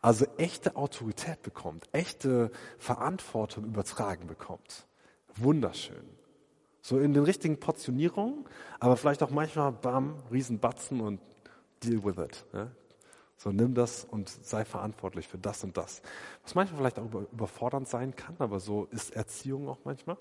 Also 0.00 0.26
echte 0.36 0.76
Autorität 0.76 1.42
bekommt, 1.42 1.88
echte 1.92 2.50
Verantwortung 2.78 3.64
übertragen 3.64 4.26
bekommt. 4.26 4.86
Wunderschön. 5.36 6.04
So 6.80 6.98
in 6.98 7.12
den 7.12 7.24
richtigen 7.24 7.60
Portionierungen, 7.60 8.46
aber 8.80 8.96
vielleicht 8.96 9.22
auch 9.22 9.30
manchmal, 9.30 9.72
bam, 9.72 10.16
Riesenbatzen 10.30 11.00
und 11.00 11.20
deal 11.82 12.02
with 12.04 12.18
it. 12.18 12.46
Ja? 12.52 12.70
So 13.36 13.52
nimm 13.52 13.74
das 13.74 14.04
und 14.04 14.28
sei 14.28 14.64
verantwortlich 14.64 15.28
für 15.28 15.38
das 15.38 15.62
und 15.62 15.76
das. 15.76 16.02
Was 16.42 16.54
manchmal 16.54 16.78
vielleicht 16.78 16.98
auch 16.98 17.26
überfordernd 17.32 17.88
sein 17.88 18.16
kann, 18.16 18.34
aber 18.38 18.58
so 18.58 18.86
ist 18.90 19.14
Erziehung 19.14 19.68
auch 19.68 19.78
manchmal. 19.84 20.16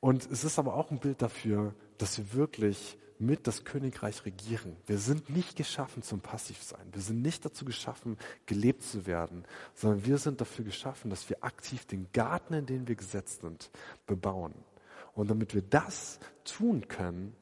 Und 0.00 0.30
es 0.30 0.44
ist 0.44 0.58
aber 0.58 0.74
auch 0.74 0.90
ein 0.90 1.00
Bild 1.00 1.22
dafür, 1.22 1.74
dass 1.96 2.18
wir 2.18 2.34
wirklich 2.34 2.98
mit 3.18 3.46
das 3.46 3.64
Königreich 3.64 4.24
regieren. 4.24 4.76
Wir 4.86 4.98
sind 4.98 5.30
nicht 5.30 5.56
geschaffen 5.56 6.02
zum 6.02 6.20
Passivsein. 6.20 6.86
Wir 6.92 7.02
sind 7.02 7.22
nicht 7.22 7.44
dazu 7.44 7.64
geschaffen, 7.64 8.16
gelebt 8.46 8.82
zu 8.82 9.06
werden, 9.06 9.44
sondern 9.74 10.04
wir 10.04 10.18
sind 10.18 10.40
dafür 10.40 10.64
geschaffen, 10.64 11.10
dass 11.10 11.28
wir 11.28 11.42
aktiv 11.42 11.86
den 11.86 12.08
Garten, 12.12 12.54
in 12.54 12.66
den 12.66 12.88
wir 12.88 12.94
gesetzt 12.94 13.40
sind, 13.40 13.70
bebauen. 14.06 14.54
Und 15.14 15.30
damit 15.30 15.54
wir 15.54 15.62
das 15.62 16.20
tun 16.44 16.86
können, 16.86 17.34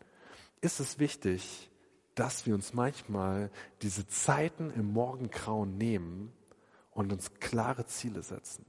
ist 0.60 0.80
es 0.80 0.98
wichtig, 0.98 1.70
dass 2.14 2.46
wir 2.46 2.54
uns 2.54 2.72
manchmal 2.72 3.50
diese 3.82 4.06
Zeiten 4.06 4.70
im 4.70 4.92
Morgengrauen 4.92 5.76
nehmen 5.76 6.32
und 6.92 7.12
uns 7.12 7.34
klare 7.34 7.84
Ziele 7.84 8.22
setzen. 8.22 8.64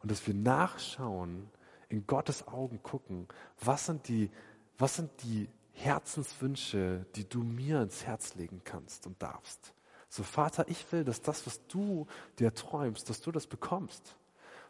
Und 0.00 0.10
dass 0.10 0.26
wir 0.26 0.34
nachschauen, 0.34 1.50
in 1.88 2.06
Gottes 2.06 2.46
Augen 2.46 2.82
gucken, 2.82 3.28
was 3.60 3.86
sind 3.86 4.08
die, 4.08 4.30
was 4.78 4.96
sind 4.96 5.10
die 5.22 5.48
Herzenswünsche, 5.74 7.04
die 7.14 7.28
du 7.28 7.42
mir 7.42 7.82
ins 7.82 8.04
Herz 8.04 8.34
legen 8.34 8.62
kannst 8.64 9.06
und 9.06 9.20
darfst. 9.20 9.74
So, 10.08 10.22
Vater, 10.22 10.68
ich 10.68 10.90
will, 10.92 11.04
dass 11.04 11.20
das, 11.20 11.46
was 11.46 11.66
du 11.66 12.06
dir 12.38 12.54
träumst, 12.54 13.10
dass 13.10 13.20
du 13.20 13.32
das 13.32 13.46
bekommst. 13.46 14.16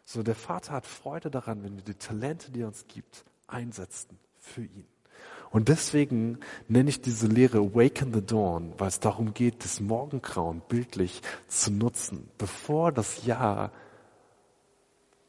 So, 0.03 0.23
der 0.23 0.35
Vater 0.35 0.73
hat 0.73 0.85
Freude 0.85 1.29
daran, 1.29 1.63
wenn 1.63 1.75
wir 1.75 1.83
die 1.83 1.95
Talente, 1.95 2.51
die 2.51 2.61
er 2.61 2.67
uns 2.67 2.85
gibt, 2.87 3.23
einsetzen 3.47 4.19
für 4.39 4.63
ihn. 4.63 4.87
Und 5.51 5.69
deswegen 5.69 6.39
nenne 6.67 6.89
ich 6.89 7.01
diese 7.01 7.27
Lehre 7.27 7.59
Awaken 7.59 8.13
the 8.13 8.25
Dawn, 8.25 8.73
weil 8.77 8.87
es 8.87 8.99
darum 8.99 9.33
geht, 9.33 9.63
das 9.63 9.79
Morgengrauen 9.79 10.61
bildlich 10.67 11.21
zu 11.47 11.71
nutzen. 11.71 12.29
Bevor 12.37 12.91
das 12.91 13.25
Jahr 13.25 13.71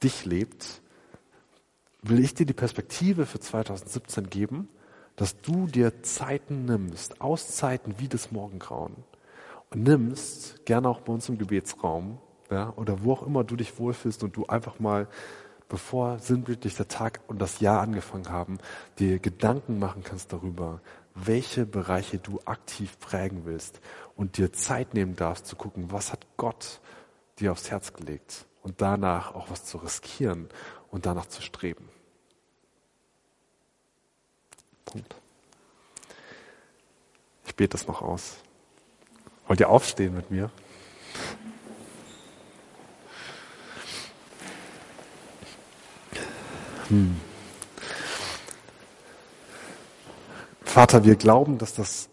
dich 0.03 0.24
lebt, 0.24 0.81
will 2.03 2.24
ich 2.24 2.35
dir 2.35 2.47
die 2.47 2.55
Perspektive 2.55 3.27
für 3.27 3.39
2017 3.39 4.31
geben, 4.31 4.68
dass 5.17 5.41
du 5.41 5.67
dir 5.67 6.03
Zeiten 6.03 6.67
nimmst, 6.67 7.21
Auszeiten 7.21 7.95
wie 7.99 8.09
das 8.09 8.31
Morgengrauen 8.31 8.95
und 9.71 9.83
nimmst, 9.83 10.64
gerne 10.67 10.89
auch 10.89 11.01
bei 11.01 11.12
uns 11.12 11.29
im 11.29 11.39
Gebetsraum, 11.39 12.19
ja, 12.51 12.73
oder 12.77 13.03
wo 13.03 13.12
auch 13.12 13.27
immer 13.27 13.43
du 13.43 13.57
dich 13.57 13.79
wohlfühlst 13.79 14.23
und 14.23 14.37
du 14.37 14.47
einfach 14.47 14.79
mal, 14.79 15.09
bevor 15.69 16.19
sinnbildlich 16.19 16.77
der 16.77 16.89
Tag 16.89 17.21
und 17.27 17.41
das 17.41 17.61
Jahr 17.61 17.81
angefangen 17.81 18.29
haben, 18.29 18.59
dir 18.99 19.19
Gedanken 19.19 19.79
machen 19.79 20.05
kannst 20.05 20.33
darüber, 20.33 20.81
welche 21.14 21.67
Bereiche 21.67 22.19
du 22.19 22.41
aktiv 22.45 22.99
prägen 23.01 23.47
willst 23.47 23.81
und 24.14 24.37
dir 24.37 24.53
Zeit 24.53 24.95
nehmen 24.95 25.17
darfst 25.17 25.47
zu 25.47 25.57
gucken, 25.57 25.91
was 25.91 26.12
hat 26.12 26.27
Gott 26.37 26.81
dir 27.41 27.53
aufs 27.53 27.71
Herz 27.71 27.95
gelegt 27.95 28.47
und 28.62 28.81
danach 28.81 29.35
auch 29.35 29.51
was 29.51 29.64
zu 29.64 29.79
riskieren 29.79 30.49
und 30.91 31.07
danach 31.07 31.27
zu 31.27 31.43
streben. 31.43 31.89
Punkt. 34.97 35.14
Ich 37.44 37.55
bete 37.55 37.72
das 37.72 37.86
noch 37.86 38.01
aus. 38.01 38.36
Wollt 39.47 39.61
ihr 39.61 39.68
aufstehen 39.68 40.14
mit 40.14 40.30
mir? 40.30 40.51
Hm. 46.88 47.20
Vater, 50.62 51.05
wir 51.05 51.16
glauben, 51.16 51.59
dass 51.59 51.74
das 51.74 52.09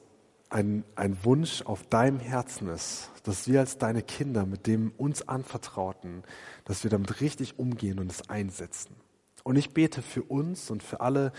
ein, 0.50 0.84
ein 0.96 1.18
Wunsch 1.24 1.62
auf 1.62 1.88
deinem 1.88 2.20
Herzen 2.20 2.68
ist, 2.68 3.12
dass 3.24 3.48
wir 3.48 3.62
als 3.62 3.78
deine 3.78 4.02
Kinder 4.04 4.46
mit 4.46 4.68
dem 4.68 4.92
uns 4.98 5.28
anvertrauten, 5.28 6.24
dass 6.66 6.84
wir 6.84 6.92
damit 6.92 7.22
richtig 7.22 7.60
umgehen 7.60 8.00
und 8.00 8.12
es 8.12 8.30
einsetzen. 8.30 8.96
Und 9.44 9.58
ich 9.58 9.74
bete 9.74 10.02
für 10.02 10.24
uns 10.24 10.70
und 10.70 10.84
für 10.84 11.02
alle 11.02 11.34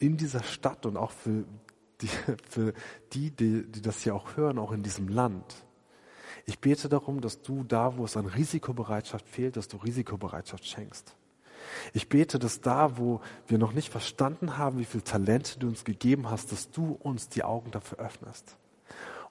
in 0.00 0.16
dieser 0.16 0.42
Stadt 0.42 0.86
und 0.86 0.96
auch 0.96 1.12
für 1.12 1.44
die, 2.00 2.08
für 2.48 2.74
die, 3.12 3.30
die, 3.30 3.70
die 3.70 3.82
das 3.82 4.02
hier 4.02 4.16
auch 4.16 4.36
hören, 4.36 4.58
auch 4.58 4.72
in 4.72 4.82
diesem 4.82 5.06
Land. 5.08 5.64
Ich 6.46 6.58
bete 6.58 6.88
darum, 6.88 7.20
dass 7.20 7.42
du 7.42 7.62
da, 7.62 7.96
wo 7.96 8.04
es 8.04 8.16
an 8.16 8.26
Risikobereitschaft 8.26 9.28
fehlt, 9.28 9.56
dass 9.56 9.68
du 9.68 9.76
Risikobereitschaft 9.76 10.66
schenkst. 10.66 11.14
Ich 11.92 12.08
bete, 12.08 12.38
dass 12.38 12.62
da, 12.62 12.96
wo 12.96 13.20
wir 13.46 13.58
noch 13.58 13.72
nicht 13.72 13.90
verstanden 13.90 14.56
haben, 14.56 14.78
wie 14.78 14.84
viel 14.84 15.02
Talente 15.02 15.58
du 15.58 15.68
uns 15.68 15.84
gegeben 15.84 16.30
hast, 16.30 16.50
dass 16.50 16.70
du 16.70 16.92
uns 16.92 17.28
die 17.28 17.44
Augen 17.44 17.70
dafür 17.70 17.98
öffnest. 17.98 18.56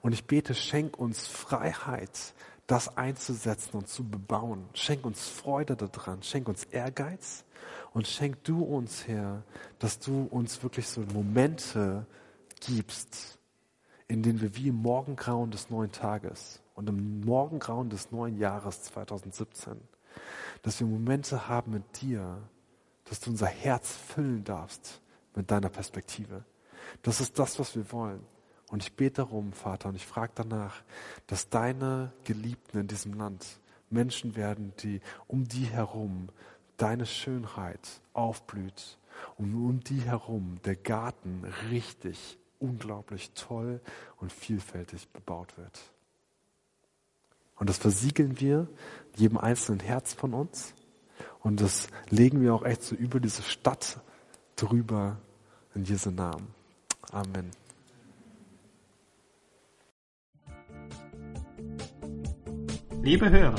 Und 0.00 0.12
ich 0.12 0.24
bete, 0.24 0.54
schenk 0.54 0.96
uns 0.96 1.26
Freiheit, 1.26 2.34
das 2.66 2.96
einzusetzen 2.96 3.76
und 3.76 3.88
zu 3.88 4.08
bebauen. 4.08 4.68
Schenk 4.74 5.04
uns 5.04 5.28
Freude 5.28 5.76
daran, 5.76 6.22
schenk 6.22 6.48
uns 6.48 6.64
Ehrgeiz 6.64 7.44
und 7.92 8.06
schenk 8.06 8.42
du 8.44 8.62
uns, 8.62 9.06
Herr, 9.06 9.42
dass 9.78 9.98
du 9.98 10.28
uns 10.30 10.62
wirklich 10.62 10.86
so 10.86 11.00
Momente 11.12 12.06
gibst, 12.60 13.38
in 14.08 14.22
denen 14.22 14.40
wir 14.40 14.56
wie 14.56 14.68
im 14.68 14.76
Morgengrauen 14.76 15.50
des 15.50 15.70
neuen 15.70 15.92
Tages 15.92 16.62
und 16.74 16.88
im 16.88 17.20
Morgengrauen 17.20 17.90
des 17.90 18.10
neuen 18.10 18.38
Jahres 18.38 18.82
2017 18.82 19.80
dass 20.62 20.80
wir 20.80 20.86
Momente 20.86 21.48
haben 21.48 21.72
mit 21.72 22.00
dir, 22.00 22.38
dass 23.04 23.20
du 23.20 23.30
unser 23.30 23.46
Herz 23.46 23.92
füllen 23.92 24.44
darfst 24.44 25.00
mit 25.34 25.50
deiner 25.50 25.68
Perspektive. 25.68 26.44
Das 27.02 27.20
ist 27.20 27.38
das, 27.38 27.58
was 27.58 27.74
wir 27.76 27.90
wollen. 27.92 28.24
Und 28.68 28.82
ich 28.82 28.94
bete 28.94 29.22
darum, 29.22 29.52
Vater, 29.52 29.88
und 29.88 29.96
ich 29.96 30.06
frage 30.06 30.32
danach, 30.34 30.82
dass 31.26 31.48
deine 31.48 32.12
Geliebten 32.24 32.78
in 32.78 32.86
diesem 32.86 33.14
Land 33.14 33.58
Menschen 33.90 34.36
werden, 34.36 34.72
die 34.82 35.00
um 35.26 35.48
die 35.48 35.64
herum 35.64 36.28
deine 36.80 37.06
Schönheit 37.06 38.00
aufblüht 38.12 38.98
und 39.36 39.54
um 39.54 39.80
die 39.80 40.00
herum 40.00 40.56
der 40.64 40.76
Garten 40.76 41.44
richtig, 41.70 42.38
unglaublich 42.58 43.32
toll 43.32 43.80
und 44.16 44.32
vielfältig 44.32 45.08
bebaut 45.08 45.56
wird. 45.58 45.80
Und 47.56 47.68
das 47.68 47.76
versiegeln 47.76 48.40
wir 48.40 48.68
jedem 49.16 49.36
einzelnen 49.36 49.80
Herz 49.80 50.14
von 50.14 50.32
uns. 50.32 50.74
Und 51.40 51.60
das 51.60 51.88
legen 52.08 52.40
wir 52.40 52.54
auch 52.54 52.64
echt 52.64 52.82
so 52.82 52.94
über 52.94 53.20
diese 53.20 53.42
Stadt 53.42 54.00
drüber 54.56 55.18
in 55.74 55.84
Jesu 55.84 56.10
Namen. 56.10 56.48
Amen. 57.12 57.50
Liebe 63.02 63.30
Hörer, 63.30 63.58